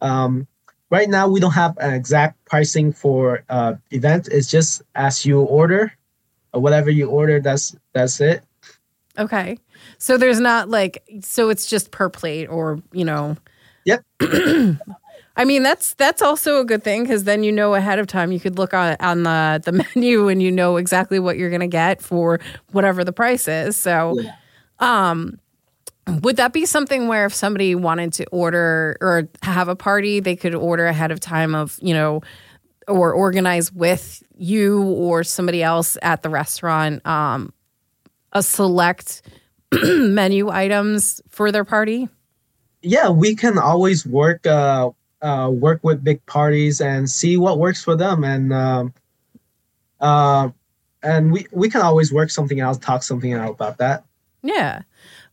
Um, 0.01 0.47
right 0.89 1.07
now 1.07 1.27
we 1.27 1.39
don't 1.39 1.51
have 1.51 1.77
an 1.77 1.93
exact 1.93 2.43
pricing 2.45 2.91
for 2.91 3.43
uh 3.49 3.75
event. 3.91 4.29
It's 4.31 4.49
just 4.49 4.81
as 4.95 5.27
you 5.27 5.41
order, 5.41 5.93
uh, 6.55 6.59
whatever 6.59 6.89
you 6.89 7.07
order, 7.07 7.39
that's 7.39 7.75
that's 7.93 8.19
it. 8.19 8.43
Okay, 9.19 9.59
so 9.99 10.17
there's 10.17 10.39
not 10.39 10.69
like 10.69 11.03
so 11.21 11.49
it's 11.49 11.67
just 11.67 11.91
per 11.91 12.09
plate 12.09 12.47
or 12.47 12.81
you 12.91 13.05
know. 13.05 13.37
Yep. 13.85 14.05
I 15.41 15.43
mean, 15.43 15.63
that's 15.63 15.95
that's 15.95 16.21
also 16.21 16.59
a 16.59 16.63
good 16.63 16.83
thing 16.83 17.01
because 17.01 17.23
then 17.23 17.43
you 17.43 17.51
know 17.51 17.73
ahead 17.73 17.97
of 17.97 18.05
time. 18.05 18.31
You 18.31 18.39
could 18.39 18.59
look 18.59 18.75
on, 18.75 18.95
on 18.99 19.23
the 19.23 19.59
the 19.65 19.71
menu 19.95 20.27
and 20.27 20.39
you 20.39 20.51
know 20.51 20.77
exactly 20.77 21.17
what 21.17 21.35
you're 21.35 21.49
going 21.49 21.61
to 21.61 21.67
get 21.67 21.99
for 21.99 22.39
whatever 22.73 23.03
the 23.03 23.11
price 23.11 23.47
is. 23.47 23.75
So, 23.75 24.19
yeah. 24.19 24.35
um, 24.77 25.39
would 26.21 26.35
that 26.35 26.53
be 26.53 26.67
something 26.67 27.07
where 27.07 27.25
if 27.25 27.33
somebody 27.33 27.73
wanted 27.73 28.13
to 28.13 28.25
order 28.27 28.99
or 29.01 29.29
have 29.41 29.67
a 29.67 29.75
party, 29.75 30.19
they 30.19 30.35
could 30.35 30.53
order 30.53 30.85
ahead 30.85 31.09
of 31.09 31.19
time 31.19 31.55
of 31.55 31.75
you 31.81 31.95
know, 31.95 32.21
or 32.87 33.11
organize 33.11 33.73
with 33.73 34.21
you 34.37 34.83
or 34.83 35.23
somebody 35.23 35.63
else 35.63 35.97
at 36.03 36.21
the 36.21 36.29
restaurant, 36.29 37.03
um, 37.07 37.51
a 38.31 38.43
select 38.43 39.23
menu 39.71 40.51
items 40.51 41.19
for 41.29 41.51
their 41.51 41.65
party? 41.65 42.09
Yeah, 42.83 43.09
we 43.09 43.35
can 43.35 43.57
always 43.57 44.05
work. 44.05 44.45
Uh, 44.45 44.91
uh, 45.21 45.49
work 45.51 45.79
with 45.83 46.03
big 46.03 46.25
parties 46.25 46.81
and 46.81 47.09
see 47.09 47.37
what 47.37 47.59
works 47.59 47.83
for 47.83 47.95
them 47.95 48.23
and 48.23 48.53
um, 48.53 48.93
uh, 49.99 50.49
and 51.03 51.31
we 51.31 51.47
we 51.51 51.69
can 51.69 51.81
always 51.81 52.11
work 52.11 52.29
something 52.29 52.59
out 52.61 52.81
talk 52.81 53.03
something 53.03 53.33
out 53.33 53.51
about 53.51 53.77
that 53.77 54.03
yeah 54.43 54.81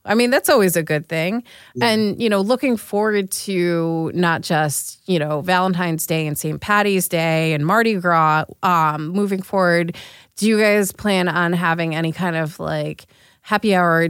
I 0.09 0.15
mean, 0.15 0.31
that's 0.31 0.49
always 0.49 0.75
a 0.75 0.83
good 0.83 1.07
thing. 1.07 1.45
And, 1.83 2.21
you 2.21 2.31
know, 2.31 2.41
looking 2.41 2.79
forward 2.79 3.31
to 3.33 4.11
not 4.15 4.41
just, 4.41 5.07
you 5.07 5.19
know, 5.19 5.43
Valentine's 5.43 6.07
Day 6.07 6.27
and 6.27 6.37
St. 6.37 6.61
Patty's 6.61 7.09
Day 7.09 7.53
and 7.53 7.67
Mardi 7.67 7.95
Gras 7.95 8.47
um, 8.63 9.09
moving 9.09 9.43
forward. 9.43 9.97
Do 10.37 10.49
you 10.49 10.59
guys 10.59 10.93
plan 10.93 11.29
on 11.29 11.53
having 11.53 11.95
any 11.95 12.13
kind 12.13 12.37
of 12.37 12.59
like 12.59 13.07
happy 13.43 13.75
hour 13.75 14.09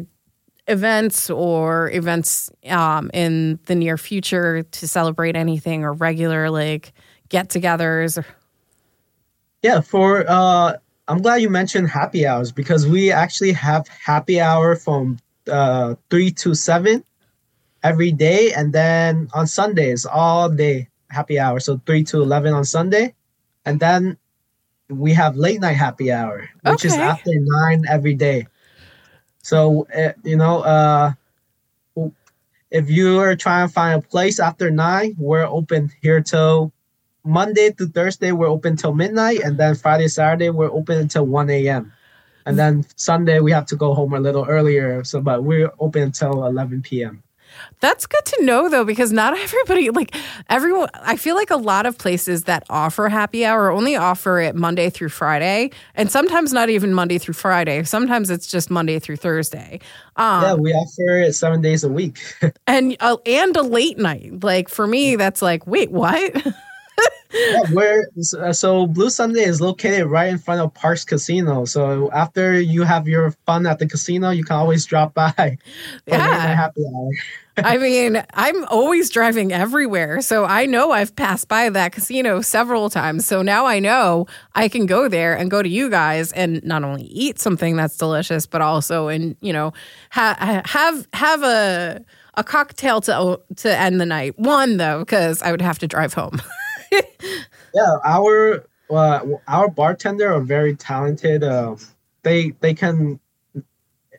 events 0.68 1.31
or 1.31 1.90
events 1.90 2.50
um, 2.68 3.11
in 3.12 3.59
the 3.66 3.74
near 3.74 3.98
future 3.98 4.62
to 4.62 4.88
celebrate 4.88 5.35
anything 5.35 5.85
or 5.85 5.92
regular 5.92 6.50
like 6.50 6.92
get-togethers? 7.28 8.22
Yeah, 9.62 9.81
for 9.81 10.24
uh, 10.28 10.74
I'm 11.09 11.22
glad 11.22 11.37
you 11.37 11.50
mentioned 11.50 11.88
happy 11.88 12.26
hours 12.26 12.52
because 12.52 12.87
we 12.87 13.11
actually 13.11 13.52
have 13.52 13.88
happy 13.88 14.40
hour 14.40 14.76
from 14.76 15.18
uh, 15.50 15.94
three 16.11 16.31
to 16.33 16.54
seven 16.54 17.02
every 17.83 18.12
day, 18.12 18.52
and 18.52 18.72
then 18.72 19.28
on 19.35 19.46
Sundays 19.46 20.07
all 20.07 20.48
day 20.48 20.88
happy 21.11 21.38
hour. 21.38 21.59
So 21.61 21.81
three 21.87 22.04
to 22.04 22.22
eleven 22.22 22.52
on 22.52 22.64
Sunday, 22.64 23.14
and 23.64 23.81
then 23.81 24.16
we 24.88 25.12
have 25.14 25.37
late 25.37 25.61
night 25.61 25.72
happy 25.76 26.12
hour, 26.12 26.48
which 26.62 26.85
okay. 26.85 26.88
is 26.88 26.94
after 26.94 27.31
nine 27.35 27.85
every 27.88 28.14
day. 28.14 28.46
So 29.48 29.87
uh, 29.96 30.12
you 30.24 30.37
know, 30.37 30.61
uh, 30.61 31.12
if 32.70 32.90
you 32.90 33.18
are 33.18 33.34
trying 33.34 33.66
to 33.66 33.72
find 33.72 33.98
a 33.98 34.06
place 34.06 34.38
after 34.38 34.70
nine, 34.70 35.16
we're 35.18 35.46
open 35.46 35.90
here 36.02 36.20
till 36.20 36.70
Monday 37.24 37.70
to 37.72 37.87
Thursday. 37.87 38.32
We're 38.32 38.52
open 38.52 38.76
till 38.76 38.92
midnight, 38.92 39.40
and 39.40 39.56
then 39.56 39.74
Friday, 39.74 40.08
Saturday, 40.08 40.50
we're 40.50 40.70
open 40.70 40.98
until 40.98 41.24
one 41.24 41.48
a.m. 41.48 41.92
And 42.44 42.58
then 42.58 42.84
Sunday 42.96 43.40
we 43.40 43.52
have 43.52 43.66
to 43.66 43.76
go 43.76 43.94
home 43.94 44.12
a 44.12 44.20
little 44.20 44.44
earlier. 44.44 45.02
So, 45.04 45.20
but 45.20 45.44
we're 45.44 45.72
open 45.80 46.02
until 46.02 46.44
eleven 46.44 46.82
p.m. 46.82 47.22
That's 47.80 48.06
good 48.06 48.24
to 48.24 48.44
know 48.44 48.68
though, 48.68 48.84
because 48.84 49.12
not 49.12 49.36
everybody, 49.38 49.90
like 49.90 50.14
everyone, 50.48 50.88
I 50.94 51.16
feel 51.16 51.34
like 51.34 51.50
a 51.50 51.56
lot 51.56 51.86
of 51.86 51.98
places 51.98 52.44
that 52.44 52.64
offer 52.68 53.08
happy 53.08 53.44
hour 53.44 53.70
only 53.70 53.96
offer 53.96 54.40
it 54.40 54.54
Monday 54.54 54.90
through 54.90 55.10
Friday, 55.10 55.70
and 55.94 56.10
sometimes 56.10 56.52
not 56.52 56.70
even 56.70 56.94
Monday 56.94 57.18
through 57.18 57.34
Friday. 57.34 57.82
Sometimes 57.84 58.30
it's 58.30 58.46
just 58.46 58.70
Monday 58.70 58.98
through 58.98 59.16
Thursday. 59.16 59.80
Um, 60.16 60.42
yeah, 60.42 60.54
we 60.54 60.72
offer 60.72 61.18
it 61.20 61.34
seven 61.34 61.60
days 61.60 61.84
a 61.84 61.88
week, 61.88 62.18
and 62.66 62.96
uh, 63.00 63.16
and 63.26 63.56
a 63.56 63.62
late 63.62 63.98
night. 63.98 64.42
Like 64.42 64.68
for 64.68 64.86
me, 64.86 65.16
that's 65.16 65.42
like, 65.42 65.66
wait, 65.66 65.90
what? 65.90 66.46
yeah, 67.32 67.60
where 67.72 68.08
uh, 68.38 68.52
so 68.52 68.86
Blue 68.86 69.10
Sunday 69.10 69.44
is 69.44 69.60
located 69.60 70.06
right 70.06 70.28
in 70.28 70.38
front 70.38 70.60
of 70.60 70.72
Parx 70.74 71.06
Casino. 71.06 71.64
So 71.64 72.10
after 72.12 72.58
you 72.60 72.82
have 72.84 73.06
your 73.06 73.32
fun 73.46 73.66
at 73.66 73.78
the 73.78 73.86
casino, 73.86 74.30
you 74.30 74.44
can 74.44 74.56
always 74.56 74.86
drop 74.86 75.14
by. 75.14 75.58
Yeah, 76.06 76.54
happy 76.54 76.82
hour. 76.86 77.10
I 77.64 77.76
mean, 77.76 78.22
I'm 78.34 78.64
always 78.66 79.10
driving 79.10 79.52
everywhere, 79.52 80.20
so 80.20 80.44
I 80.44 80.66
know 80.66 80.92
I've 80.92 81.14
passed 81.16 81.48
by 81.48 81.68
that 81.70 81.92
casino 81.92 82.40
several 82.40 82.88
times. 82.88 83.26
So 83.26 83.42
now 83.42 83.66
I 83.66 83.78
know 83.78 84.26
I 84.54 84.68
can 84.68 84.86
go 84.86 85.08
there 85.08 85.36
and 85.36 85.50
go 85.50 85.62
to 85.62 85.68
you 85.68 85.90
guys 85.90 86.32
and 86.32 86.62
not 86.64 86.84
only 86.84 87.02
eat 87.04 87.38
something 87.38 87.76
that's 87.76 87.96
delicious, 87.96 88.46
but 88.46 88.62
also 88.62 89.08
and 89.08 89.36
you 89.40 89.52
know 89.52 89.72
ha- 90.10 90.62
have 90.64 91.08
have 91.12 91.42
a 91.42 92.04
a 92.34 92.44
cocktail 92.44 93.00
to 93.02 93.40
to 93.56 93.76
end 93.76 94.00
the 94.00 94.06
night. 94.06 94.38
One 94.38 94.76
though, 94.76 95.00
because 95.00 95.42
I 95.42 95.50
would 95.50 95.62
have 95.62 95.78
to 95.80 95.88
drive 95.88 96.14
home. 96.14 96.40
yeah, 97.74 97.96
our 98.05 98.64
uh, 98.90 99.20
our 99.46 99.68
bartender 99.68 100.33
are 100.33 100.40
very 100.40 100.74
talented. 100.77 101.42
Uh, 101.44 101.77
they 102.22 102.51
they 102.61 102.74
can 102.74 103.20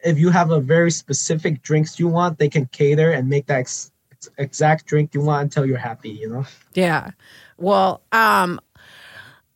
if 0.03 0.17
you 0.17 0.29
have 0.29 0.51
a 0.51 0.59
very 0.59 0.91
specific 0.91 1.61
drinks 1.61 1.99
you 1.99 2.07
want, 2.07 2.39
they 2.39 2.49
can 2.49 2.65
cater 2.67 3.11
and 3.11 3.27
make 3.27 3.47
that 3.47 3.59
ex- 3.59 3.91
exact 4.37 4.85
drink 4.85 5.13
you 5.13 5.21
want 5.21 5.43
until 5.43 5.65
you're 5.65 5.77
happy. 5.77 6.09
You 6.09 6.29
know. 6.29 6.45
Yeah. 6.73 7.11
Well, 7.57 8.01
um, 8.11 8.59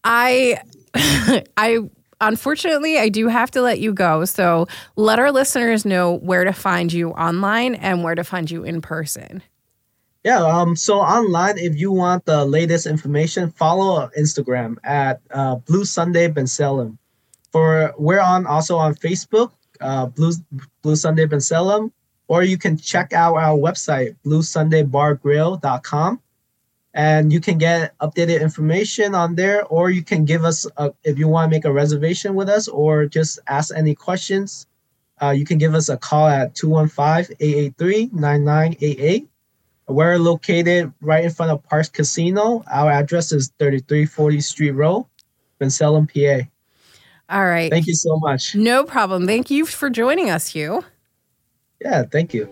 I 0.04 0.60
I 1.58 1.80
unfortunately, 2.22 2.98
I 2.98 3.10
do 3.10 3.28
have 3.28 3.52
to 3.52 3.62
let 3.62 3.80
you 3.80 3.94
go. 3.94 4.26
So 4.26 4.68
let 4.96 5.20
our 5.20 5.32
listeners 5.32 5.86
know 5.86 6.18
where 6.18 6.44
to 6.44 6.54
find 6.54 6.92
you 6.92 7.12
online 7.12 7.76
and 7.76 8.04
where 8.04 8.16
to 8.16 8.24
find 8.24 8.50
you 8.50 8.64
in 8.64 8.82
person. 8.82 9.44
Yeah, 10.24 10.40
um, 10.40 10.76
so 10.76 11.00
online, 11.00 11.58
if 11.58 11.76
you 11.76 11.92
want 11.92 12.26
the 12.26 12.46
latest 12.46 12.88
information, 12.88 13.52
follow 13.52 14.10
Instagram 14.18 14.78
at 14.84 15.22
uh, 15.32 15.56
Blue 15.56 15.84
Sunday 15.84 16.30
Bensalem. 16.30 16.98
for 17.52 17.94
we're 17.98 18.22
on 18.22 18.48
also 18.48 18.78
on 18.78 18.96
Facebook, 18.96 19.52
uh, 19.82 20.06
Blue 20.08 20.32
Blue 20.82 20.96
Sunday 20.96 21.26
Bensalem, 21.26 21.92
or 22.28 22.44
you 22.44 22.58
can 22.58 22.78
check 22.78 23.12
out 23.12 23.36
our 23.36 23.58
website, 23.58 24.16
bluesundaybargrill.com 24.26 26.22
and 26.94 27.34
you 27.34 27.42
can 27.42 27.58
get 27.58 27.98
updated 28.00 28.42
information 28.42 29.16
on 29.16 29.34
there 29.36 29.66
or 29.66 29.90
you 29.90 30.04
can 30.04 30.26
give 30.26 30.46
us 30.46 30.68
a, 30.78 30.94
if 31.04 31.18
you 31.18 31.28
want 31.28 31.50
to 31.50 31.56
make 31.56 31.66
a 31.66 31.72
reservation 31.72 32.36
with 32.36 32.50
us 32.50 32.68
or 32.68 33.08
just 33.08 33.40
ask 33.48 33.74
any 33.76 33.96
questions 33.96 34.68
uh, 35.22 35.32
you 35.32 35.46
can 35.46 35.58
give 35.58 35.74
us 35.74 35.90
a 35.90 35.98
call 35.98 36.28
at 36.28 36.54
215-883-9988 36.56 39.28
we're 39.88 40.18
located 40.18 40.94
right 41.02 41.24
in 41.24 41.30
front 41.30 41.52
of 41.52 41.64
Parx 41.64 41.92
casino. 41.92 42.64
Our 42.72 42.92
address 42.92 43.32
is 43.32 43.52
3340 43.60 44.42
street 44.42 44.72
road 44.72 45.06
bensalem 45.60 46.08
pa 46.08 46.48
all 47.30 47.46
right. 47.46 47.72
Thank 47.72 47.88
you 47.88 47.96
so 47.96 48.20
much. 48.20 48.54
No 48.54 48.84
problem. 48.84 49.26
Thank 49.26 49.50
you 49.50 49.66
for 49.66 49.90
joining 49.90 50.30
us 50.30 50.50
hugh. 50.50 50.84
Yeah 51.82 52.04
thank 52.04 52.34
you. 52.34 52.48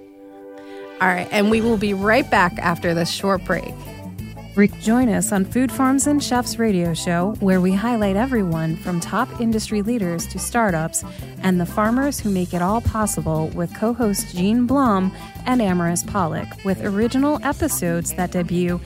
All 1.00 1.08
right 1.08 1.28
and 1.32 1.50
we 1.50 1.62
will 1.62 1.78
be 1.78 1.94
right 1.94 2.30
back 2.30 2.58
after 2.60 2.94
this 2.94 3.10
short 3.10 3.44
break 3.46 3.74
Rick 4.56 4.80
join 4.82 5.08
us 5.08 5.32
on 5.32 5.46
Food 5.46 5.72
Farms 5.72 6.08
and 6.08 6.22
Chefs 6.22 6.60
radio 6.60 6.94
show, 6.94 7.36
where 7.40 7.62
we 7.62 7.72
highlight 7.72 8.18
everyone 8.18 8.76
from 8.76 9.00
top 9.00 9.40
industry 9.40 9.82
leaders 9.82 10.28
to 10.28 10.40
startups 10.40 11.06
and 11.42 11.58
the 11.60 11.66
farmers 11.66 12.20
who 12.20 12.30
make 12.30 12.54
it 12.54 12.62
all 12.62 12.82
possible 12.82 13.48
with 13.50 13.74
co 13.74 13.94
host 13.94 14.36
Gene 14.36 14.68
Blum 14.68 15.16
and 15.46 15.62
Amaris 15.62 16.06
Pollock, 16.06 16.50
with 16.66 16.84
original 16.84 17.40
episodes 17.46 18.14
that 18.16 18.32
debut 18.32 18.82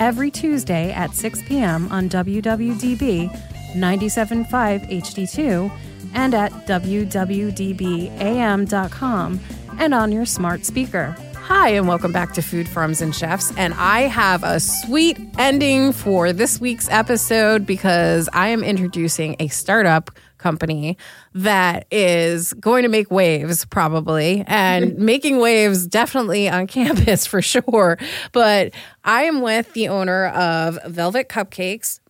every 0.00 0.30
Tuesday 0.30 0.92
at 0.92 1.14
6 1.14 1.44
p.m. 1.44 1.90
on 1.90 2.10
WWDB 2.10 3.30
97.5 3.72 4.90
HD2 4.90 5.70
and 6.12 6.34
at 6.34 6.52
WWDBAM.com 6.66 9.40
and 9.78 9.94
on 9.94 10.12
your 10.12 10.26
smart 10.26 10.66
speaker. 10.66 11.16
Hi, 11.48 11.68
and 11.68 11.86
welcome 11.86 12.10
back 12.10 12.32
to 12.32 12.42
Food 12.42 12.68
Farms 12.68 13.00
and 13.00 13.14
Chefs. 13.14 13.56
And 13.56 13.72
I 13.74 14.00
have 14.00 14.42
a 14.42 14.58
sweet 14.58 15.16
ending 15.38 15.92
for 15.92 16.32
this 16.32 16.60
week's 16.60 16.88
episode 16.90 17.64
because 17.64 18.28
I 18.32 18.48
am 18.48 18.64
introducing 18.64 19.36
a 19.38 19.46
startup 19.46 20.10
company 20.38 20.98
that 21.34 21.86
is 21.92 22.52
going 22.54 22.82
to 22.82 22.88
make 22.88 23.12
waves 23.12 23.64
probably 23.64 24.42
and 24.48 24.98
making 24.98 25.38
waves 25.38 25.86
definitely 25.86 26.48
on 26.48 26.66
campus 26.66 27.26
for 27.26 27.40
sure. 27.40 27.96
But 28.32 28.74
I 29.04 29.22
am 29.22 29.40
with 29.40 29.72
the 29.72 29.86
owner 29.86 30.26
of 30.30 30.80
Velvet 30.84 31.28
Cupcakes, 31.28 32.00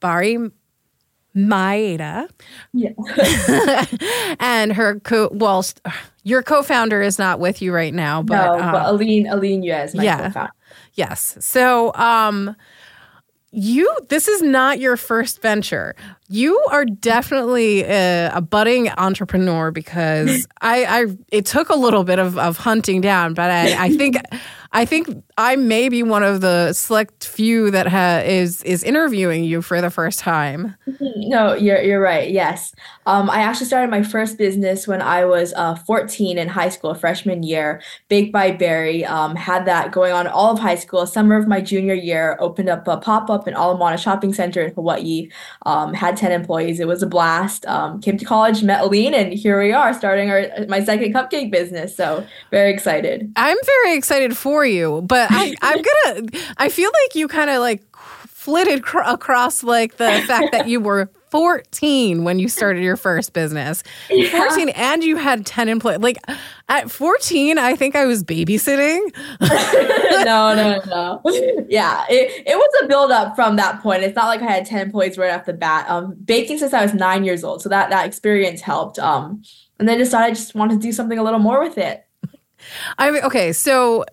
Beri 0.00 0.50
Maeda. 1.36 2.28
Yeah. 2.72 3.84
and 4.40 4.72
her 4.72 4.98
co 4.98 5.28
well 5.32 5.64
your 6.22 6.42
co-founder 6.42 7.00
is 7.02 7.18
not 7.18 7.40
with 7.40 7.62
you 7.62 7.72
right 7.72 7.94
now, 7.94 8.22
but 8.22 8.56
no, 8.56 8.62
um, 8.62 8.72
but 8.72 8.86
Aline 8.86 9.26
Aline 9.26 9.62
Yuez, 9.62 9.94
my 9.94 10.04
yeah, 10.04 10.26
co-founder. 10.26 10.52
Yes. 10.94 11.36
So 11.40 11.92
um 11.94 12.56
you 13.52 13.92
this 14.08 14.28
is 14.28 14.42
not 14.42 14.78
your 14.78 14.96
first 14.96 15.42
venture 15.42 15.96
you 16.28 16.56
are 16.70 16.84
definitely 16.84 17.82
a, 17.82 18.30
a 18.32 18.40
budding 18.40 18.88
entrepreneur 18.90 19.72
because 19.72 20.46
I, 20.60 20.84
I 20.84 21.06
it 21.32 21.46
took 21.46 21.68
a 21.68 21.74
little 21.74 22.04
bit 22.04 22.20
of, 22.20 22.38
of 22.38 22.56
hunting 22.56 23.00
down 23.00 23.34
but 23.34 23.50
I, 23.50 23.86
I 23.86 23.96
think 23.96 24.18
I 24.72 24.84
think 24.84 25.08
I 25.36 25.56
may 25.56 25.88
be 25.88 26.04
one 26.04 26.22
of 26.22 26.42
the 26.42 26.72
select 26.72 27.26
few 27.26 27.72
that 27.72 27.88
ha- 27.88 28.22
is 28.24 28.62
is 28.62 28.84
interviewing 28.84 29.42
you 29.42 29.62
for 29.62 29.80
the 29.80 29.90
first 29.90 30.20
time. 30.20 30.76
No, 31.00 31.54
you're 31.54 31.82
you're 31.82 32.00
right. 32.00 32.30
Yes, 32.30 32.72
um, 33.06 33.28
I 33.28 33.40
actually 33.40 33.66
started 33.66 33.90
my 33.90 34.04
first 34.04 34.38
business 34.38 34.86
when 34.86 35.02
I 35.02 35.24
was 35.24 35.52
uh, 35.54 35.74
14 35.74 36.38
in 36.38 36.46
high 36.46 36.68
school, 36.68 36.94
freshman 36.94 37.42
year. 37.42 37.82
Baked 38.08 38.32
by 38.32 38.52
Beri 38.52 39.04
um, 39.04 39.34
had 39.34 39.66
that 39.66 39.90
going 39.90 40.12
on 40.12 40.28
all 40.28 40.52
of 40.52 40.60
high 40.60 40.76
school. 40.76 41.04
Summer 41.04 41.36
of 41.36 41.48
my 41.48 41.60
junior 41.60 41.94
year, 41.94 42.36
opened 42.38 42.68
up 42.68 42.86
a 42.86 42.98
pop 42.98 43.28
up 43.28 43.48
in 43.48 43.54
Ala 43.54 43.76
Moana 43.76 43.98
Shopping 43.98 44.32
Center 44.32 44.62
in 44.62 44.74
Hawaii. 44.74 45.30
Um, 45.66 45.94
had 45.94 46.16
10 46.16 46.30
employees. 46.30 46.78
It 46.78 46.86
was 46.86 47.02
a 47.02 47.08
blast. 47.08 47.66
Um, 47.66 48.00
came 48.00 48.18
to 48.18 48.24
college, 48.24 48.62
met 48.62 48.82
Aline, 48.82 49.14
and 49.14 49.32
here 49.32 49.60
we 49.60 49.72
are 49.72 49.92
starting 49.92 50.30
our 50.30 50.46
my 50.68 50.84
second 50.84 51.12
cupcake 51.12 51.50
business. 51.50 51.96
So 51.96 52.24
very 52.52 52.72
excited. 52.72 53.32
I'm 53.34 53.58
very 53.64 53.96
excited 53.96 54.36
for 54.36 54.59
you, 54.64 55.02
but 55.02 55.28
I, 55.30 55.54
I'm 55.62 55.82
gonna. 55.82 56.28
I 56.56 56.68
feel 56.68 56.90
like 57.04 57.14
you 57.14 57.28
kind 57.28 57.50
of 57.50 57.60
like 57.60 57.82
flitted 58.40 58.82
cr- 58.82 59.00
across 59.00 59.62
like 59.62 59.98
the 59.98 60.22
fact 60.26 60.52
that 60.52 60.66
you 60.66 60.80
were 60.80 61.10
14 61.30 62.24
when 62.24 62.38
you 62.38 62.48
started 62.48 62.82
your 62.82 62.96
first 62.96 63.32
business. 63.32 63.82
Yeah. 64.08 64.30
14 64.48 64.70
and 64.70 65.04
you 65.04 65.16
had 65.16 65.46
10 65.46 65.68
employees. 65.68 66.00
Like 66.00 66.18
at 66.68 66.90
14, 66.90 67.58
I 67.58 67.76
think 67.76 67.94
I 67.94 68.04
was 68.04 68.24
babysitting. 68.24 69.00
no, 70.24 70.54
no, 70.54 70.80
no. 70.86 71.20
Yeah, 71.68 72.04
it, 72.10 72.46
it 72.46 72.56
was 72.56 72.82
a 72.82 72.88
build 72.88 73.12
up 73.12 73.36
from 73.36 73.54
that 73.56 73.80
point. 73.80 74.02
It's 74.02 74.16
not 74.16 74.26
like 74.26 74.42
I 74.42 74.50
had 74.50 74.66
10 74.66 74.86
employees 74.86 75.16
right 75.16 75.32
off 75.32 75.44
the 75.44 75.52
bat. 75.52 75.88
Um, 75.88 76.16
baking 76.24 76.58
since 76.58 76.74
I 76.74 76.82
was 76.82 76.92
nine 76.92 77.24
years 77.24 77.44
old. 77.44 77.62
So 77.62 77.68
that, 77.68 77.90
that 77.90 78.06
experience 78.06 78.60
helped. 78.60 78.98
Um, 78.98 79.42
and 79.78 79.88
then 79.88 79.98
decided 79.98 80.32
I 80.32 80.34
just 80.34 80.54
wanted 80.56 80.80
to 80.80 80.80
do 80.80 80.92
something 80.92 81.18
a 81.18 81.22
little 81.22 81.38
more 81.38 81.60
with 81.60 81.78
it. 81.78 82.04
I 82.98 83.10
mean, 83.10 83.22
okay, 83.24 83.52
so 83.52 84.04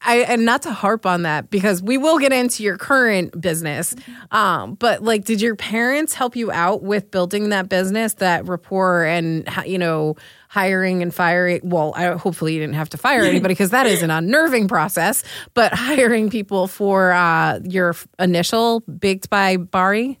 I 0.00 0.18
and 0.18 0.44
not 0.44 0.62
to 0.62 0.72
harp 0.72 1.06
on 1.06 1.22
that 1.22 1.50
because 1.50 1.82
we 1.82 1.98
will 1.98 2.18
get 2.18 2.32
into 2.32 2.62
your 2.62 2.76
current 2.76 3.40
business, 3.40 3.94
um, 4.30 4.74
but 4.74 5.02
like, 5.02 5.24
did 5.24 5.40
your 5.40 5.56
parents 5.56 6.14
help 6.14 6.36
you 6.36 6.50
out 6.50 6.82
with 6.82 7.10
building 7.10 7.50
that 7.50 7.68
business, 7.68 8.14
that 8.14 8.46
rapport, 8.46 9.04
and 9.04 9.48
you 9.66 9.78
know, 9.78 10.16
hiring 10.48 11.02
and 11.02 11.14
firing? 11.14 11.60
Well, 11.62 11.92
I, 11.96 12.06
hopefully 12.12 12.54
you 12.54 12.60
didn't 12.60 12.74
have 12.74 12.90
to 12.90 12.98
fire 12.98 13.22
anybody 13.22 13.54
because 13.54 13.70
that 13.70 13.86
is 13.86 14.02
an 14.02 14.10
unnerving 14.10 14.68
process. 14.68 15.22
But 15.54 15.72
hiring 15.74 16.30
people 16.30 16.66
for 16.66 17.12
uh, 17.12 17.60
your 17.64 17.94
initial 18.18 18.80
baked 18.80 19.30
by 19.30 19.56
Beri. 19.56 20.18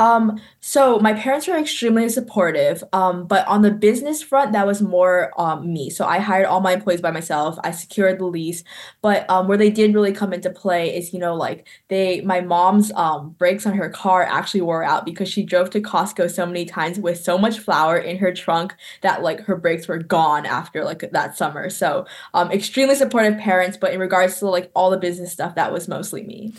Um, 0.00 0.40
so 0.60 1.00
my 1.00 1.12
parents 1.12 1.48
were 1.48 1.56
extremely 1.56 2.08
supportive. 2.08 2.84
Um, 2.92 3.26
but 3.26 3.46
on 3.48 3.62
the 3.62 3.70
business 3.70 4.22
front, 4.22 4.52
that 4.52 4.66
was 4.66 4.80
more 4.80 5.32
um 5.36 5.72
me. 5.72 5.90
So 5.90 6.06
I 6.06 6.18
hired 6.18 6.46
all 6.46 6.60
my 6.60 6.72
employees 6.74 7.00
by 7.00 7.10
myself. 7.10 7.58
I 7.64 7.72
secured 7.72 8.20
the 8.20 8.26
lease. 8.26 8.62
But 9.02 9.28
um, 9.28 9.48
where 9.48 9.58
they 9.58 9.70
did 9.70 9.94
really 9.94 10.12
come 10.12 10.32
into 10.32 10.50
play 10.50 10.96
is, 10.96 11.12
you 11.12 11.18
know, 11.18 11.34
like 11.34 11.66
they 11.88 12.20
my 12.20 12.40
mom's 12.40 12.92
um 12.92 13.30
brakes 13.38 13.66
on 13.66 13.74
her 13.74 13.90
car 13.90 14.22
actually 14.22 14.60
wore 14.60 14.84
out 14.84 15.04
because 15.04 15.28
she 15.28 15.42
drove 15.42 15.70
to 15.70 15.80
Costco 15.80 16.30
so 16.30 16.46
many 16.46 16.64
times 16.64 17.00
with 17.00 17.18
so 17.18 17.36
much 17.36 17.58
flour 17.58 17.98
in 17.98 18.18
her 18.18 18.32
trunk 18.32 18.74
that 19.02 19.22
like 19.22 19.40
her 19.40 19.56
brakes 19.56 19.88
were 19.88 19.98
gone 19.98 20.46
after 20.46 20.84
like 20.84 21.10
that 21.10 21.36
summer. 21.36 21.70
So 21.70 22.06
um 22.34 22.52
extremely 22.52 22.94
supportive 22.94 23.38
parents, 23.38 23.76
but 23.76 23.92
in 23.92 23.98
regards 23.98 24.38
to 24.38 24.48
like 24.48 24.70
all 24.74 24.90
the 24.90 24.98
business 24.98 25.32
stuff, 25.32 25.56
that 25.56 25.72
was 25.72 25.88
mostly 25.88 26.22
me. 26.22 26.52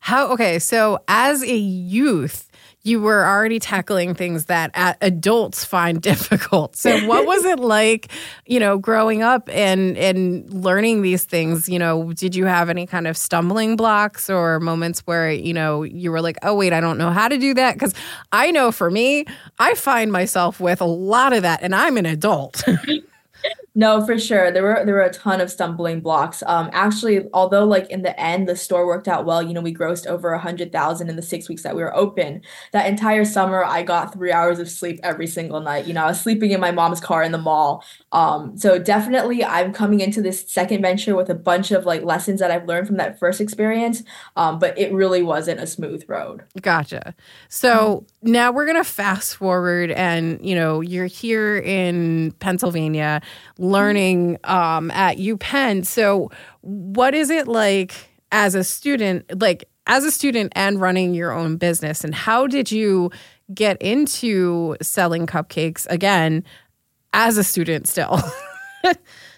How 0.00 0.28
okay, 0.32 0.58
so 0.58 1.02
as 1.08 1.42
a 1.42 1.56
youth, 1.56 2.50
you 2.84 3.00
were 3.00 3.24
already 3.26 3.58
tackling 3.58 4.14
things 4.14 4.44
that 4.44 4.70
adults 5.00 5.64
find 5.64 6.02
difficult. 6.12 6.76
So 6.76 7.06
what 7.06 7.26
was 7.26 7.44
it 7.46 7.58
like, 7.58 8.12
you 8.46 8.60
know, 8.60 8.78
growing 8.78 9.22
up 9.22 9.48
and 9.50 9.96
and 9.96 10.48
learning 10.52 11.00
these 11.02 11.24
things, 11.24 11.68
you 11.68 11.78
know, 11.78 12.12
did 12.12 12.36
you 12.36 12.44
have 12.44 12.68
any 12.68 12.86
kind 12.86 13.06
of 13.06 13.16
stumbling 13.16 13.76
blocks 13.76 14.28
or 14.28 14.60
moments 14.60 15.00
where, 15.00 15.30
you 15.32 15.54
know, 15.54 15.82
you 15.82 16.12
were 16.12 16.20
like, 16.20 16.36
"Oh 16.42 16.54
wait, 16.54 16.72
I 16.74 16.80
don't 16.80 16.98
know 16.98 17.10
how 17.10 17.26
to 17.26 17.38
do 17.38 17.54
that?" 17.54 17.78
cuz 17.80 17.94
I 18.32 18.50
know 18.50 18.70
for 18.70 18.90
me, 18.90 19.24
I 19.58 19.74
find 19.74 20.12
myself 20.12 20.60
with 20.60 20.82
a 20.82 20.86
lot 20.86 21.32
of 21.32 21.42
that 21.42 21.62
and 21.62 21.74
I'm 21.74 21.96
an 21.96 22.06
adult. 22.06 22.62
No, 23.76 24.06
for 24.06 24.16
sure. 24.18 24.52
There 24.52 24.62
were 24.62 24.84
there 24.84 24.94
were 24.94 25.02
a 25.02 25.12
ton 25.12 25.40
of 25.40 25.50
stumbling 25.50 26.00
blocks. 26.00 26.44
Um, 26.46 26.70
actually, 26.72 27.28
although 27.32 27.64
like 27.64 27.90
in 27.90 28.02
the 28.02 28.18
end 28.20 28.48
the 28.48 28.54
store 28.54 28.86
worked 28.86 29.08
out 29.08 29.24
well, 29.24 29.42
you 29.42 29.52
know, 29.52 29.60
we 29.60 29.74
grossed 29.74 30.06
over 30.06 30.32
a 30.32 30.38
hundred 30.38 30.70
thousand 30.70 31.10
in 31.10 31.16
the 31.16 31.22
six 31.22 31.48
weeks 31.48 31.64
that 31.64 31.74
we 31.74 31.82
were 31.82 31.94
open. 31.94 32.42
That 32.72 32.86
entire 32.86 33.24
summer, 33.24 33.64
I 33.64 33.82
got 33.82 34.12
three 34.12 34.30
hours 34.30 34.60
of 34.60 34.70
sleep 34.70 35.00
every 35.02 35.26
single 35.26 35.60
night. 35.60 35.86
You 35.86 35.92
know, 35.92 36.04
I 36.04 36.06
was 36.06 36.20
sleeping 36.20 36.52
in 36.52 36.60
my 36.60 36.70
mom's 36.70 37.00
car 37.00 37.24
in 37.24 37.32
the 37.32 37.38
mall. 37.38 37.84
Um, 38.12 38.56
so 38.56 38.78
definitely, 38.78 39.44
I'm 39.44 39.72
coming 39.72 39.98
into 39.98 40.22
this 40.22 40.48
second 40.48 40.80
venture 40.80 41.16
with 41.16 41.28
a 41.28 41.34
bunch 41.34 41.72
of 41.72 41.84
like 41.84 42.04
lessons 42.04 42.38
that 42.38 42.52
I've 42.52 42.66
learned 42.66 42.86
from 42.86 42.98
that 42.98 43.18
first 43.18 43.40
experience. 43.40 44.04
Um, 44.36 44.60
but 44.60 44.78
it 44.78 44.92
really 44.92 45.22
wasn't 45.22 45.58
a 45.58 45.66
smooth 45.66 46.04
road. 46.06 46.44
Gotcha. 46.60 47.12
So 47.48 48.06
now 48.22 48.52
we're 48.52 48.66
gonna 48.66 48.84
fast 48.84 49.34
forward, 49.34 49.90
and 49.90 50.38
you 50.46 50.54
know, 50.54 50.80
you're 50.80 51.06
here 51.06 51.58
in 51.58 52.30
Pennsylvania 52.38 53.20
learning 53.58 54.38
um, 54.44 54.90
at 54.90 55.18
UPenn. 55.18 55.84
So, 55.84 56.30
what 56.60 57.14
is 57.14 57.30
it 57.30 57.48
like 57.48 57.94
as 58.32 58.54
a 58.54 58.64
student, 58.64 59.40
like 59.40 59.64
as 59.86 60.04
a 60.04 60.10
student 60.10 60.52
and 60.56 60.80
running 60.80 61.14
your 61.14 61.32
own 61.32 61.56
business? 61.56 62.04
And 62.04 62.14
how 62.14 62.46
did 62.46 62.70
you 62.70 63.10
get 63.52 63.80
into 63.80 64.76
selling 64.80 65.26
cupcakes 65.26 65.86
again 65.90 66.44
as 67.12 67.38
a 67.38 67.44
student 67.44 67.86
still? 67.86 68.20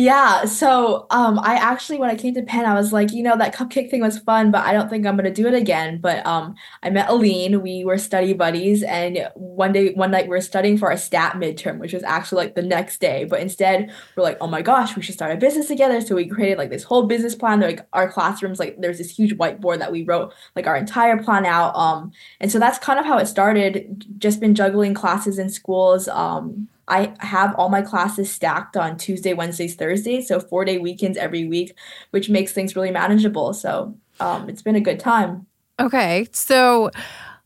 Yeah, 0.00 0.44
so 0.44 1.08
um 1.10 1.40
I 1.40 1.54
actually 1.56 1.98
when 1.98 2.08
I 2.08 2.14
came 2.14 2.32
to 2.34 2.42
Penn, 2.42 2.64
I 2.64 2.74
was 2.74 2.92
like, 2.92 3.10
you 3.12 3.20
know, 3.24 3.36
that 3.36 3.52
cupcake 3.52 3.90
thing 3.90 4.00
was 4.00 4.16
fun, 4.20 4.52
but 4.52 4.64
I 4.64 4.72
don't 4.72 4.88
think 4.88 5.04
I'm 5.04 5.16
gonna 5.16 5.32
do 5.32 5.48
it 5.48 5.54
again. 5.54 5.98
But 6.00 6.24
um 6.24 6.54
I 6.84 6.90
met 6.90 7.10
Aline, 7.10 7.60
we 7.62 7.84
were 7.84 7.98
study 7.98 8.32
buddies, 8.32 8.84
and 8.84 9.28
one 9.34 9.72
day 9.72 9.92
one 9.94 10.12
night 10.12 10.26
we 10.26 10.30
were 10.30 10.40
studying 10.40 10.78
for 10.78 10.88
our 10.88 10.96
stat 10.96 11.32
midterm, 11.34 11.78
which 11.78 11.92
was 11.92 12.04
actually 12.04 12.44
like 12.44 12.54
the 12.54 12.62
next 12.62 13.00
day. 13.00 13.24
But 13.24 13.40
instead 13.40 13.90
we're 14.16 14.22
like, 14.22 14.38
oh 14.40 14.46
my 14.46 14.62
gosh, 14.62 14.94
we 14.94 15.02
should 15.02 15.14
start 15.16 15.32
a 15.32 15.36
business 15.36 15.66
together. 15.66 16.00
So 16.00 16.14
we 16.14 16.28
created 16.28 16.58
like 16.58 16.70
this 16.70 16.84
whole 16.84 17.06
business 17.08 17.34
plan. 17.34 17.60
Like 17.60 17.84
our 17.92 18.08
classrooms, 18.08 18.60
like 18.60 18.80
there's 18.80 18.98
this 18.98 19.10
huge 19.10 19.36
whiteboard 19.36 19.80
that 19.80 19.90
we 19.90 20.04
wrote 20.04 20.32
like 20.54 20.68
our 20.68 20.76
entire 20.76 21.20
plan 21.20 21.44
out. 21.44 21.74
Um 21.74 22.12
and 22.38 22.52
so 22.52 22.60
that's 22.60 22.78
kind 22.78 23.00
of 23.00 23.04
how 23.04 23.18
it 23.18 23.26
started. 23.26 24.06
Just 24.18 24.38
been 24.38 24.54
juggling 24.54 24.94
classes 24.94 25.40
in 25.40 25.50
schools. 25.50 26.06
Um 26.06 26.68
I 26.88 27.14
have 27.20 27.54
all 27.56 27.68
my 27.68 27.82
classes 27.82 28.30
stacked 28.30 28.76
on 28.76 28.96
Tuesday, 28.96 29.34
Wednesdays, 29.34 29.74
Thursdays, 29.74 30.28
so 30.28 30.40
four 30.40 30.64
day 30.64 30.78
weekends 30.78 31.18
every 31.18 31.46
week, 31.46 31.74
which 32.10 32.28
makes 32.28 32.52
things 32.52 32.74
really 32.74 32.90
manageable. 32.90 33.52
So 33.54 33.94
um, 34.20 34.48
it's 34.48 34.62
been 34.62 34.76
a 34.76 34.80
good 34.80 35.00
time. 35.00 35.46
Okay, 35.78 36.26
so. 36.32 36.90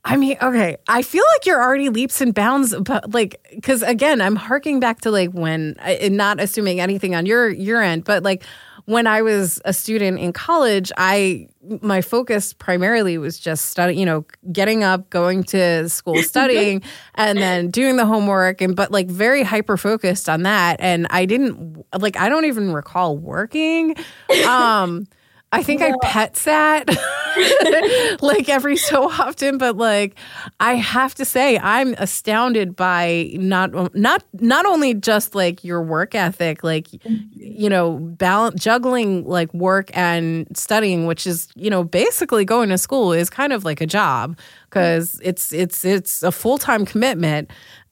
I 0.04 0.16
mean, 0.16 0.36
okay, 0.42 0.78
I 0.88 1.02
feel 1.02 1.22
like 1.34 1.46
you're 1.46 1.62
already 1.62 1.88
leaps 1.88 2.20
and 2.20 2.34
bounds, 2.34 2.74
but 2.74 3.14
like, 3.14 3.40
because 3.54 3.84
again, 3.84 4.20
I'm 4.20 4.34
harking 4.34 4.80
back 4.80 5.02
to 5.02 5.12
like 5.12 5.30
when, 5.30 5.76
not 6.10 6.40
assuming 6.40 6.80
anything 6.80 7.14
on 7.14 7.24
your 7.24 7.48
your 7.48 7.80
end, 7.80 8.02
but 8.02 8.24
like 8.24 8.42
when 8.86 9.06
I 9.06 9.22
was 9.22 9.60
a 9.64 9.72
student 9.72 10.18
in 10.18 10.32
college, 10.32 10.90
I 10.96 11.48
my 11.80 12.00
focus 12.00 12.52
primarily 12.52 13.18
was 13.18 13.38
just 13.38 13.66
studying, 13.66 13.98
you 13.98 14.06
know, 14.06 14.24
getting 14.50 14.82
up, 14.82 15.08
going 15.10 15.44
to 15.44 15.88
school, 15.88 16.22
studying, 16.22 16.82
and 17.14 17.38
then 17.38 17.70
doing 17.70 17.96
the 17.96 18.06
homework 18.06 18.60
and 18.60 18.74
but 18.74 18.90
like 18.90 19.08
very 19.08 19.42
hyper 19.42 19.76
focused 19.76 20.28
on 20.28 20.42
that. 20.42 20.76
And 20.80 21.06
I 21.10 21.24
didn't 21.24 21.84
like 21.98 22.16
I 22.16 22.28
don't 22.28 22.44
even 22.44 22.72
recall 22.72 23.16
working. 23.16 23.96
Um 24.46 25.06
I 25.52 25.62
think 25.62 25.82
I 25.82 25.92
pet 26.02 26.36
sat 26.36 26.88
like 28.20 28.48
every 28.48 28.76
so 28.76 29.10
often, 29.10 29.58
but 29.58 29.76
like 29.76 30.16
I 30.60 30.74
have 30.74 31.14
to 31.16 31.24
say, 31.24 31.58
I'm 31.58 31.94
astounded 31.98 32.76
by 32.76 33.30
not 33.34 33.94
not 33.94 34.24
not 34.34 34.66
only 34.66 34.94
just 34.94 35.34
like 35.34 35.64
your 35.64 35.82
work 35.82 36.14
ethic, 36.14 36.62
like 36.64 36.88
you 37.34 37.68
know, 37.68 37.98
balance 37.98 38.62
juggling 38.62 39.24
like 39.24 39.52
work 39.54 39.90
and 39.96 40.46
studying, 40.56 41.06
which 41.06 41.26
is 41.26 41.48
you 41.54 41.70
know 41.70 41.84
basically 41.84 42.44
going 42.44 42.68
to 42.68 42.78
school 42.78 43.12
is 43.12 43.30
kind 43.30 43.52
of 43.52 43.64
like 43.64 43.80
a 43.80 43.86
job 43.86 44.38
because 44.68 45.20
it's 45.22 45.52
it's 45.52 45.84
it's 45.84 46.22
a 46.22 46.32
full 46.32 46.58
time 46.58 46.84
commitment. 46.84 47.50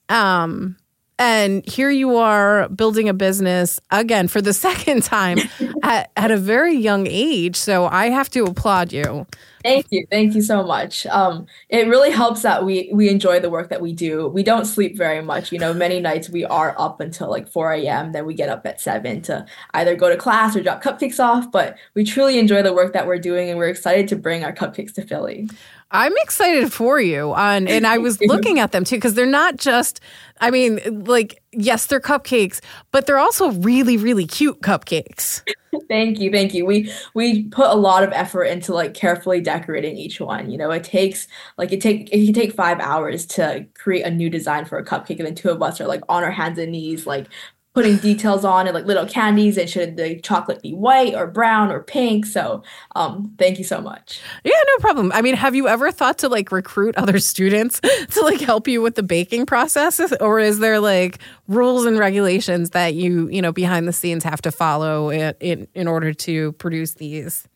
Um, 0.09 0.75
and 1.21 1.63
here 1.69 1.91
you 1.91 2.17
are 2.17 2.67
building 2.69 3.07
a 3.07 3.13
business 3.13 3.79
again 3.91 4.27
for 4.27 4.41
the 4.41 4.53
second 4.67 5.03
time 5.03 5.37
at, 5.83 6.09
at 6.17 6.31
a 6.31 6.37
very 6.37 6.75
young 6.75 7.05
age. 7.07 7.55
So 7.55 7.85
I 7.85 8.09
have 8.09 8.27
to 8.31 8.45
applaud 8.45 8.91
you. 8.91 9.27
Thank 9.63 9.85
you. 9.91 10.07
Thank 10.09 10.33
you 10.33 10.41
so 10.41 10.63
much. 10.63 11.05
Um, 11.05 11.45
it 11.69 11.87
really 11.87 12.09
helps 12.09 12.41
that 12.41 12.65
we 12.65 12.89
we 12.91 13.09
enjoy 13.09 13.39
the 13.39 13.51
work 13.51 13.69
that 13.69 13.79
we 13.79 13.93
do. 13.93 14.27
We 14.27 14.41
don't 14.41 14.65
sleep 14.65 14.97
very 14.97 15.21
much. 15.21 15.51
You 15.51 15.59
know, 15.59 15.71
many 15.71 15.99
nights 15.99 16.31
we 16.31 16.43
are 16.45 16.73
up 16.79 16.99
until 16.99 17.29
like 17.29 17.47
4 17.47 17.73
a.m. 17.73 18.11
Then 18.11 18.25
we 18.25 18.33
get 18.33 18.49
up 18.49 18.65
at 18.65 18.81
7 18.81 19.21
to 19.23 19.45
either 19.75 19.95
go 19.95 20.09
to 20.09 20.17
class 20.17 20.55
or 20.55 20.63
drop 20.63 20.81
cupcakes 20.81 21.23
off. 21.23 21.51
But 21.51 21.77
we 21.93 22.03
truly 22.03 22.39
enjoy 22.39 22.63
the 22.63 22.73
work 22.73 22.93
that 22.93 23.05
we're 23.05 23.19
doing 23.19 23.49
and 23.49 23.59
we're 23.59 23.69
excited 23.69 24.07
to 24.07 24.15
bring 24.15 24.43
our 24.43 24.53
cupcakes 24.53 24.95
to 24.95 25.03
Philly. 25.03 25.47
I'm 25.91 26.13
excited 26.17 26.71
for 26.71 26.99
you. 26.99 27.33
and 27.35 27.67
and 27.67 27.85
I 27.85 27.97
was 27.97 28.19
looking 28.25 28.59
at 28.59 28.71
them 28.71 28.83
too 28.83 28.95
because 28.95 29.13
they're 29.13 29.25
not 29.25 29.57
just, 29.57 29.99
I 30.39 30.49
mean, 30.49 31.03
like, 31.05 31.41
yes, 31.51 31.85
they're 31.85 31.99
cupcakes, 31.99 32.61
but 32.91 33.05
they're 33.05 33.19
also 33.19 33.51
really, 33.51 33.97
really 33.97 34.25
cute 34.25 34.61
cupcakes. 34.61 35.41
thank 35.89 36.19
you. 36.19 36.31
Thank 36.31 36.53
you. 36.53 36.65
We 36.65 36.91
we 37.13 37.43
put 37.43 37.69
a 37.69 37.75
lot 37.75 38.03
of 38.03 38.11
effort 38.13 38.45
into 38.45 38.73
like 38.73 38.93
carefully 38.93 39.41
decorating 39.41 39.97
each 39.97 40.19
one. 40.19 40.49
You 40.49 40.57
know, 40.57 40.71
it 40.71 40.83
takes 40.83 41.27
like 41.57 41.71
it 41.71 41.81
take 41.81 42.09
it 42.11 42.25
can 42.25 42.33
take 42.33 42.53
five 42.53 42.79
hours 42.79 43.25
to 43.27 43.65
create 43.73 44.03
a 44.03 44.11
new 44.11 44.29
design 44.29 44.65
for 44.65 44.77
a 44.77 44.85
cupcake, 44.85 45.17
and 45.17 45.27
then 45.27 45.35
two 45.35 45.49
of 45.49 45.61
us 45.61 45.81
are 45.81 45.87
like 45.87 46.01
on 46.07 46.23
our 46.23 46.31
hands 46.31 46.57
and 46.57 46.71
knees, 46.71 47.05
like 47.05 47.27
putting 47.73 47.97
details 47.97 48.43
on 48.43 48.67
it 48.67 48.73
like 48.73 48.85
little 48.85 49.05
candies 49.05 49.57
and 49.57 49.69
should 49.69 49.95
the 49.95 50.19
chocolate 50.19 50.61
be 50.61 50.73
white 50.73 51.15
or 51.15 51.27
brown 51.27 51.71
or 51.71 51.81
pink. 51.81 52.25
So 52.25 52.63
um 52.95 53.33
thank 53.37 53.57
you 53.57 53.63
so 53.63 53.81
much. 53.81 54.21
Yeah 54.43 54.59
no 54.67 54.77
problem. 54.79 55.11
I 55.13 55.21
mean 55.21 55.35
have 55.35 55.55
you 55.55 55.67
ever 55.67 55.91
thought 55.91 56.17
to 56.19 56.29
like 56.29 56.51
recruit 56.51 56.95
other 56.97 57.19
students 57.19 57.79
to 58.09 58.21
like 58.21 58.41
help 58.41 58.67
you 58.67 58.81
with 58.81 58.95
the 58.95 59.03
baking 59.03 59.45
process? 59.45 59.99
Or 60.21 60.39
is 60.39 60.59
there 60.59 60.79
like 60.79 61.19
rules 61.47 61.85
and 61.85 61.97
regulations 61.97 62.71
that 62.71 62.93
you 62.93 63.27
you 63.29 63.41
know 63.41 63.51
behind 63.51 63.87
the 63.87 63.93
scenes 63.93 64.23
have 64.23 64.41
to 64.41 64.51
follow 64.51 65.09
in 65.09 65.33
in, 65.39 65.67
in 65.73 65.87
order 65.87 66.13
to 66.13 66.51
produce 66.53 66.95
these 66.95 67.47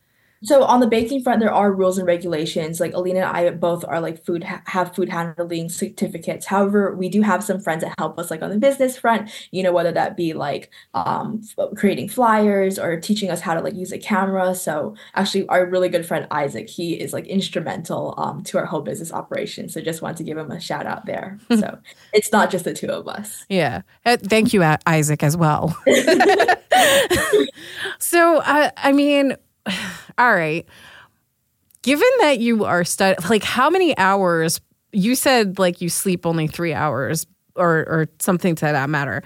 so 0.44 0.64
on 0.64 0.80
the 0.80 0.86
baking 0.86 1.22
front, 1.22 1.40
there 1.40 1.52
are 1.52 1.72
rules 1.72 1.98
and 1.98 2.06
regulations. 2.06 2.78
Like 2.78 2.92
Alina 2.92 3.20
and 3.20 3.36
I 3.36 3.50
both 3.50 3.84
are 3.86 4.00
like 4.00 4.24
food 4.24 4.44
have 4.44 4.94
food 4.94 5.08
handling 5.08 5.68
certificates. 5.68 6.46
However, 6.46 6.94
we 6.94 7.08
do 7.08 7.22
have 7.22 7.42
some 7.42 7.60
friends 7.60 7.82
that 7.82 7.94
help 7.98 8.18
us 8.18 8.30
like 8.30 8.42
on 8.42 8.50
the 8.50 8.58
business 8.58 8.98
front. 8.98 9.30
You 9.50 9.62
know, 9.62 9.72
whether 9.72 9.92
that 9.92 10.16
be 10.16 10.34
like 10.34 10.70
um, 10.94 11.42
creating 11.76 12.08
flyers 12.08 12.78
or 12.78 13.00
teaching 13.00 13.30
us 13.30 13.40
how 13.40 13.54
to 13.54 13.60
like 13.60 13.74
use 13.74 13.92
a 13.92 13.98
camera. 13.98 14.54
So 14.54 14.94
actually, 15.14 15.48
our 15.48 15.66
really 15.66 15.88
good 15.88 16.04
friend 16.04 16.26
Isaac, 16.30 16.68
he 16.68 16.94
is 16.94 17.12
like 17.12 17.26
instrumental 17.26 18.14
um, 18.18 18.42
to 18.44 18.58
our 18.58 18.66
whole 18.66 18.82
business 18.82 19.12
operation. 19.12 19.68
So 19.68 19.80
just 19.80 20.02
want 20.02 20.16
to 20.18 20.24
give 20.24 20.36
him 20.36 20.50
a 20.50 20.60
shout 20.60 20.86
out 20.86 21.06
there. 21.06 21.38
so 21.48 21.78
it's 22.12 22.30
not 22.30 22.50
just 22.50 22.64
the 22.64 22.74
two 22.74 22.88
of 22.88 23.08
us. 23.08 23.46
Yeah, 23.48 23.82
uh, 24.04 24.18
thank 24.18 24.52
you, 24.52 24.62
Isaac, 24.86 25.22
as 25.22 25.36
well. 25.36 25.76
so 27.98 28.38
uh, 28.38 28.70
I 28.76 28.92
mean 28.92 29.36
all 30.18 30.32
right. 30.32 30.66
Given 31.82 32.08
that 32.20 32.40
you 32.40 32.64
are 32.64 32.84
studying, 32.84 33.28
like 33.28 33.44
how 33.44 33.70
many 33.70 33.96
hours? 33.96 34.60
You 34.92 35.14
said 35.14 35.58
like 35.58 35.80
you 35.80 35.88
sleep 35.88 36.26
only 36.26 36.46
three 36.46 36.72
hours 36.72 37.26
or 37.54 37.78
or 37.88 38.08
something 38.18 38.54
to 38.56 38.64
that 38.66 38.90
matter. 38.90 39.22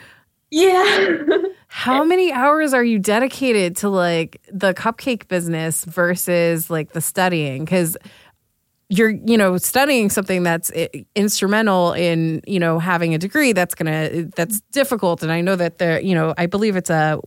Yeah. 0.50 1.26
how 1.68 2.04
many 2.04 2.32
hours 2.32 2.74
are 2.74 2.84
you 2.84 2.98
dedicated 2.98 3.76
to 3.76 3.88
like 3.88 4.40
the 4.52 4.74
cupcake 4.74 5.28
business 5.28 5.84
versus 5.84 6.70
like 6.70 6.92
the 6.92 7.00
studying? 7.00 7.64
Because 7.64 7.96
you're 8.90 9.10
you 9.10 9.38
know 9.38 9.56
studying 9.56 10.10
something 10.10 10.42
that's 10.42 10.70
eh, 10.74 10.88
instrumental 11.14 11.92
in 11.92 12.42
you 12.46 12.58
know 12.58 12.78
having 12.78 13.14
a 13.14 13.18
degree 13.18 13.52
that's 13.52 13.74
gonna 13.74 14.24
that's 14.34 14.60
difficult 14.72 15.22
and 15.22 15.30
i 15.30 15.40
know 15.40 15.54
that 15.54 15.78
there 15.78 16.00
you 16.00 16.12
know 16.12 16.34
i 16.36 16.46
believe 16.46 16.74
it's 16.74 16.90
a 16.90 17.20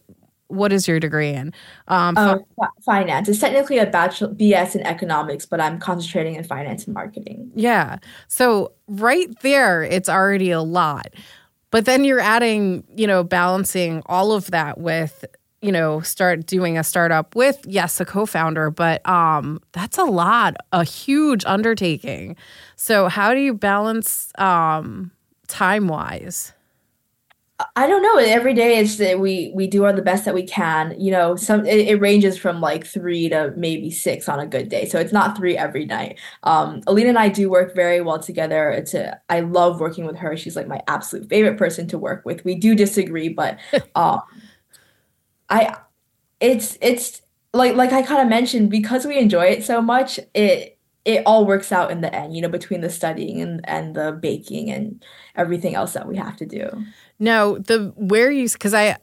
what 0.54 0.72
is 0.72 0.88
your 0.88 1.00
degree 1.00 1.30
in? 1.30 1.54
Um, 1.88 2.18
um, 2.18 2.40
finance. 2.86 3.28
It's 3.28 3.40
technically 3.40 3.78
a 3.78 3.86
bachelor 3.86 4.30
BS 4.30 4.76
in 4.76 4.82
economics, 4.82 5.46
but 5.46 5.60
I'm 5.60 5.80
concentrating 5.80 6.36
in 6.36 6.44
finance 6.44 6.86
and 6.86 6.94
marketing. 6.94 7.52
Yeah. 7.56 7.98
So 8.28 8.74
right 8.88 9.30
there, 9.42 9.84
it's 9.84 10.10
already 10.10 10.52
a 10.52 10.62
lot. 10.62 11.08
But 11.72 11.86
then 11.86 12.04
you're 12.04 12.20
adding, 12.20 12.84
you 12.96 13.08
know, 13.08 13.24
balancing 13.24 14.04
all 14.06 14.32
of 14.32 14.52
that 14.52 14.78
with, 14.78 15.26
you 15.62 15.72
know, 15.72 16.02
start 16.02 16.46
doing 16.46 16.78
a 16.78 16.84
startup 16.84 17.36
with, 17.36 17.60
yes, 17.66 18.00
a 18.00 18.06
co-founder, 18.06 18.70
but 18.70 19.04
um, 19.10 19.60
that's 19.72 19.98
a 19.98 20.04
lot, 20.04 20.56
a 20.72 20.84
huge 20.84 21.44
undertaking. 21.46 22.36
So 22.76 23.08
how 23.08 23.34
do 23.34 23.40
you 23.40 23.56
balance 23.56 24.32
um, 24.38 25.10
time 25.48 25.88
wise? 25.88 26.54
I 27.76 27.88
don't 27.88 28.02
know. 28.02 28.18
Every 28.18 28.54
day 28.54 28.80
it's 28.80 28.98
that 28.98 29.20
we 29.20 29.52
we 29.56 29.68
do 29.68 29.84
our 29.86 29.94
the 29.94 30.02
best 30.02 30.26
that 30.26 30.34
we 30.34 30.44
can. 30.44 30.96
You 31.00 31.12
know, 31.12 31.36
some 31.36 31.66
it, 31.66 31.88
it, 31.88 32.02
ranges 32.02 32.38
from 32.38 32.62
like 32.62 32.86
three 32.86 33.30
to 33.30 33.54
maybe 33.58 33.92
six 33.92 34.30
on 34.30 34.40
a 34.40 34.48
good 34.48 34.70
day. 34.70 34.88
So 34.88 35.00
it's 35.00 35.14
not 35.14 35.38
three 35.38 35.58
every 35.58 35.86
night. 35.86 36.20
Um, 36.44 36.82
Alina 36.88 37.10
and 37.10 37.20
I 37.20 37.30
do 37.30 37.50
work 37.50 37.76
very 37.76 38.02
well 38.02 38.20
together. 38.20 38.70
It's 38.70 38.94
a, 38.94 39.20
I 39.30 39.42
love 39.42 39.80
working 39.80 40.06
with 40.06 40.18
her. 40.18 40.36
She's 40.38 40.56
like 40.56 40.68
my 40.68 40.82
absolute 40.88 41.30
favorite 41.30 41.58
person 41.58 41.88
to 41.90 41.98
work 41.98 42.26
with. 42.26 42.44
We 42.46 42.56
do 42.56 42.76
disagree, 42.76 43.30
but 43.30 43.60
um, 43.96 44.22
I 45.50 45.76
it's 46.40 46.78
it's 46.82 47.22
like 47.54 47.76
like 47.76 47.94
I 47.94 48.02
kind 48.02 48.22
of 48.22 48.28
mentioned 48.28 48.70
because 48.70 49.06
we 49.06 49.18
enjoy 49.18 49.46
it 49.46 49.64
so 49.64 49.82
much. 49.82 50.20
It 50.34 50.78
it 51.06 51.24
all 51.26 51.46
works 51.46 51.72
out 51.72 51.92
in 51.92 52.02
the 52.02 52.14
end. 52.14 52.36
You 52.36 52.42
know, 52.42 52.50
between 52.50 52.82
the 52.82 52.90
studying 52.90 53.42
and 53.42 53.62
and 53.70 53.96
the 53.96 54.12
baking 54.12 54.70
and 54.70 55.04
everything 55.36 55.76
else 55.76 55.94
that 55.94 56.08
we 56.08 56.18
have 56.18 56.38
to 56.38 56.46
do. 56.46 56.70
No, 57.24 57.58
the 57.58 57.94
where 57.96 58.30
you 58.30 58.50
because 58.50 58.74
I 58.74 58.98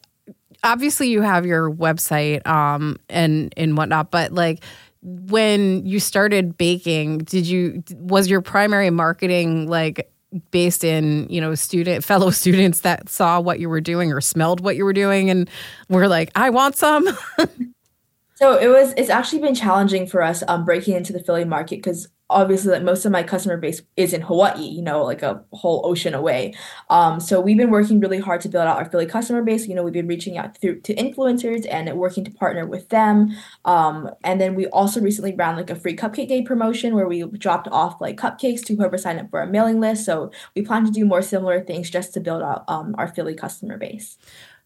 obviously 0.63 1.09
you 1.09 1.23
have 1.23 1.47
your 1.47 1.73
website 1.73 2.47
um 2.47 2.99
and 3.09 3.51
and 3.57 3.79
whatnot, 3.79 4.11
but 4.11 4.33
like 4.33 4.63
when 5.03 5.87
you 5.87 5.99
started 5.99 6.59
baking, 6.59 7.21
did 7.21 7.47
you 7.47 7.83
was 7.95 8.29
your 8.29 8.43
primary 8.43 8.91
marketing 8.91 9.69
like 9.69 10.13
based 10.51 10.85
in 10.85 11.27
you 11.31 11.41
know 11.41 11.55
student 11.55 12.05
fellow 12.11 12.29
students 12.29 12.81
that 12.81 13.09
saw 13.09 13.41
what 13.41 13.59
you 13.59 13.71
were 13.71 13.81
doing 13.81 14.13
or 14.13 14.21
smelled 14.21 14.61
what 14.61 14.77
you 14.77 14.85
were 14.85 14.93
doing 14.93 15.29
and 15.29 15.51
were 15.89 16.07
like 16.07 16.31
i 16.37 16.49
want 16.49 16.77
some 16.77 17.05
so 18.37 18.57
it 18.57 18.69
was 18.69 18.95
it's 18.97 19.11
actually 19.11 19.41
been 19.41 19.57
challenging 19.57 20.07
for 20.07 20.23
us 20.23 20.45
um 20.47 20.65
breaking 20.65 20.95
into 20.95 21.13
the 21.13 21.19
philly 21.19 21.45
market 21.45 21.79
because 21.79 22.07
obviously 22.31 22.71
like 22.73 22.83
most 22.83 23.05
of 23.05 23.13
my 23.13 23.23
customer 23.23 23.57
base 23.57 23.83
is 23.97 24.13
in 24.13 24.23
Hawaii, 24.23 24.63
you 24.63 24.81
know, 24.81 25.05
like 25.05 25.23
a 25.23 25.45
whole 25.53 25.83
ocean 25.85 26.15
away. 26.15 26.55
Um, 26.89 27.21
so 27.21 27.41
we've 27.41 27.57
been 27.57 27.71
working 27.71 28.01
really 28.01 28.21
hard 28.21 28.41
to 28.43 28.49
build 28.49 28.67
out 28.67 28.79
our 28.79 28.89
Philly 28.89 29.07
customer 29.07 29.43
base. 29.43 29.67
You 29.67 29.75
know, 29.75 29.83
we've 29.83 29.93
been 29.93 30.07
reaching 30.07 30.39
out 30.39 30.57
through 30.57 30.81
to 30.83 30.95
influencers 30.95 31.67
and 31.71 31.93
working 31.99 32.25
to 32.25 32.31
partner 32.31 32.67
with 32.67 32.89
them. 32.89 33.37
Um, 33.65 34.11
and 34.25 34.41
then 34.41 34.55
we 34.55 34.67
also 34.69 35.01
recently 35.01 35.35
ran 35.35 35.57
like 35.57 35.71
a 35.71 35.77
free 35.77 35.97
cupcake 35.97 36.29
day 36.29 36.43
promotion 36.43 36.95
where 36.95 37.09
we 37.09 37.25
dropped 37.25 37.69
off 37.69 38.01
like 38.01 38.17
cupcakes 38.17 38.65
to 38.67 38.77
whoever 38.77 38.97
signed 38.97 39.21
up 39.21 39.31
for 39.31 39.41
our 39.41 39.47
mailing 39.47 39.81
list. 39.81 40.05
So 40.05 40.31
we 40.55 40.63
plan 40.63 40.85
to 40.87 40.93
do 40.93 41.05
more 41.05 41.23
similar 41.23 41.61
things 41.61 41.91
just 41.91 42.15
to 42.15 42.21
build 42.21 42.43
out 42.43 42.65
um, 42.69 42.95
our 42.97 43.09
Philly 43.09 43.35
customer 43.35 43.77
base. 43.77 44.17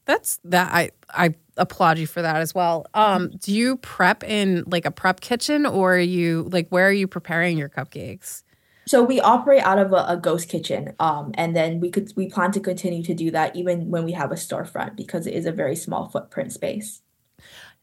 That's 0.04 0.38
that 0.44 0.70
I 0.72 0.90
I 1.08 1.34
applaud 1.56 1.98
you 1.98 2.06
for 2.06 2.22
that 2.22 2.36
as 2.36 2.54
well. 2.54 2.86
Um, 2.94 3.30
do 3.38 3.52
you 3.52 3.76
prep 3.78 4.24
in 4.24 4.64
like 4.66 4.84
a 4.84 4.90
prep 4.90 5.20
kitchen 5.20 5.66
or 5.66 5.94
are 5.94 5.98
you 5.98 6.48
like 6.52 6.68
where 6.68 6.88
are 6.88 6.92
you 6.92 7.06
preparing 7.06 7.58
your 7.58 7.68
cupcakes? 7.68 8.42
So 8.86 9.02
we 9.02 9.20
operate 9.20 9.62
out 9.62 9.78
of 9.78 9.92
a, 9.92 10.04
a, 10.08 10.16
ghost 10.16 10.50
kitchen, 10.50 10.94
um, 11.00 11.32
and 11.34 11.56
then 11.56 11.80
we 11.80 11.90
could 11.90 12.12
we 12.16 12.28
plan 12.28 12.52
to 12.52 12.60
continue 12.60 13.02
to 13.04 13.14
do 13.14 13.30
that 13.30 13.56
even 13.56 13.88
when 13.88 14.04
we 14.04 14.12
have 14.12 14.30
a 14.30 14.34
storefront 14.34 14.94
because 14.94 15.26
it 15.26 15.32
is 15.32 15.46
a 15.46 15.52
very 15.52 15.74
small 15.74 16.08
footprint 16.08 16.52
space. 16.52 17.00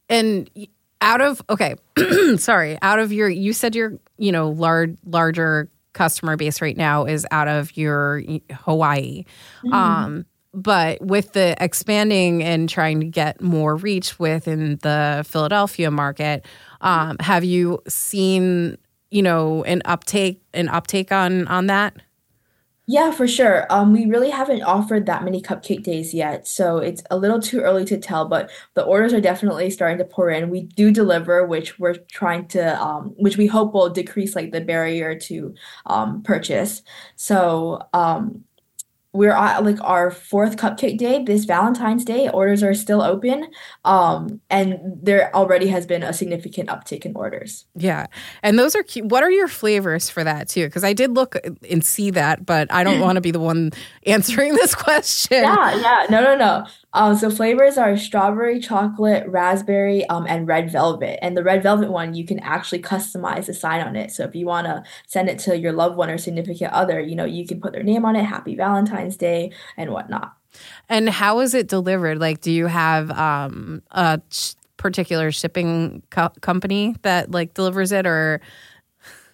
And 0.08 0.48
out 1.00 1.20
of 1.20 1.42
okay, 1.50 1.74
sorry, 2.36 2.78
out 2.82 3.00
of 3.00 3.12
your 3.12 3.28
you 3.28 3.52
said 3.52 3.74
your 3.74 3.98
you 4.16 4.30
know 4.30 4.50
large 4.50 4.96
larger 5.04 5.68
customer 5.92 6.36
base 6.36 6.62
right 6.62 6.76
now 6.76 7.04
is 7.04 7.26
out 7.30 7.48
of 7.48 7.76
your 7.76 8.22
Hawaii. 8.52 9.24
Mm-hmm. 9.64 9.72
Um, 9.72 10.26
but 10.54 11.00
with 11.00 11.32
the 11.32 11.56
expanding 11.62 12.42
and 12.42 12.68
trying 12.68 13.00
to 13.00 13.06
get 13.06 13.40
more 13.40 13.76
reach 13.76 14.18
within 14.18 14.78
the 14.82 15.24
Philadelphia 15.26 15.90
market, 15.90 16.44
um, 16.80 17.16
have 17.20 17.44
you 17.44 17.80
seen 17.88 18.76
you 19.10 19.22
know 19.22 19.64
an 19.64 19.82
uptake 19.84 20.42
an 20.54 20.68
uptake 20.68 21.12
on 21.12 21.46
on 21.48 21.66
that? 21.66 21.94
Yeah, 22.88 23.12
for 23.12 23.28
sure. 23.28 23.64
Um, 23.70 23.92
we 23.92 24.06
really 24.06 24.30
haven't 24.30 24.62
offered 24.62 25.06
that 25.06 25.22
many 25.22 25.40
cupcake 25.40 25.84
days 25.84 26.12
yet, 26.12 26.48
so 26.48 26.78
it's 26.78 27.02
a 27.10 27.16
little 27.16 27.40
too 27.40 27.60
early 27.60 27.84
to 27.84 27.96
tell. 27.96 28.26
But 28.26 28.50
the 28.74 28.82
orders 28.82 29.14
are 29.14 29.20
definitely 29.20 29.70
starting 29.70 29.98
to 29.98 30.04
pour 30.04 30.30
in. 30.30 30.50
We 30.50 30.62
do 30.64 30.90
deliver, 30.90 31.46
which 31.46 31.78
we're 31.78 31.94
trying 32.10 32.48
to, 32.48 32.82
um, 32.82 33.14
which 33.16 33.36
we 33.36 33.46
hope 33.46 33.72
will 33.72 33.88
decrease 33.88 34.34
like 34.34 34.50
the 34.50 34.60
barrier 34.60 35.16
to 35.20 35.54
um, 35.86 36.22
purchase. 36.22 36.82
So 37.14 37.80
um, 37.92 38.44
we're 39.12 39.32
at 39.32 39.64
like 39.64 39.78
our 39.82 40.10
fourth 40.10 40.56
cupcake 40.56 40.96
day 40.98 41.22
this 41.22 41.44
valentine's 41.44 42.04
day. 42.04 42.28
Orders 42.28 42.62
are 42.62 42.74
still 42.74 43.02
open 43.02 43.48
um 43.84 44.40
and 44.50 44.78
there 45.02 45.34
already 45.34 45.66
has 45.68 45.86
been 45.86 46.02
a 46.02 46.12
significant 46.12 46.68
uptick 46.68 47.04
in 47.04 47.14
orders. 47.14 47.66
Yeah. 47.74 48.06
And 48.42 48.58
those 48.58 48.74
are 48.74 48.82
cute. 48.82 49.06
What 49.06 49.22
are 49.22 49.30
your 49.30 49.48
flavors 49.48 50.08
for 50.08 50.24
that 50.24 50.48
too? 50.48 50.66
Because 50.66 50.84
i 50.84 50.92
did 50.92 51.12
look 51.12 51.36
and 51.68 51.84
see 51.84 52.10
that 52.10 52.46
but 52.46 52.72
i 52.72 52.82
don't 52.82 53.00
want 53.06 53.16
to 53.16 53.20
be 53.20 53.30
the 53.30 53.40
one 53.40 53.70
answering 54.06 54.54
this 54.54 54.74
question. 54.74 55.42
Yeah 55.42 55.74
yeah. 55.76 56.06
No 56.10 56.22
no 56.22 56.36
no 56.36 56.66
um, 56.94 57.16
so 57.16 57.30
flavors 57.30 57.78
are 57.78 57.96
strawberry, 57.96 58.60
chocolate, 58.60 59.26
raspberry, 59.26 60.06
um, 60.06 60.26
and 60.28 60.46
red 60.46 60.70
velvet. 60.70 61.18
And 61.24 61.36
the 61.36 61.42
red 61.42 61.62
velvet 61.62 61.90
one, 61.90 62.14
you 62.14 62.26
can 62.26 62.38
actually 62.40 62.82
customize 62.82 63.46
the 63.46 63.54
sign 63.54 63.80
on 63.80 63.96
it. 63.96 64.10
So 64.10 64.24
if 64.24 64.34
you 64.34 64.46
want 64.46 64.66
to 64.66 64.82
send 65.06 65.30
it 65.30 65.38
to 65.40 65.58
your 65.58 65.72
loved 65.72 65.96
one 65.96 66.10
or 66.10 66.18
significant 66.18 66.72
other, 66.72 67.00
you 67.00 67.14
know, 67.14 67.24
you 67.24 67.46
can 67.46 67.60
put 67.60 67.72
their 67.72 67.82
name 67.82 68.04
on 68.04 68.14
it, 68.14 68.24
Happy 68.24 68.54
Valentine's 68.56 69.16
Day, 69.16 69.52
and 69.76 69.90
whatnot. 69.90 70.36
And 70.90 71.08
how 71.08 71.40
is 71.40 71.54
it 71.54 71.66
delivered? 71.66 72.18
Like, 72.18 72.42
do 72.42 72.52
you 72.52 72.66
have 72.66 73.10
um, 73.12 73.82
a 73.92 74.20
particular 74.76 75.32
shipping 75.32 76.02
co- 76.10 76.32
company 76.42 76.94
that 77.02 77.30
like 77.30 77.54
delivers 77.54 77.90
it, 77.90 78.06
or? 78.06 78.42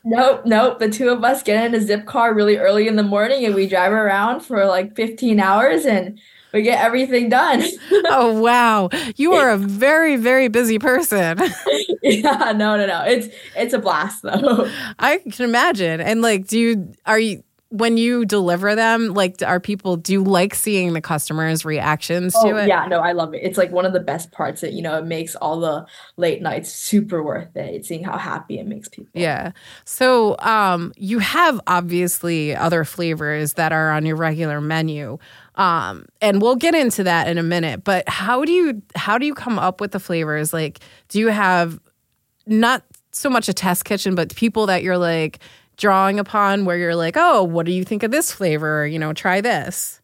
Nope, 0.04 0.46
nope. 0.46 0.78
The 0.78 0.88
two 0.88 1.08
of 1.08 1.24
us 1.24 1.42
get 1.42 1.66
in 1.66 1.74
a 1.74 1.84
Zipcar 1.84 2.36
really 2.36 2.56
early 2.56 2.86
in 2.86 2.94
the 2.94 3.02
morning 3.02 3.44
and 3.44 3.54
we 3.54 3.66
drive 3.66 3.92
around 3.92 4.40
for 4.40 4.64
like 4.64 4.94
15 4.94 5.40
hours 5.40 5.84
and 5.84 6.20
we 6.52 6.62
get 6.62 6.82
everything 6.82 7.28
done. 7.28 7.62
oh 8.06 8.40
wow, 8.40 8.88
you 9.16 9.34
are 9.34 9.50
a 9.50 9.56
very 9.58 10.16
very 10.16 10.48
busy 10.48 10.78
person. 10.78 11.38
yeah, 12.02 12.52
no, 12.56 12.76
no, 12.76 12.86
no. 12.86 13.04
It's 13.04 13.28
it's 13.56 13.74
a 13.74 13.78
blast 13.78 14.22
though. 14.22 14.70
I 14.98 15.18
can 15.18 15.44
imagine. 15.44 16.00
And 16.00 16.22
like, 16.22 16.46
do 16.46 16.58
you 16.58 16.92
are 17.06 17.18
you 17.18 17.42
when 17.70 17.98
you 17.98 18.24
deliver 18.24 18.74
them, 18.74 19.08
like, 19.08 19.42
are 19.42 19.60
people 19.60 19.96
do 19.96 20.14
you 20.14 20.24
like 20.24 20.54
seeing 20.54 20.94
the 20.94 21.02
customers' 21.02 21.64
reactions 21.64 22.34
oh, 22.36 22.48
to 22.48 22.56
it? 22.56 22.68
Yeah, 22.68 22.86
no, 22.86 23.00
I 23.00 23.12
love 23.12 23.34
it. 23.34 23.42
It's 23.42 23.58
like 23.58 23.70
one 23.70 23.84
of 23.84 23.92
the 23.92 24.00
best 24.00 24.32
parts 24.32 24.62
that 24.62 24.72
you 24.72 24.80
know 24.80 24.98
it 24.98 25.04
makes 25.04 25.34
all 25.36 25.60
the 25.60 25.86
late 26.16 26.40
nights 26.40 26.72
super 26.72 27.22
worth 27.22 27.54
it. 27.56 27.84
Seeing 27.84 28.04
how 28.04 28.16
happy 28.16 28.58
it 28.58 28.66
makes 28.66 28.88
people. 28.88 29.10
Yeah. 29.12 29.52
So, 29.84 30.36
um, 30.38 30.92
you 30.96 31.18
have 31.18 31.60
obviously 31.66 32.56
other 32.56 32.84
flavors 32.84 33.54
that 33.54 33.72
are 33.72 33.90
on 33.90 34.06
your 34.06 34.16
regular 34.16 34.60
menu. 34.60 35.18
Um, 35.58 36.06
and 36.22 36.40
we'll 36.40 36.56
get 36.56 36.74
into 36.74 37.04
that 37.04 37.28
in 37.28 37.36
a 37.36 37.42
minute. 37.42 37.84
But 37.84 38.08
how 38.08 38.44
do 38.44 38.52
you 38.52 38.80
how 38.94 39.18
do 39.18 39.26
you 39.26 39.34
come 39.34 39.58
up 39.58 39.80
with 39.80 39.90
the 39.90 40.00
flavors? 40.00 40.52
Like, 40.52 40.78
do 41.08 41.18
you 41.18 41.28
have 41.28 41.80
not 42.46 42.84
so 43.10 43.28
much 43.28 43.48
a 43.48 43.52
test 43.52 43.84
kitchen, 43.84 44.14
but 44.14 44.34
people 44.34 44.66
that 44.66 44.82
you're 44.82 44.98
like 44.98 45.40
drawing 45.76 46.18
upon 46.18 46.64
where 46.64 46.78
you're 46.78 46.94
like, 46.94 47.16
oh, 47.16 47.42
what 47.42 47.66
do 47.66 47.72
you 47.72 47.84
think 47.84 48.02
of 48.02 48.10
this 48.10 48.32
flavor? 48.32 48.86
You 48.86 48.98
know, 48.98 49.12
try 49.12 49.40
this. 49.40 50.00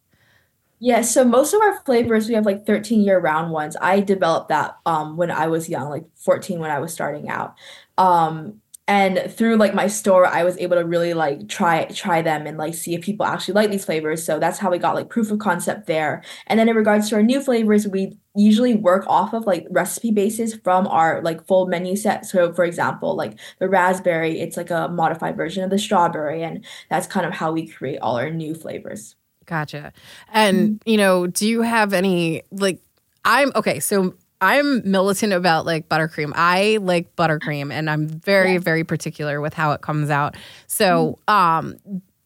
Yeah, 0.79 1.01
so 1.01 1.23
most 1.23 1.53
of 1.53 1.61
our 1.61 1.79
flavors, 1.85 2.27
we 2.27 2.35
have 2.35 2.45
like 2.45 2.65
13 2.65 3.01
year 3.01 3.19
round 3.19 3.51
ones. 3.51 3.77
I 3.81 4.01
developed 4.01 4.49
that 4.49 4.77
um, 4.85 5.15
when 5.15 5.31
I 5.31 5.47
was 5.47 5.69
young, 5.69 5.89
like 5.89 6.05
14 6.15 6.59
when 6.59 6.69
I 6.69 6.79
was 6.79 6.93
starting 6.93 7.29
out. 7.29 7.55
Um, 7.97 8.61
and 8.87 9.31
through 9.31 9.55
like 9.57 9.73
my 9.73 9.87
store 9.87 10.27
i 10.27 10.43
was 10.43 10.57
able 10.57 10.75
to 10.75 10.85
really 10.85 11.13
like 11.13 11.47
try 11.49 11.85
try 11.85 12.21
them 12.21 12.45
and 12.45 12.57
like 12.57 12.73
see 12.73 12.93
if 12.93 13.01
people 13.01 13.25
actually 13.25 13.53
like 13.53 13.71
these 13.71 13.85
flavors. 13.85 14.23
So 14.23 14.39
that's 14.39 14.59
how 14.59 14.69
we 14.69 14.77
got 14.77 14.95
like 14.95 15.09
proof 15.09 15.31
of 15.31 15.39
concept 15.39 15.87
there. 15.87 16.23
And 16.47 16.59
then 16.59 16.69
in 16.69 16.75
regards 16.75 17.09
to 17.09 17.15
our 17.15 17.23
new 17.23 17.41
flavors 17.41 17.87
we 17.87 18.17
usually 18.35 18.75
work 18.75 19.05
off 19.07 19.33
of 19.33 19.45
like 19.45 19.65
recipe 19.69 20.11
bases 20.11 20.55
from 20.55 20.87
our 20.87 21.21
like 21.23 21.45
full 21.47 21.67
menu 21.67 21.95
set. 21.95 22.25
So 22.25 22.53
for 22.53 22.65
example 22.65 23.15
like 23.15 23.39
the 23.59 23.69
raspberry 23.69 24.39
it's 24.39 24.57
like 24.57 24.71
a 24.71 24.89
modified 24.89 25.37
version 25.37 25.63
of 25.63 25.69
the 25.69 25.79
strawberry 25.79 26.43
and 26.43 26.65
that's 26.89 27.07
kind 27.07 27.25
of 27.25 27.33
how 27.33 27.51
we 27.51 27.67
create 27.67 27.99
all 27.99 28.17
our 28.17 28.29
new 28.29 28.53
flavors. 28.53 29.15
Gotcha. 29.45 29.93
And 30.31 30.57
mm-hmm. 30.57 30.89
you 30.89 30.97
know 30.97 31.27
do 31.27 31.47
you 31.47 31.61
have 31.61 31.93
any 31.93 32.43
like 32.51 32.81
i'm 33.23 33.51
okay 33.55 33.79
so 33.79 34.13
I'm 34.45 34.89
militant 34.89 35.33
about 35.33 35.65
like 35.65 35.89
buttercream. 35.89 36.31
I 36.35 36.77
like 36.81 37.15
buttercream 37.15 37.71
and 37.71 37.89
I'm 37.89 38.07
very 38.07 38.53
yeah. 38.53 38.59
very 38.59 38.83
particular 38.83 39.41
with 39.41 39.53
how 39.53 39.71
it 39.71 39.81
comes 39.81 40.09
out. 40.09 40.35
So, 40.67 41.19
um 41.27 41.77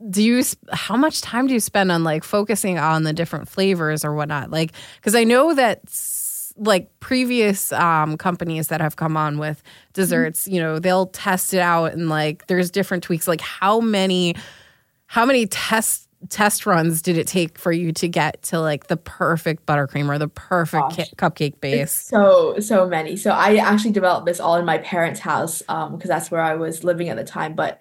do 0.09 0.24
you 0.24 0.43
how 0.72 0.95
much 0.95 1.22
time 1.22 1.47
do 1.47 1.53
you 1.53 1.59
spend 1.59 1.91
on 1.91 2.05
like 2.05 2.24
focusing 2.24 2.80
on 2.80 3.03
the 3.03 3.11
different 3.11 3.49
flavors 3.49 4.05
or 4.05 4.13
whatnot? 4.13 4.49
Like 4.49 4.72
cuz 5.01 5.15
I 5.15 5.24
know 5.24 5.53
that 5.53 5.82
like 6.59 6.99
previous 6.99 7.72
um, 7.72 8.17
companies 8.17 8.67
that 8.67 8.82
have 8.82 8.97
come 8.97 9.15
on 9.15 9.38
with 9.38 9.63
desserts, 9.93 10.43
mm-hmm. 10.43 10.55
you 10.55 10.61
know, 10.61 10.80
they'll 10.80 11.07
test 11.07 11.53
it 11.53 11.59
out 11.59 11.93
and 11.93 12.09
like 12.09 12.47
there's 12.47 12.70
different 12.70 13.03
tweaks. 13.03 13.28
Like 13.28 13.41
how 13.41 13.80
many 13.80 14.36
how 15.07 15.26
many 15.26 15.47
tests 15.47 16.09
test 16.28 16.65
runs 16.65 17.01
did 17.01 17.17
it 17.17 17.28
take 17.28 17.57
for 17.57 17.72
you 17.72 17.93
to 17.93 18.07
get 18.07 18.41
to 18.43 18.59
like 18.59 18.88
the 18.88 18.97
perfect 18.97 19.65
buttercream 19.65 20.09
or 20.09 20.17
the 20.17 20.28
perfect 20.28 20.91
ki- 20.91 21.15
cupcake 21.15 21.61
base? 21.61 21.82
It's 21.82 21.91
so 21.93 22.59
so 22.59 22.88
many. 22.88 23.15
So 23.15 23.32
I 23.32 23.55
actually 23.55 23.91
developed 23.91 24.26
this 24.26 24.39
all 24.39 24.55
in 24.55 24.65
my 24.65 24.80
parents' 24.80 25.20
house 25.20 25.63
um 25.70 25.95
because 25.95 26.09
that's 26.09 26.30
where 26.30 26.41
I 26.41 26.55
was 26.55 26.84
living 26.84 27.09
at 27.09 27.15
the 27.15 27.24
time. 27.24 27.53
But 27.53 27.80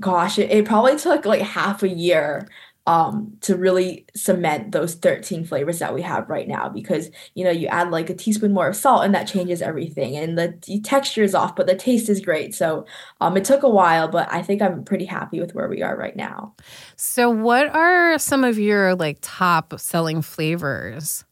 gosh, 0.00 0.38
it, 0.38 0.50
it 0.50 0.64
probably 0.64 0.96
took 0.96 1.26
like 1.26 1.42
half 1.42 1.82
a 1.82 1.88
year 1.88 2.48
um, 2.86 3.36
to 3.42 3.56
really 3.56 4.06
cement 4.16 4.72
those 4.72 4.94
13 4.94 5.44
flavors 5.44 5.78
that 5.78 5.94
we 5.94 6.02
have 6.02 6.28
right 6.28 6.48
now 6.48 6.68
because 6.68 7.10
you 7.34 7.44
know 7.44 7.50
you 7.50 7.66
add 7.68 7.90
like 7.90 8.08
a 8.08 8.14
teaspoon 8.14 8.52
more 8.52 8.68
of 8.68 8.76
salt 8.76 9.04
and 9.04 9.14
that 9.14 9.24
changes 9.24 9.60
everything 9.60 10.16
and 10.16 10.38
the, 10.38 10.58
the 10.66 10.80
texture 10.80 11.22
is 11.22 11.34
off 11.34 11.54
but 11.54 11.66
the 11.66 11.74
taste 11.74 12.08
is 12.08 12.20
great 12.20 12.54
so 12.54 12.86
um, 13.20 13.36
it 13.36 13.44
took 13.44 13.62
a 13.62 13.68
while 13.68 14.08
but 14.08 14.30
i 14.32 14.42
think 14.42 14.62
i'm 14.62 14.82
pretty 14.84 15.04
happy 15.04 15.40
with 15.40 15.54
where 15.54 15.68
we 15.68 15.82
are 15.82 15.96
right 15.96 16.16
now 16.16 16.54
so 16.96 17.28
what 17.28 17.68
are 17.68 18.18
some 18.18 18.44
of 18.44 18.58
your 18.58 18.94
like 18.94 19.18
top 19.20 19.78
selling 19.78 20.22
flavors 20.22 21.24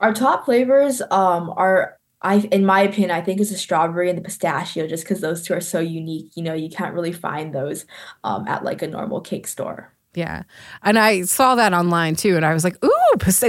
our 0.00 0.12
top 0.12 0.44
flavors 0.44 1.00
um, 1.10 1.50
are 1.56 1.96
I, 2.22 2.38
in 2.50 2.64
my 2.64 2.80
opinion, 2.80 3.10
I 3.12 3.20
think 3.20 3.40
it's 3.40 3.50
the 3.50 3.58
strawberry 3.58 4.08
and 4.08 4.18
the 4.18 4.22
pistachio, 4.22 4.88
just 4.88 5.04
because 5.04 5.20
those 5.20 5.42
two 5.42 5.54
are 5.54 5.60
so 5.60 5.78
unique. 5.78 6.32
You 6.34 6.42
know, 6.42 6.54
you 6.54 6.68
can't 6.68 6.94
really 6.94 7.12
find 7.12 7.54
those 7.54 7.84
um, 8.24 8.48
at 8.48 8.64
like 8.64 8.82
a 8.82 8.88
normal 8.88 9.20
cake 9.20 9.46
store. 9.46 9.92
Yeah, 10.16 10.44
and 10.82 10.98
I 10.98 11.22
saw 11.22 11.56
that 11.56 11.74
online 11.74 12.16
too, 12.16 12.36
and 12.36 12.44
I 12.46 12.54
was 12.54 12.64
like, 12.64 12.82
"Ooh, 12.82 12.90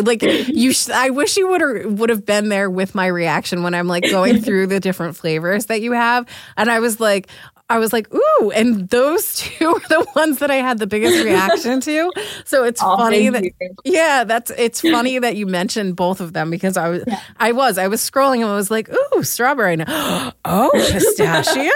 like 0.03 0.21
you." 0.21 0.73
Sh- 0.73 0.89
I 0.89 1.11
wish 1.11 1.37
you 1.37 1.47
would 1.47 1.97
would 1.97 2.09
have 2.09 2.25
been 2.25 2.49
there 2.49 2.69
with 2.69 2.93
my 2.93 3.07
reaction 3.07 3.63
when 3.63 3.73
I'm 3.73 3.87
like 3.87 4.03
going 4.03 4.41
through 4.41 4.67
the 4.67 4.81
different 4.81 5.15
flavors 5.15 5.67
that 5.67 5.79
you 5.81 5.93
have, 5.93 6.27
and 6.57 6.69
I 6.69 6.81
was 6.81 6.99
like, 6.99 7.29
I 7.69 7.79
was 7.79 7.91
like, 7.91 8.07
ooh, 8.13 8.51
and 8.51 8.87
those 8.89 9.35
two 9.37 9.67
are 9.67 9.87
the 9.89 10.07
ones 10.15 10.39
that 10.39 10.49
I 10.49 10.55
had 10.55 10.79
the 10.79 10.87
biggest 10.87 11.23
reaction 11.23 11.81
to. 11.81 12.11
So 12.45 12.63
it's 12.63 12.81
oh, 12.81 12.95
funny 12.95 13.29
that 13.29 13.43
yeah, 13.83 14.23
that's 14.23 14.51
it's 14.51 14.81
funny 14.81 15.19
that 15.19 15.35
you 15.35 15.45
mentioned 15.45 15.95
both 15.95 16.21
of 16.21 16.33
them 16.33 16.49
because 16.49 16.77
I 16.77 16.89
was 16.89 17.03
yeah. 17.05 17.21
I 17.37 17.51
was 17.51 17.77
I 17.77 17.87
was 17.87 17.99
scrolling 18.01 18.37
and 18.37 18.45
I 18.45 18.55
was 18.55 18.71
like, 18.71 18.89
ooh, 18.89 19.23
strawberry. 19.23 19.77
oh, 19.87 20.71
pistachio. 20.73 21.71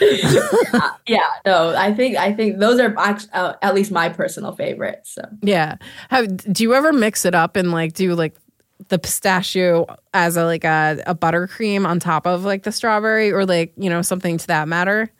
yeah, 0.00 0.90
yeah, 1.06 1.26
no, 1.44 1.76
I 1.76 1.94
think 1.94 2.16
I 2.16 2.32
think 2.32 2.58
those 2.58 2.80
are 2.80 2.94
uh, 2.98 3.54
at 3.62 3.74
least 3.74 3.92
my 3.92 4.08
personal 4.08 4.54
favorites. 4.56 5.14
So 5.14 5.22
yeah, 5.42 5.76
Have, 6.10 6.52
do 6.52 6.64
you 6.64 6.74
ever 6.74 6.92
mix 6.92 7.24
it 7.24 7.34
up 7.34 7.54
and 7.54 7.70
like 7.70 7.92
do 7.92 8.14
like 8.14 8.34
the 8.88 8.98
pistachio 8.98 9.86
as 10.12 10.36
a 10.36 10.44
like 10.44 10.64
a, 10.64 11.02
a 11.06 11.14
buttercream 11.14 11.86
on 11.86 12.00
top 12.00 12.26
of 12.26 12.44
like 12.44 12.64
the 12.64 12.72
strawberry 12.72 13.30
or 13.30 13.46
like 13.46 13.72
you 13.76 13.88
know 13.88 14.02
something 14.02 14.38
to 14.38 14.46
that 14.48 14.66
matter 14.66 15.10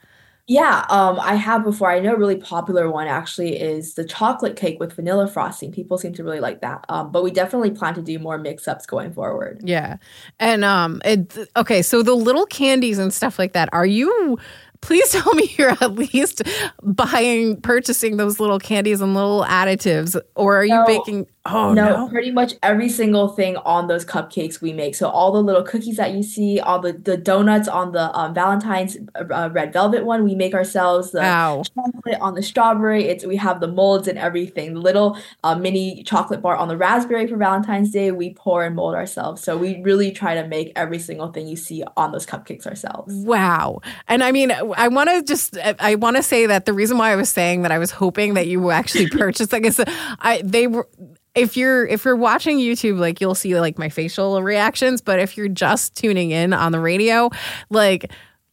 yeah, 0.49 0.87
um, 0.91 1.19
I 1.19 1.35
have 1.35 1.65
before. 1.65 1.91
I 1.91 1.99
know 1.99 2.15
a 2.15 2.19
really 2.19 2.37
popular 2.37 2.89
one 2.89 3.09
actually 3.09 3.61
is 3.61 3.95
the 3.95 4.05
chocolate 4.05 4.55
cake 4.55 4.79
with 4.79 4.93
vanilla 4.93 5.27
frosting. 5.27 5.73
People 5.73 5.99
seem 5.99 6.13
to 6.15 6.23
really 6.23 6.39
like 6.39 6.61
that. 6.61 6.85
Um, 6.89 7.11
but 7.11 7.25
we 7.25 7.33
definitely 7.33 7.73
plan 7.73 7.95
to 7.95 8.03
do 8.03 8.19
more 8.21 8.39
mix-ups 8.39 8.87
going 8.87 9.13
forward. 9.13 9.61
Yeah. 9.65 9.97
And 10.39 10.65
um 10.65 11.03
it 11.05 11.37
okay, 11.57 11.83
so 11.83 12.01
the 12.03 12.15
little 12.15 12.47
candies 12.47 12.99
and 12.99 13.13
stuff 13.13 13.41
like 13.41 13.55
that, 13.55 13.69
are 13.73 13.87
you 13.87 14.39
please 14.81 15.11
tell 15.13 15.35
me 15.35 15.55
you're 15.57 15.71
at 15.71 15.95
least 15.95 16.43
buying 16.83 17.61
purchasing 17.61 18.17
those 18.17 18.41
little 18.41 18.59
candies 18.59 19.01
and 19.01 19.15
little 19.15 19.45
additives 19.45 20.21
or 20.35 20.57
are 20.57 20.65
you 20.65 20.83
baking 20.87 21.27
Oh 21.49 21.73
no, 21.73 21.89
no, 21.89 22.09
pretty 22.09 22.33
much 22.33 22.55
every 22.63 22.89
single 22.89 23.29
thing 23.29 23.57
on 23.59 23.87
those 23.87 24.05
cupcakes 24.05 24.61
we 24.61 24.73
make. 24.73 24.97
So 24.97 25.09
all 25.09 25.31
the 25.31 25.43
little 25.43 25.63
cookies 25.63 25.97
that 25.97 26.13
you 26.13 26.23
see, 26.23 26.59
all 26.59 26.81
the, 26.81 26.93
the 26.93 27.17
donuts 27.17 27.69
on 27.69 27.93
the 27.93 28.13
um, 28.19 28.35
Valentine's 28.35 28.97
uh, 29.15 29.51
red 29.53 29.73
velvet 29.73 30.05
one, 30.05 30.25
we 30.25 30.35
make 30.35 30.55
ourselves. 30.55 31.13
The 31.13 31.23
Ow. 31.23 31.63
chocolate 31.63 32.19
on 32.21 32.35
the 32.35 32.43
strawberry, 32.43 33.05
it's 33.05 33.25
we 33.25 33.37
have 33.37 33.61
the 33.61 33.69
molds 33.69 34.09
and 34.09 34.19
everything. 34.19 34.75
The 34.75 34.81
little 34.81 35.19
uh, 35.45 35.55
mini 35.55 36.03
chocolate 36.03 36.43
bar 36.43 36.57
on 36.57 36.67
the 36.67 36.77
raspberry 36.77 37.27
for 37.29 37.37
Valentine's 37.37 37.91
Day, 37.93 38.11
we 38.11 38.35
pour 38.35 38.65
and 38.65 38.75
mold 38.75 38.97
ourselves. 38.97 39.43
So 39.43 39.57
we 39.57 39.81
really 39.83 40.11
try 40.11 40.35
to 40.35 40.49
make 40.49 40.73
every 40.75 40.99
single 40.99 41.29
thing 41.29 41.47
you 41.47 41.57
see 41.57 41.85
on 41.97 42.11
those 42.11 42.27
cupcakes 42.27 42.67
ourselves. 42.67 43.15
Wow! 43.15 43.83
And 44.09 44.25
I 44.25 44.33
mean, 44.33 44.51
I 44.75 44.89
want 44.89 45.11
to 45.11 45.23
just 45.23 45.57
uh, 45.57 45.75
I 45.79 45.95
want 45.97 46.17
to 46.17 46.23
say 46.23 46.47
that 46.47 46.65
the 46.65 46.73
reason 46.73 46.99
why 46.99 47.13
I 47.13 47.17
was 47.17 47.29
saying 47.29 47.63
that 47.63 47.73
I 47.73 47.79
was 47.79 47.91
hoping 47.91 48.35
that 48.35 48.47
you 48.47 48.71
actually 48.71 49.09
purchased, 49.11 49.53
like, 49.53 49.65
is 49.65 49.83
I 50.21 50.43
they 50.45 50.67
were 50.67 50.89
if 51.35 51.57
you're 51.57 51.87
if 51.87 52.05
you're 52.05 52.17
watching 52.17 52.59
YouTube, 52.59 52.99
like 52.99 53.21
you'll 53.21 53.35
see 53.35 53.59
like 53.61 53.79
my 53.79 53.89
facial 53.89 54.43
reactions. 54.43 55.01
But 55.01 55.21
if 55.21 55.37
you're 55.37 55.49
just 55.49 55.97
tuning 55.97 56.31
in 56.31 56.53
on 56.53 56.73
the 56.73 56.81
radio, 56.81 57.31
like 57.71 58.11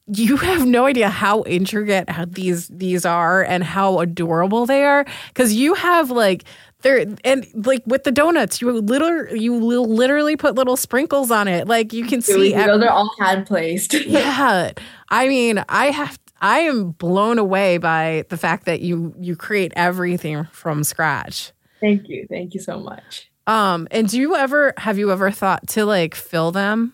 you 0.07 0.35
have 0.35 0.65
no 0.65 0.85
idea 0.85 1.09
how 1.09 1.43
intricate 1.43 2.09
how 2.09 2.25
these 2.25 2.67
these 2.67 3.05
are 3.05 3.41
and 3.41 3.63
how 3.63 3.99
adorable 3.99 4.65
they 4.65 4.83
are 4.83 5.05
because 5.29 5.53
you 5.53 5.73
have 5.75 6.11
like 6.11 6.43
there 6.83 7.05
and 7.23 7.47
like 7.65 7.81
with 7.85 8.03
the 8.03 8.11
donuts 8.11 8.61
you 8.61 8.71
little 8.71 9.35
you 9.35 9.55
literally 9.55 10.35
put 10.35 10.55
little 10.55 10.77
sprinkles 10.77 11.31
on 11.31 11.47
it 11.47 11.67
like 11.67 11.91
you 11.93 12.05
can 12.05 12.21
see 12.21 12.53
those 12.53 12.67
every, 12.67 12.87
are 12.87 12.91
all 12.91 13.11
hand 13.19 13.45
placed 13.47 13.93
yeah 14.05 14.71
i 15.09 15.27
mean 15.27 15.63
i 15.69 15.87
have 15.87 16.19
i 16.41 16.59
am 16.59 16.91
blown 16.91 17.39
away 17.39 17.77
by 17.77 18.23
the 18.29 18.37
fact 18.37 18.65
that 18.65 18.81
you 18.81 19.13
you 19.17 19.35
create 19.35 19.73
everything 19.75 20.45
from 20.51 20.83
scratch 20.83 21.51
Thank 21.83 22.07
you. 22.07 22.25
Thank 22.29 22.53
you 22.53 22.61
so 22.61 22.79
much. 22.79 23.29
Um, 23.45 23.89
and 23.91 24.07
do 24.07 24.17
you 24.17 24.37
ever 24.37 24.73
have 24.77 24.97
you 24.97 25.11
ever 25.11 25.31
thought 25.31 25.67
to 25.69 25.83
like 25.83 26.15
fill 26.15 26.53
them? 26.53 26.93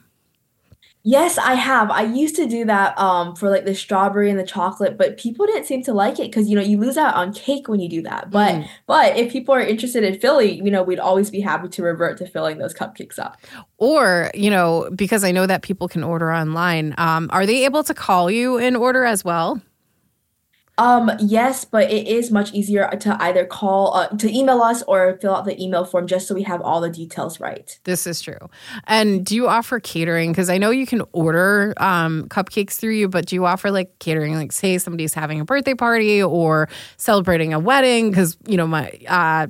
Yes, 1.10 1.40
I 1.40 1.56
have. 1.56 1.90
I 1.90 2.04
used 2.04 2.36
to 2.36 2.46
do 2.46 2.66
that 2.66 2.96
um 3.00 3.36
for 3.36 3.50
like 3.50 3.66
the 3.66 3.74
strawberry 3.74 4.30
and 4.30 4.40
the 4.40 4.46
chocolate, 4.46 4.96
but 4.96 5.18
people 5.18 5.48
didn't 5.48 5.66
seem 5.66 5.82
to 5.86 5.92
like 5.92 6.20
it 6.20 6.30
because 6.30 6.48
you 6.48 6.56
know 6.56 6.62
you 6.62 6.78
lose 6.78 6.98
out 6.98 7.16
on 7.16 7.34
cake 7.34 7.68
when 7.68 7.80
you 7.80 7.90
do 7.90 8.04
that. 8.04 8.30
But 8.30 8.54
mm. 8.54 8.70
but 8.86 9.18
if 9.18 9.32
people 9.32 9.56
are 9.56 9.60
interested 9.60 10.04
in 10.04 10.20
filling, 10.20 10.64
you 10.64 10.70
know, 10.70 10.84
we'd 10.84 11.00
always 11.00 11.32
be 11.32 11.40
happy 11.40 11.68
to 11.68 11.82
revert 11.82 12.20
to 12.20 12.28
filling 12.28 12.60
those 12.60 12.76
cupcakes 12.76 13.18
up. 13.18 13.38
Or 13.80 14.30
you 14.36 14.52
know, 14.52 14.88
because 14.96 15.24
I 15.24 15.32
know 15.32 15.48
that 15.48 15.64
people 15.64 15.88
can 15.88 16.04
order 16.04 16.32
online, 16.32 16.94
um, 17.00 17.28
are 17.34 17.48
they 17.48 17.66
able 17.66 17.84
to 17.86 17.96
call 17.96 18.30
you 18.30 18.60
in 18.60 18.76
order 18.76 19.04
as 19.04 19.26
well? 19.26 19.60
Um, 20.80 21.12
yes, 21.20 21.66
but 21.66 21.92
it 21.92 22.08
is 22.08 22.32
much 22.32 22.54
easier 22.54 22.90
to 23.02 23.22
either 23.22 23.46
call, 23.46 23.94
uh, 23.96 24.08
to 24.08 24.34
email 24.34 24.62
us 24.62 24.82
or 24.84 25.18
fill 25.22 25.36
out 25.36 25.44
the 25.44 25.62
email 25.62 25.84
form 25.84 26.08
just 26.08 26.26
so 26.26 26.34
we 26.34 26.44
have 26.44 26.62
all 26.62 26.80
the 26.80 26.90
details 26.90 27.42
right. 27.42 27.78
This 27.84 28.08
is 28.08 28.22
true. 28.22 28.50
And 28.88 29.26
do 29.26 29.36
you 29.36 29.50
offer 29.50 29.82
catering? 29.82 30.32
Because 30.32 30.50
I 30.50 30.58
know 30.58 30.70
you 30.70 30.86
can 30.86 31.02
order 31.12 31.74
um, 31.78 32.30
cupcakes 32.30 32.76
through 32.76 32.94
you, 32.94 33.10
but 33.10 33.26
do 33.26 33.36
you 33.36 33.46
offer 33.46 33.72
like 33.72 34.00
catering? 34.00 34.36
Like, 34.36 34.54
say 34.54 34.78
somebody's 34.78 35.14
having 35.14 35.42
a 35.42 35.46
birthday 35.46 35.74
party 35.74 36.24
or 36.24 36.70
celebrating 36.96 37.54
a 37.54 37.60
wedding? 37.60 38.10
Because, 38.10 38.38
you 38.48 38.56
know, 38.56 38.66
my, 38.66 38.90
uh, 39.06 39.48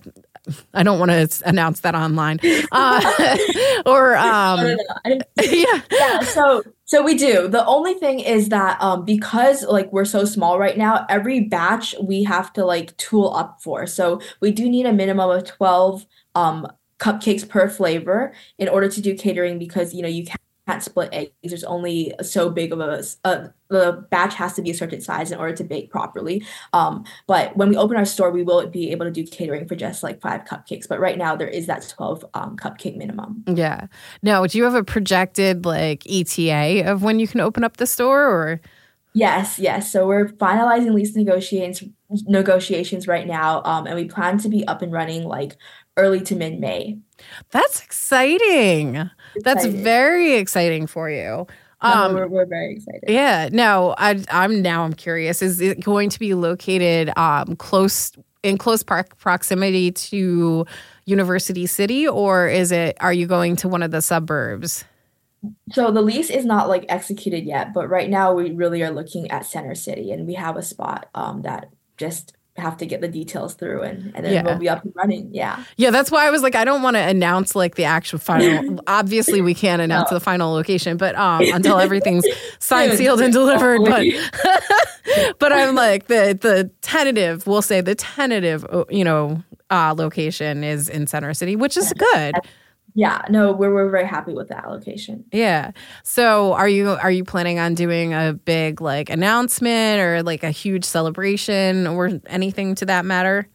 I 0.73 0.83
don't 0.83 0.99
want 0.99 1.11
to 1.11 1.47
announce 1.47 1.81
that 1.81 1.93
online. 1.93 2.39
Uh, 2.71 3.37
or 3.85 4.15
um, 4.17 4.61
no, 4.61 4.75
no, 4.75 5.15
no. 5.15 5.19
yeah, 5.43 5.81
yeah. 5.91 6.19
So 6.21 6.63
so 6.89 7.03
we 7.03 7.13
do. 7.13 7.47
The 7.47 7.63
only 7.67 7.93
thing 7.93 8.19
is 8.19 8.49
that 8.49 8.81
um, 8.81 9.05
because 9.05 9.63
like 9.63 9.93
we're 9.93 10.05
so 10.05 10.25
small 10.25 10.57
right 10.57 10.75
now, 10.75 11.05
every 11.07 11.41
batch 11.41 11.93
we 12.01 12.23
have 12.23 12.51
to 12.53 12.65
like 12.65 12.97
tool 12.97 13.31
up 13.35 13.61
for. 13.61 13.85
So 13.85 14.19
we 14.41 14.51
do 14.51 14.67
need 14.67 14.87
a 14.87 14.93
minimum 14.93 15.29
of 15.29 15.45
twelve 15.45 16.07
um, 16.33 16.65
cupcakes 16.97 17.47
per 17.47 17.69
flavor 17.69 18.33
in 18.57 18.67
order 18.67 18.89
to 18.89 19.01
do 19.01 19.13
catering 19.15 19.59
because 19.59 19.93
you 19.93 20.01
know 20.01 20.07
you 20.07 20.25
can't 20.25 20.41
can't 20.69 20.83
split 20.83 21.09
eggs. 21.11 21.31
There's 21.43 21.63
only 21.63 22.13
so 22.21 22.49
big 22.49 22.71
of 22.71 22.79
a, 22.79 23.03
a, 23.23 23.49
the 23.69 24.05
batch 24.11 24.35
has 24.35 24.53
to 24.53 24.61
be 24.61 24.69
a 24.69 24.73
certain 24.73 25.01
size 25.01 25.31
in 25.31 25.39
order 25.39 25.55
to 25.55 25.63
bake 25.63 25.89
properly. 25.89 26.43
Um, 26.73 27.05
but 27.25 27.57
when 27.57 27.69
we 27.69 27.75
open 27.75 27.97
our 27.97 28.05
store, 28.05 28.29
we 28.29 28.43
will 28.43 28.67
be 28.67 28.91
able 28.91 29.05
to 29.05 29.11
do 29.11 29.25
catering 29.25 29.67
for 29.67 29.75
just 29.75 30.03
like 30.03 30.21
five 30.21 30.45
cupcakes. 30.45 30.87
But 30.87 30.99
right 30.99 31.17
now, 31.17 31.35
there 31.35 31.47
is 31.47 31.65
that 31.65 31.87
12 31.89 32.25
um, 32.35 32.55
cupcake 32.55 32.97
minimum. 32.97 33.43
Yeah. 33.47 33.87
Now, 34.21 34.45
do 34.45 34.57
you 34.59 34.63
have 34.63 34.75
a 34.75 34.83
projected 34.83 35.65
like 35.65 36.03
ETA 36.07 36.83
of 36.85 37.01
when 37.01 37.19
you 37.19 37.27
can 37.27 37.39
open 37.39 37.63
up 37.63 37.77
the 37.77 37.87
store 37.87 38.23
or? 38.23 38.61
Yes, 39.13 39.57
yes. 39.57 39.91
So 39.91 40.05
we're 40.05 40.27
finalizing 40.27 40.93
lease 40.93 41.15
negotiations 41.15 41.93
negotiations 42.25 43.07
right 43.07 43.27
now, 43.27 43.61
um, 43.65 43.85
and 43.85 43.95
we 43.95 44.05
plan 44.05 44.39
to 44.39 44.49
be 44.49 44.67
up 44.67 44.81
and 44.81 44.91
running 44.91 45.25
like 45.25 45.57
early 45.97 46.21
to 46.21 46.35
mid 46.35 46.59
May. 46.59 46.97
That's 47.51 47.83
exciting. 47.83 49.09
That's 49.37 49.65
very 49.65 50.33
exciting 50.33 50.87
for 50.87 51.09
you. 51.09 51.47
Um, 51.81 52.11
no, 52.11 52.19
we're, 52.19 52.27
we're, 52.27 52.45
very 52.45 52.75
excited. 52.75 53.03
Yeah. 53.07 53.49
No, 53.51 53.95
I, 53.97 54.23
I'm 54.31 54.61
now. 54.61 54.83
I'm 54.83 54.93
curious. 54.93 55.41
Is 55.41 55.61
it 55.61 55.79
going 55.79 56.09
to 56.09 56.19
be 56.19 56.33
located 56.33 57.17
um, 57.17 57.55
close 57.55 58.11
in 58.43 58.57
close 58.57 58.83
park 58.83 59.17
proximity 59.17 59.91
to 59.91 60.65
University 61.05 61.65
City, 61.65 62.07
or 62.07 62.47
is 62.47 62.71
it? 62.71 62.97
Are 62.99 63.13
you 63.13 63.27
going 63.27 63.55
to 63.57 63.69
one 63.69 63.81
of 63.81 63.91
the 63.91 64.01
suburbs? 64.01 64.83
So 65.71 65.89
the 65.89 66.01
lease 66.01 66.29
is 66.29 66.43
not 66.43 66.67
like 66.67 66.85
executed 66.89 67.45
yet, 67.45 67.73
but 67.73 67.89
right 67.89 68.09
now 68.09 68.33
we 68.33 68.51
really 68.51 68.83
are 68.83 68.91
looking 68.91 69.31
at 69.31 69.45
Center 69.45 69.75
City, 69.75 70.11
and 70.11 70.27
we 70.27 70.33
have 70.33 70.57
a 70.57 70.61
spot 70.61 71.09
um, 71.15 71.43
that 71.43 71.69
just 71.97 72.33
have 72.59 72.77
to 72.77 72.85
get 72.85 73.01
the 73.01 73.07
details 73.07 73.53
through 73.53 73.81
and, 73.81 74.11
and 74.15 74.25
then 74.25 74.33
yeah. 74.33 74.43
we'll 74.43 74.57
be 74.57 74.69
up 74.69 74.83
and 74.83 74.93
running. 74.95 75.33
Yeah. 75.33 75.63
Yeah, 75.77 75.91
that's 75.91 76.11
why 76.11 76.27
I 76.27 76.29
was 76.29 76.41
like, 76.41 76.55
I 76.55 76.63
don't 76.63 76.81
want 76.81 76.95
to 76.95 77.01
announce 77.01 77.55
like 77.55 77.75
the 77.75 77.85
actual 77.85 78.19
final. 78.19 78.79
Obviously, 78.87 79.41
we 79.41 79.53
can't 79.53 79.81
announce 79.81 80.11
no. 80.11 80.17
the 80.17 80.23
final 80.23 80.51
location, 80.51 80.97
but 80.97 81.15
um, 81.15 81.41
until 81.53 81.79
everything's 81.79 82.25
signed, 82.59 82.97
sealed, 82.97 83.21
and 83.21 83.33
delivered. 83.33 83.81
But 83.83 84.05
but 85.39 85.53
I'm 85.53 85.75
like 85.75 86.07
the 86.07 86.37
the 86.39 86.69
tentative. 86.81 87.47
We'll 87.47 87.61
say 87.61 87.81
the 87.81 87.95
tentative, 87.95 88.65
you 88.89 89.03
know, 89.03 89.41
uh, 89.69 89.95
location 89.97 90.63
is 90.63 90.89
in 90.89 91.07
Center 91.07 91.33
City, 91.33 91.55
which 91.55 91.77
is 91.77 91.93
good 91.93 92.35
yeah 92.95 93.21
no 93.29 93.51
we're, 93.51 93.73
we're 93.73 93.89
very 93.89 94.05
happy 94.07 94.33
with 94.33 94.47
the 94.47 94.57
allocation. 94.57 95.25
Yeah. 95.31 95.71
So 96.03 96.53
are 96.53 96.69
you 96.69 96.89
are 96.89 97.11
you 97.11 97.23
planning 97.23 97.59
on 97.59 97.75
doing 97.75 98.13
a 98.13 98.33
big 98.33 98.81
like 98.81 99.09
announcement 99.09 100.01
or 100.01 100.23
like 100.23 100.43
a 100.43 100.51
huge 100.51 100.85
celebration 100.85 101.87
or 101.87 102.19
anything 102.27 102.75
to 102.75 102.85
that 102.85 103.05
matter? 103.05 103.47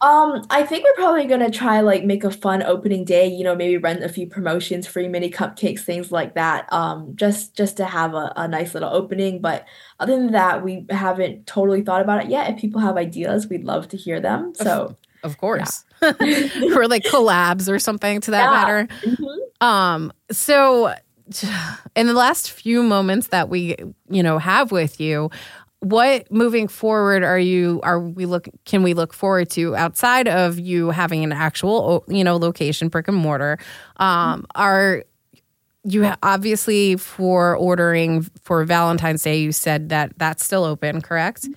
Um 0.00 0.44
i 0.50 0.64
think 0.64 0.84
we're 0.84 0.94
probably 0.94 1.26
gonna 1.26 1.50
try 1.50 1.80
like 1.80 2.04
make 2.04 2.24
a 2.24 2.30
fun 2.30 2.62
opening 2.64 3.04
day 3.04 3.28
you 3.28 3.44
know 3.44 3.54
maybe 3.54 3.76
run 3.76 4.02
a 4.02 4.08
few 4.08 4.26
promotions 4.26 4.84
free 4.84 5.06
mini 5.06 5.30
cupcakes 5.30 5.82
things 5.82 6.10
like 6.10 6.34
that 6.34 6.66
um 6.72 7.14
just 7.14 7.56
just 7.56 7.76
to 7.76 7.84
have 7.84 8.14
a, 8.14 8.32
a 8.36 8.48
nice 8.48 8.74
little 8.74 8.90
opening. 8.92 9.40
But 9.40 9.64
other 10.00 10.16
than 10.16 10.32
that 10.32 10.64
we 10.64 10.86
haven't 10.90 11.46
totally 11.46 11.82
thought 11.82 12.02
about 12.02 12.24
it 12.24 12.30
yet. 12.30 12.50
If 12.50 12.60
people 12.60 12.80
have 12.80 12.96
ideas 12.96 13.46
we'd 13.48 13.64
love 13.64 13.88
to 13.88 13.96
hear 13.96 14.20
them. 14.20 14.54
So 14.56 14.96
of 15.22 15.38
course. 15.38 15.84
Yeah. 15.86 15.91
or 16.76 16.88
like 16.88 17.04
collabs 17.04 17.68
or 17.68 17.78
something 17.78 18.20
to 18.22 18.30
that 18.32 18.44
yeah. 18.44 18.50
matter. 18.50 18.88
Mm-hmm. 19.02 19.66
Um, 19.66 20.12
so 20.30 20.94
in 21.94 22.06
the 22.06 22.12
last 22.12 22.50
few 22.50 22.82
moments 22.82 23.28
that 23.28 23.48
we, 23.48 23.76
you 24.08 24.22
know, 24.22 24.38
have 24.38 24.72
with 24.72 25.00
you, 25.00 25.30
what 25.80 26.30
moving 26.30 26.68
forward 26.68 27.24
are 27.24 27.38
you 27.38 27.80
are 27.82 27.98
we 27.98 28.24
look 28.24 28.48
can 28.64 28.84
we 28.84 28.94
look 28.94 29.12
forward 29.12 29.50
to 29.50 29.74
outside 29.74 30.28
of 30.28 30.56
you 30.60 30.90
having 30.90 31.24
an 31.24 31.32
actual 31.32 32.04
you 32.06 32.22
know 32.22 32.36
location 32.36 32.86
brick 32.86 33.08
and 33.08 33.16
mortar 33.16 33.58
um 33.96 34.46
are 34.54 35.02
you 35.84 36.12
obviously 36.22 36.96
for 36.96 37.56
ordering 37.56 38.22
for 38.42 38.64
Valentine's 38.64 39.22
Day, 39.22 39.40
you 39.40 39.52
said 39.52 39.88
that 39.88 40.12
that's 40.16 40.44
still 40.44 40.64
open, 40.64 41.00
correct? 41.00 41.48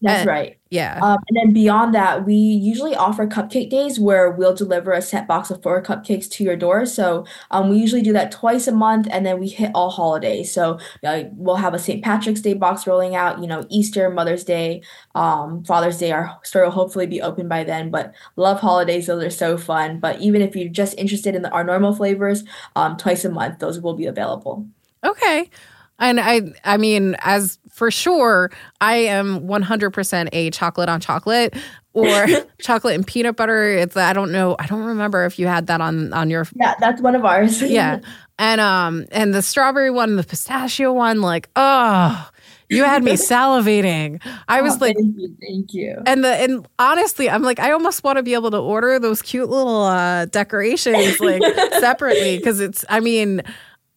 That's 0.00 0.24
Uh, 0.24 0.30
right. 0.30 0.58
Yeah. 0.70 1.00
Um, 1.02 1.18
and 1.28 1.36
then 1.36 1.52
beyond 1.52 1.92
that, 1.94 2.24
we 2.24 2.34
usually 2.34 2.94
offer 2.94 3.26
cupcake 3.26 3.68
days 3.70 3.98
where 3.98 4.30
we'll 4.30 4.54
deliver 4.54 4.92
a 4.92 5.02
set 5.02 5.26
box 5.26 5.50
of 5.50 5.60
four 5.60 5.82
cupcakes 5.82 6.30
to 6.32 6.44
your 6.44 6.54
door. 6.56 6.86
So 6.86 7.24
um, 7.50 7.68
we 7.70 7.78
usually 7.78 8.02
do 8.02 8.12
that 8.12 8.30
twice 8.30 8.68
a 8.68 8.72
month, 8.72 9.08
and 9.10 9.26
then 9.26 9.40
we 9.40 9.48
hit 9.48 9.72
all 9.74 9.90
holidays. 9.90 10.52
So 10.52 10.78
uh, 11.04 11.24
we'll 11.32 11.56
have 11.56 11.74
a 11.74 11.78
St. 11.80 12.04
Patrick's 12.04 12.42
Day 12.42 12.54
box 12.54 12.86
rolling 12.86 13.16
out. 13.16 13.40
You 13.40 13.48
know, 13.48 13.64
Easter, 13.70 14.08
Mother's 14.08 14.44
Day, 14.44 14.82
um, 15.16 15.64
Father's 15.64 15.98
Day. 15.98 16.12
Our 16.12 16.38
store 16.44 16.64
will 16.64 16.70
hopefully 16.70 17.06
be 17.06 17.20
open 17.20 17.48
by 17.48 17.64
then. 17.64 17.90
But 17.90 18.14
love 18.36 18.60
holidays; 18.60 19.06
those 19.06 19.24
are 19.24 19.30
so 19.30 19.58
fun. 19.58 19.98
But 19.98 20.20
even 20.20 20.42
if 20.42 20.54
you're 20.54 20.68
just 20.68 20.96
interested 20.96 21.34
in 21.34 21.42
the, 21.42 21.50
our 21.50 21.64
normal 21.64 21.92
flavors, 21.94 22.44
um, 22.76 22.96
twice 22.98 23.24
a 23.24 23.30
month, 23.30 23.58
those 23.58 23.80
will 23.80 23.94
be 23.94 24.06
available. 24.06 24.64
Okay. 25.02 25.50
And 25.98 26.20
I 26.20 26.52
I 26.64 26.76
mean, 26.76 27.16
as 27.20 27.58
for 27.70 27.90
sure, 27.90 28.50
I 28.80 28.96
am 28.96 29.40
100% 29.46 30.28
a 30.32 30.50
chocolate 30.50 30.88
on 30.88 31.00
chocolate 31.00 31.54
or 31.92 32.26
chocolate 32.60 32.94
and 32.94 33.06
peanut 33.06 33.36
butter. 33.36 33.70
It's 33.72 33.96
I 33.96 34.12
don't 34.12 34.32
know, 34.32 34.56
I 34.58 34.66
don't 34.66 34.84
remember 34.84 35.24
if 35.24 35.38
you 35.38 35.46
had 35.46 35.66
that 35.68 35.80
on 35.80 36.12
on 36.12 36.30
your 36.30 36.46
Yeah, 36.54 36.74
that's 36.80 37.00
one 37.02 37.14
of 37.14 37.24
ours. 37.24 37.60
yeah. 37.62 38.00
And 38.38 38.60
um 38.60 39.06
and 39.10 39.34
the 39.34 39.42
strawberry 39.42 39.90
one, 39.90 40.16
the 40.16 40.22
pistachio 40.24 40.92
one 40.92 41.20
like, 41.20 41.48
oh, 41.56 42.28
you 42.68 42.84
had 42.84 43.02
me 43.02 43.12
salivating. 43.14 44.20
I 44.46 44.60
was 44.62 44.74
Oh, 44.74 44.78
like 44.86 44.96
thank 44.96 45.16
you, 45.16 45.36
thank 45.40 45.74
you. 45.74 46.02
and 46.06 46.22
the 46.24 46.28
and 46.34 46.66
honestly, 46.78 47.28
I'm 47.30 47.42
like, 47.42 47.58
I 47.58 47.72
almost 47.72 48.04
want 48.04 48.18
to 48.18 48.22
be 48.22 48.34
able 48.34 48.50
to 48.52 48.58
order 48.58 48.98
those 49.00 49.22
cute 49.22 49.48
little 49.48 49.82
uh 49.82 50.26
decorations 50.26 51.18
like 51.20 51.42
separately 51.80 52.36
because 52.38 52.60
it's 52.60 52.84
I 52.88 53.00
mean, 53.00 53.42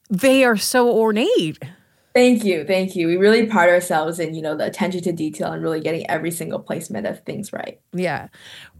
they 0.09 0.43
are 0.45 0.57
so 0.57 0.89
ornate. 0.91 1.59
Thank 2.13 2.43
you, 2.43 2.65
thank 2.65 2.95
you. 2.95 3.07
We 3.07 3.17
really 3.17 3.45
pride 3.45 3.69
ourselves 3.69 4.19
in, 4.19 4.33
you 4.33 4.41
know, 4.41 4.55
the 4.55 4.65
attention 4.65 5.01
to 5.03 5.11
detail 5.11 5.51
and 5.51 5.63
really 5.63 5.79
getting 5.79 6.09
every 6.09 6.31
single 6.31 6.59
placement 6.59 7.07
of 7.07 7.23
things 7.23 7.53
right. 7.53 7.79
Yeah. 7.93 8.27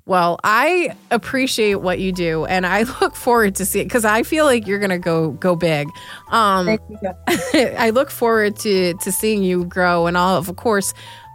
Well, 0.06 0.40
I 0.44 0.96
appreciate 1.12 1.76
what 1.76 2.00
you 2.00 2.12
do 2.12 2.46
and 2.46 2.66
I 2.66 2.84
look 3.02 3.16
forward 3.16 3.56
to 3.56 3.66
see 3.66 3.80
it 3.80 3.86
because 3.86 4.06
I 4.06 4.24
feel 4.24 4.46
like 4.46 4.68
you're 4.68 4.80
gonna 4.80 5.00
go 5.00 5.32
go 5.32 5.56
big. 5.56 5.88
Um 6.30 6.66
Thank 6.66 6.82
you. 6.90 7.14
I 7.78 7.92
look 7.92 8.10
forward 8.10 8.58
to 8.58 8.94
to 8.96 9.12
seeing 9.12 9.44
you 9.44 9.66
grow 9.66 10.08
and 10.08 10.18
all 10.18 10.36
of 10.38 10.54
course 10.56 10.94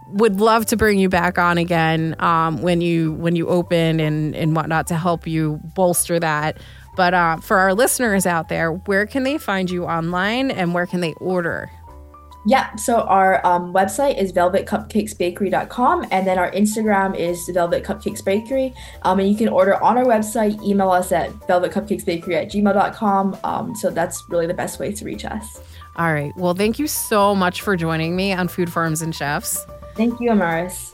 would 0.09 0.39
love 0.39 0.65
to 0.67 0.77
bring 0.77 0.99
you 0.99 1.09
back 1.09 1.37
on 1.37 1.57
again 1.57 2.15
um, 2.19 2.61
when 2.61 2.81
you 2.81 3.13
when 3.13 3.35
you 3.35 3.47
open 3.47 3.99
and 3.99 4.35
and 4.35 4.55
whatnot 4.55 4.87
to 4.87 4.95
help 4.95 5.27
you 5.27 5.59
bolster 5.75 6.19
that. 6.19 6.57
But 6.95 7.13
uh, 7.13 7.37
for 7.37 7.57
our 7.57 7.73
listeners 7.73 8.25
out 8.25 8.49
there, 8.49 8.71
where 8.71 9.05
can 9.05 9.23
they 9.23 9.37
find 9.37 9.69
you 9.69 9.85
online 9.85 10.49
and 10.49 10.73
where 10.73 10.87
can 10.87 11.01
they 11.01 11.13
order? 11.15 11.69
Yeah, 12.47 12.73
so 12.77 13.01
our 13.01 13.45
um, 13.45 13.73
website 13.73 14.17
is 14.17 14.31
velvetcupcakesbakery.com 14.31 16.05
and 16.11 16.25
then 16.25 16.39
our 16.39 16.49
Instagram 16.51 17.13
is 17.13 17.45
Velvet 17.53 17.83
Cupcakes 17.83 18.23
Bakery. 18.23 18.73
Um, 19.01 19.19
and 19.19 19.29
you 19.29 19.35
can 19.35 19.49
order 19.49 19.75
on 19.83 19.97
our 19.97 20.05
website, 20.05 20.63
email 20.63 20.89
us 20.89 21.11
at 21.11 21.29
velvetcupcakesbakery 21.41 22.33
at 22.41 22.49
gmail.com. 22.49 23.37
Um, 23.43 23.75
so 23.75 23.89
that's 23.89 24.23
really 24.29 24.47
the 24.47 24.53
best 24.53 24.79
way 24.79 24.93
to 24.93 25.03
reach 25.03 25.25
us. 25.25 25.61
All 25.97 26.13
right. 26.13 26.31
Well, 26.37 26.53
thank 26.53 26.79
you 26.79 26.87
so 26.87 27.35
much 27.35 27.59
for 27.59 27.75
joining 27.75 28.15
me 28.15 28.31
on 28.31 28.47
Food 28.47 28.71
Farms 28.71 29.01
and 29.01 29.13
Chefs. 29.13 29.65
Thank 29.95 30.17
you, 30.21 30.29
Amaris. 30.29 30.93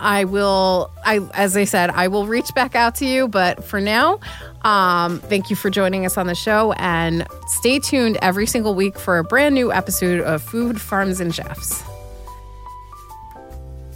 I 0.00 0.24
will 0.24 0.90
I 1.04 1.18
as 1.34 1.56
I 1.56 1.64
said, 1.64 1.90
I 1.90 2.08
will 2.08 2.26
reach 2.26 2.54
back 2.54 2.74
out 2.74 2.94
to 2.96 3.06
you, 3.06 3.28
but 3.28 3.64
for 3.64 3.80
now, 3.80 4.20
um, 4.62 5.20
thank 5.20 5.50
you 5.50 5.56
for 5.56 5.70
joining 5.70 6.04
us 6.06 6.16
on 6.16 6.26
the 6.26 6.34
show 6.34 6.72
and 6.72 7.26
stay 7.46 7.78
tuned 7.78 8.18
every 8.22 8.46
single 8.46 8.74
week 8.74 8.98
for 8.98 9.18
a 9.18 9.24
brand 9.24 9.54
new 9.54 9.72
episode 9.72 10.20
of 10.20 10.42
Food 10.42 10.80
Farms 10.80 11.20
and 11.20 11.34
Chefs. 11.34 11.82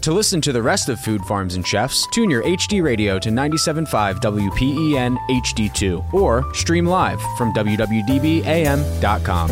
To 0.03 0.13
listen 0.13 0.41
to 0.41 0.53
the 0.53 0.61
rest 0.63 0.89
of 0.89 0.99
Food 0.99 1.23
Farms 1.27 1.55
and 1.55 1.65
Chefs, 1.65 2.09
tune 2.09 2.29
your 2.29 2.43
HD 2.43 2.83
radio 2.83 3.21
to 3.21 3.29
97.5 3.29 4.21
WPEN 4.21 5.17
HD2 5.29 6.13
or 6.13 6.53
stream 6.55 6.87
live 6.87 7.21
from 7.39 7.53
WWDBAM.com. 7.55 9.49